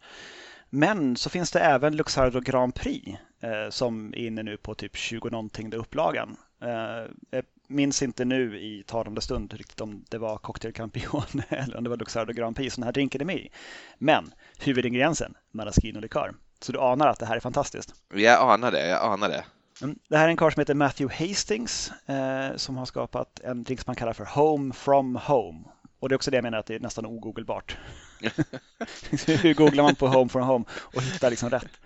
Men 0.69 1.15
så 1.15 1.29
finns 1.29 1.51
det 1.51 1.59
även 1.59 1.95
Luxardo 1.95 2.39
Grand 2.39 2.75
Prix 2.75 3.17
eh, 3.41 3.69
som 3.69 4.13
är 4.13 4.17
inne 4.17 4.43
nu 4.43 4.57
på 4.57 4.75
typ 4.75 4.95
20 4.95 5.29
någonting 5.29 5.73
upplagan. 5.73 6.37
Eh, 6.61 7.39
minns 7.69 8.01
inte 8.01 8.25
nu 8.25 8.59
i 8.59 8.83
talande 8.87 9.21
stund 9.21 9.53
riktigt 9.53 9.81
om 9.81 10.05
det 10.09 10.17
var 10.17 10.37
Cocktail 10.37 10.73
Campion 10.73 11.23
eller 11.49 11.77
om 11.77 11.83
det 11.83 11.89
var 11.89 11.97
Luxardo 11.97 12.33
Grand 12.33 12.55
Prix 12.55 12.75
som 12.75 12.81
den 12.81 12.87
här 12.87 12.93
drinken 12.93 13.21
är 13.21 13.25
med 13.25 13.37
i. 13.37 13.49
Men 13.97 14.33
huvudingrediensen, 14.59 15.33
maraschino-likör. 15.51 16.33
Så 16.61 16.71
du 16.71 16.79
anar 16.79 17.07
att 17.07 17.19
det 17.19 17.25
här 17.25 17.35
är 17.35 17.39
fantastiskt. 17.39 17.93
Jag 18.13 18.51
anar 18.51 18.71
det, 18.71 18.87
jag 18.87 19.13
anar 19.13 19.29
det. 19.29 19.43
Mm, 19.81 19.99
det 20.09 20.17
här 20.17 20.25
är 20.25 20.29
en 20.29 20.37
karl 20.37 20.51
som 20.51 20.61
heter 20.61 20.73
Matthew 20.73 21.25
Hastings 21.25 21.91
eh, 22.05 22.55
som 22.55 22.77
har 22.77 22.85
skapat 22.85 23.39
en 23.39 23.63
drink 23.63 23.79
som 23.79 23.89
man 23.89 23.95
kallar 23.95 24.13
för 24.13 24.25
Home 24.25 24.73
from 24.73 25.15
Home. 25.15 25.63
Och 25.99 26.09
det 26.09 26.13
är 26.13 26.15
också 26.15 26.31
det 26.31 26.37
jag 26.37 26.43
menar 26.43 26.57
att 26.57 26.65
det 26.65 26.75
är 26.75 26.79
nästan 26.79 27.05
ogoogelbart. 27.05 27.77
Hur 29.41 29.53
googlar 29.53 29.83
man 29.83 29.95
på 29.95 30.07
Home 30.07 30.29
from 30.29 30.43
Home 30.43 30.65
och 30.71 31.01
hittar 31.01 31.29
liksom 31.29 31.49
rätt? 31.49 31.79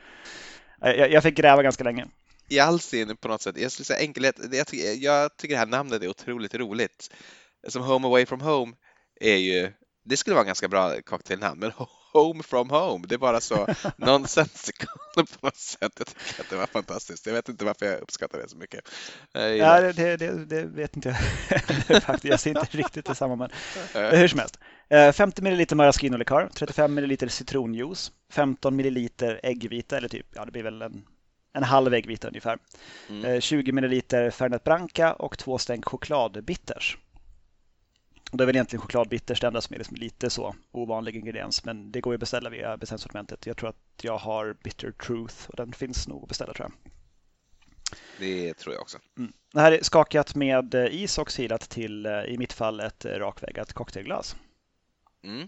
Jag, 0.79 1.11
jag 1.11 1.23
fick 1.23 1.38
gräva 1.38 1.63
ganska 1.63 1.84
länge. 1.84 2.07
I 2.47 2.59
all 2.59 2.79
sin 2.79 3.17
på 3.17 3.27
något 3.27 3.41
sätt, 3.41 3.57
jag 3.57 3.71
skulle 3.71 3.85
säga 3.85 3.99
enkelhet, 3.99 4.35
jag 4.51 4.67
tycker, 4.67 5.03
jag 5.03 5.37
tycker 5.37 5.55
det 5.55 5.59
här 5.59 5.65
namnet 5.65 6.03
är 6.03 6.07
otroligt 6.07 6.55
roligt. 6.55 7.13
Som 7.67 7.83
Home 7.83 8.07
Away 8.07 8.25
from 8.25 8.41
Home 8.41 8.73
är 9.21 9.35
ju, 9.35 9.71
det 10.05 10.17
skulle 10.17 10.33
vara 10.33 10.43
en 10.43 10.47
ganska 10.47 10.67
bra 10.67 11.01
cocktailnamn, 11.01 11.59
men 11.59 11.71
Home 12.13 12.43
from 12.43 12.69
Home, 12.69 13.07
det 13.07 13.15
är 13.15 13.19
bara 13.19 13.41
så 13.41 13.67
nonsensical 13.97 14.87
på 15.15 15.25
något 15.41 15.55
sätt. 15.55 15.93
Jag 15.97 16.07
tycker 16.07 16.41
att 16.41 16.49
det 16.49 16.55
var 16.55 16.65
fantastiskt. 16.65 17.25
Jag 17.25 17.33
vet 17.33 17.49
inte 17.49 17.65
varför 17.65 17.85
jag 17.85 18.01
uppskattar 18.01 18.39
det 18.39 18.49
så 18.49 18.57
mycket. 18.57 18.89
Ja, 19.33 19.81
det, 19.81 20.17
det, 20.17 20.45
det, 20.45 20.63
vet 20.63 20.95
inte 20.95 21.17
jag 21.49 22.03
faktiskt. 22.03 22.23
Jag 22.31 22.39
ser 22.39 22.49
inte 22.49 22.77
riktigt 22.77 23.05
detsamma, 23.05 23.35
men 23.35 23.49
hur 23.93 24.27
som 24.27 24.39
helst. 24.39 24.59
50 25.17 25.41
ml 25.41 25.75
maraschino-likör, 25.75 26.49
35 26.55 26.97
ml 26.97 27.29
citronjuice, 27.29 28.11
15 28.31 28.75
ml 28.75 29.09
äggvita, 29.43 29.97
eller 29.97 30.09
typ, 30.09 30.27
ja 30.35 30.45
det 30.45 30.51
blir 30.51 30.63
väl 30.63 30.81
en, 30.81 31.03
en 31.53 31.63
halv 31.63 31.93
äggvita 31.93 32.27
ungefär. 32.27 32.57
Mm. 33.09 33.41
20 33.41 33.71
ml 33.71 34.01
Fernet 34.31 34.63
Branca 34.63 35.13
och 35.13 35.37
två 35.37 35.57
stänk 35.57 35.85
chokladbitters. 35.85 36.97
Och 38.31 38.37
det 38.37 38.43
är 38.43 38.45
väl 38.45 38.55
egentligen 38.55 38.81
chokladbitters 38.81 39.39
det 39.39 39.47
enda 39.47 39.61
som 39.61 39.73
är 39.73 39.77
liksom 39.77 39.97
lite 39.97 40.29
så 40.29 40.55
ovanlig 40.71 41.15
ingrediens. 41.15 41.65
Men 41.65 41.91
det 41.91 42.01
går 42.01 42.13
ju 42.13 42.15
att 42.15 42.19
beställa 42.19 42.49
via 42.49 42.77
beställningssortimentet. 42.77 43.45
Jag 43.45 43.57
tror 43.57 43.69
att 43.69 43.99
jag 44.01 44.17
har 44.17 44.57
Bitter 44.63 44.91
Truth 44.91 45.49
och 45.49 45.55
den 45.55 45.73
finns 45.73 46.07
nog 46.07 46.23
att 46.23 46.29
beställa 46.29 46.53
tror 46.53 46.69
jag. 46.69 46.91
Det 48.19 48.53
tror 48.53 48.73
jag 48.75 48.81
också. 48.81 48.97
Mm. 49.17 49.33
Det 49.53 49.59
här 49.59 49.71
är 49.71 49.83
skakat 49.83 50.35
med 50.35 50.75
eh, 50.75 50.85
is 51.03 51.17
och 51.17 51.31
silat 51.31 51.69
till, 51.69 52.05
eh, 52.05 52.23
i 52.23 52.37
mitt 52.37 52.53
fall, 52.53 52.79
ett 52.79 53.05
eh, 53.05 53.11
rakväggat 53.11 53.73
cocktailglas. 53.73 54.35
Mm. 55.23 55.47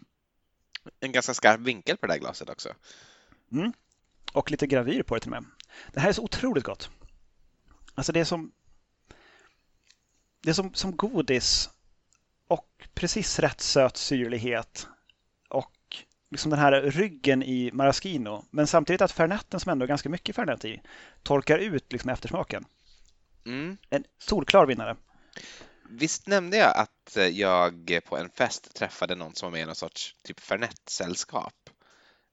En 1.00 1.12
ganska 1.12 1.34
skarp 1.34 1.60
vinkel 1.60 1.98
på 1.98 2.08
det 2.08 2.14
här 2.14 2.20
glaset 2.20 2.50
också. 2.50 2.70
Mm. 3.52 3.74
Och 4.34 4.52
lite 4.52 4.68
gravyr 4.68 5.04
på 5.04 5.16
det 5.16 5.22
till 5.22 5.34
och 5.34 5.42
med. 5.42 5.52
Det 5.94 6.00
här 6.00 6.10
är 6.10 6.14
så 6.14 6.24
otroligt 6.24 6.64
gott. 6.64 6.90
Alltså 7.96 8.12
det 8.12 8.20
är 8.20 8.26
som 8.26 8.52
det 10.42 10.50
är 10.50 10.54
som, 10.54 10.74
som 10.74 10.96
godis 10.96 11.70
och 12.48 12.88
precis 12.94 13.40
rätt 13.40 13.62
söt 13.62 13.98
syrlighet 13.98 14.88
och 15.50 16.04
liksom 16.30 16.52
den 16.52 16.60
här 16.60 16.82
ryggen 16.82 17.44
i 17.44 17.72
maraschino. 17.74 18.46
Men 18.52 18.68
samtidigt 18.68 19.02
att 19.02 19.12
fernetten 19.12 19.60
som 19.60 19.72
ändå 19.72 19.84
är 19.84 19.88
ganska 19.88 20.10
mycket 20.10 20.36
fernet 20.36 20.66
i 20.66 20.82
torkar 21.24 21.58
ut 21.58 21.92
liksom 21.94 22.10
eftersmaken. 22.10 22.66
Mm. 23.46 23.78
En 23.90 24.04
solklar 24.18 24.66
vinnare. 24.66 24.96
Visst 25.90 26.28
nämnde 26.28 26.58
jag 26.58 26.78
att 26.78 27.18
jag 27.32 28.00
på 28.06 28.18
en 28.18 28.30
fest 28.30 28.76
träffade 28.76 29.16
någon 29.16 29.36
som 29.36 29.46
var 29.46 29.52
med 29.52 29.62
i 29.62 29.66
någon 29.66 29.76
sorts 29.76 30.16
typ 30.24 30.40
Fernet-sällskap? 30.40 31.70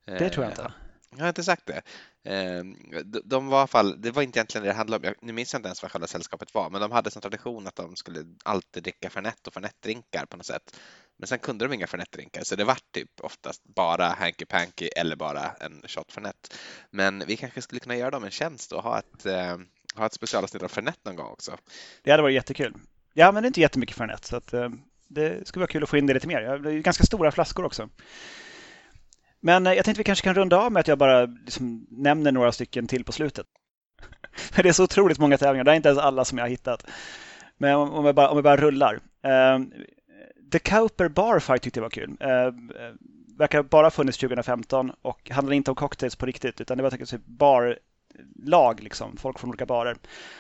Det 0.05 0.31
tror 0.31 0.45
jag 0.45 0.53
inte. 0.53 0.73
Jag 1.17 1.25
har 1.25 1.29
inte 1.29 1.45
sagt 1.45 1.67
det. 1.67 1.83
Ehm, 2.25 2.77
de 3.25 3.47
var 3.47 3.59
i 3.59 3.61
alla 3.61 3.67
fall, 3.67 4.01
det 4.03 4.11
var 4.11 4.23
inte 4.23 4.39
egentligen 4.39 4.65
det 4.65 4.71
det 4.71 4.77
handlade 4.77 5.09
om, 5.09 5.15
nu 5.21 5.33
minns 5.33 5.53
jag 5.53 5.59
inte 5.59 5.69
ens 5.69 5.83
vad 5.83 5.93
själva 5.93 6.07
sällskapet 6.07 6.55
var, 6.55 6.71
men 6.71 6.81
de 6.81 6.93
hade 6.93 7.11
som 7.11 7.23
tradition 7.23 7.67
att 7.67 7.77
de 7.77 7.97
skulle 7.97 8.25
alltid 8.43 8.83
dricka 8.83 9.11
Fernet 9.11 9.47
och 9.47 9.55
Fernet-drinkar 9.55 10.27
på 10.27 10.37
något 10.37 10.47
sätt. 10.47 10.81
Men 11.17 11.27
sen 11.27 11.39
kunde 11.39 11.65
de 11.69 11.75
inga 11.75 11.87
Fernet-drinkar, 11.87 12.43
så 12.43 12.57
det 12.57 12.65
var 12.65 12.79
typ 12.91 13.11
oftast 13.21 13.65
bara 13.65 14.09
Hanky 14.09 14.45
Panky 14.45 14.87
eller 14.87 15.17
bara 15.17 15.51
en 15.61 15.83
shot 15.87 16.13
Fernet. 16.13 16.55
Men 16.91 17.23
vi 17.27 17.37
kanske 17.37 17.63
skulle 17.63 17.81
kunna 17.81 17.97
göra 17.97 18.11
dem 18.11 18.25
en 18.25 18.31
tjänst 18.31 18.73
och 18.73 18.83
ha 18.83 18.99
ett, 18.99 19.27
eh, 19.27 19.59
ha 19.95 20.07
ett 20.07 20.13
specialavsnitt 20.13 20.63
av 20.63 20.69
Fernet 20.69 20.99
någon 21.05 21.17
gång 21.17 21.31
också. 21.31 21.57
Det 22.03 22.11
hade 22.11 22.23
varit 22.23 22.35
jättekul. 22.35 22.75
Jag 23.13 23.29
använder 23.29 23.47
inte 23.47 23.61
jättemycket 23.61 23.97
Fernet, 23.97 24.25
så 24.25 24.37
att, 24.37 24.53
eh, 24.53 24.69
det 25.09 25.49
skulle 25.49 25.61
vara 25.61 25.73
kul 25.73 25.83
att 25.83 25.89
få 25.89 25.97
in 25.97 26.07
det 26.07 26.15
lite 26.15 26.27
mer. 26.27 26.59
Det 26.59 26.73
är 26.73 26.79
ganska 26.79 27.05
stora 27.05 27.33
flaskor 27.33 27.65
också. 27.65 27.89
Men 29.43 29.67
eh, 29.67 29.73
jag 29.73 29.85
tänkte 29.85 30.01
vi 30.01 30.05
kanske 30.05 30.25
kan 30.25 30.35
runda 30.35 30.59
av 30.59 30.73
med 30.73 30.81
att 30.81 30.89
jag 30.89 30.99
bara 30.99 31.27
liksom 31.27 31.87
nämner 31.91 32.33
några 32.33 32.53
stycken 32.53 32.87
till 32.87 33.05
på 33.05 33.13
slutet. 33.13 33.47
det 34.57 34.69
är 34.69 34.73
så 34.73 34.85
otroligt 34.85 35.19
många 35.19 35.39
tävlingar, 35.39 35.65
det 35.65 35.71
är 35.71 35.75
inte 35.75 35.89
ens 35.89 36.01
alla 36.01 36.25
som 36.25 36.39
jag 36.39 36.45
har 36.45 36.51
hittat. 36.51 36.87
Men 37.59 37.77
om 37.77 38.05
jag 38.05 38.15
bara, 38.15 38.29
om 38.29 38.37
jag 38.37 38.45
bara 38.45 38.57
rullar. 38.57 38.95
Uh, 38.95 39.65
The 40.53 40.59
Cowper 40.59 41.09
Bar 41.09 41.39
Fight 41.39 41.63
tyckte 41.63 41.79
jag 41.79 41.83
var 41.83 41.91
kul. 41.91 42.11
Uh, 42.11 42.55
verkar 43.39 43.63
bara 43.63 43.91
funnits 43.91 44.19
2015 44.19 44.93
och 45.03 45.31
handlar 45.31 45.55
inte 45.55 45.71
om 45.71 45.75
cocktails 45.75 46.17
på 46.17 46.27
riktigt 46.27 46.61
utan 46.61 46.77
det 46.77 46.83
var 46.83 46.91
typ 46.91 47.27
barlag, 47.27 48.83
liksom, 48.83 49.17
folk 49.17 49.39
från 49.39 49.51
olika 49.51 49.67
barer 49.67 49.97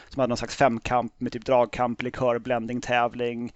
som 0.09 0.20
hade 0.20 0.28
någon 0.28 0.36
slags 0.36 0.57
femkamp 0.57 1.20
med 1.20 1.32
typ 1.32 1.44
dragkamp, 1.44 2.03
likör, 2.03 2.38
blending, 2.38 2.80
tävling, 2.80 3.53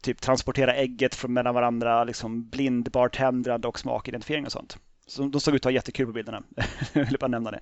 typ 0.00 0.20
transportera 0.20 0.74
ägget 0.74 1.14
från 1.14 1.32
mellan 1.32 1.54
varandra, 1.54 2.04
liksom 2.04 2.48
blind 2.48 2.90
bartendrande 2.90 3.68
och 3.68 3.78
smakidentifiering 3.78 4.46
och 4.46 4.52
sånt 4.52 4.78
som 5.06 5.30
de 5.30 5.40
såg 5.40 5.54
ut 5.54 5.60
att 5.60 5.64
ha 5.64 5.70
jättekul 5.70 6.06
på 6.06 6.12
bilderna. 6.12 6.42
jag 6.92 7.04
ville 7.04 7.18
bara 7.18 7.28
nämna 7.28 7.50
det. 7.50 7.60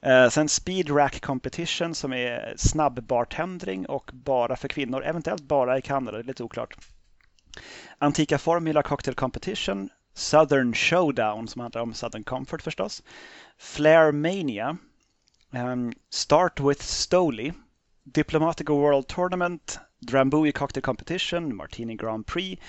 Eh, 0.00 0.28
sen 0.30 0.48
Speed 0.48 0.90
Rack 0.90 1.20
Competition 1.20 1.94
som 1.94 2.12
är 2.12 2.54
snabb 2.56 3.02
bartendring 3.02 3.86
och 3.86 4.10
bara 4.12 4.56
för 4.56 4.68
kvinnor, 4.68 5.04
eventuellt 5.04 5.42
bara 5.42 5.78
i 5.78 5.82
Kanada, 5.82 6.16
det 6.16 6.22
är 6.22 6.26
lite 6.26 6.42
oklart. 6.42 6.76
Antika 7.98 8.38
Formula 8.38 8.82
Cocktail 8.82 9.14
Competition, 9.14 9.88
Southern 10.14 10.74
Showdown 10.74 11.48
som 11.48 11.60
handlar 11.60 11.82
om 11.82 11.94
Southern 11.94 12.24
Comfort 12.24 12.62
förstås. 12.62 13.02
Flair 13.58 14.12
Mania, 14.12 14.76
um, 15.50 15.92
Start 16.10 16.60
with 16.60 16.82
Stoli, 16.82 17.52
Diplomatico 18.04 18.74
World 18.74 19.06
Tournament, 19.06 19.78
Drambuie 20.00 20.52
Cocktail 20.52 20.82
Competition, 20.82 21.56
Martini 21.56 21.94
Grand 21.94 22.26
Prix, 22.26 22.62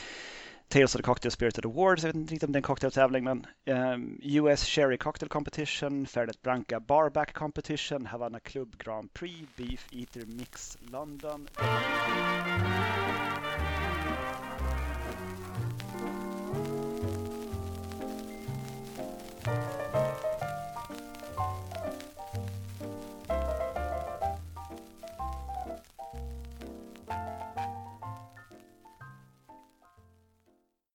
Tales 0.67 0.95
of 0.95 0.99
the 0.99 1.03
Cocktail 1.03 1.31
Spirited 1.31 1.65
Awards, 1.65 2.03
jag 2.03 2.09
vet 2.09 2.15
inte 2.15 2.33
riktigt 2.33 2.47
om 2.47 2.51
det 2.51 2.57
är 2.57 2.59
en 2.59 2.63
cocktailtävling, 2.63 3.23
men 3.23 3.45
ehm, 3.65 3.93
um, 3.93 4.19
US 4.23 4.65
Sherry 4.65 4.97
Cocktail 4.97 5.29
Competition, 5.29 6.07
Fernet 6.07 6.41
Branca 6.41 6.79
Barback 6.79 7.33
Competition, 7.33 8.05
Havana 8.05 8.39
Club 8.39 8.77
Grand 8.77 9.13
Prix, 9.13 9.47
Beef 9.55 9.87
Eater 9.91 10.25
Mix 10.25 10.77
London. 10.91 11.47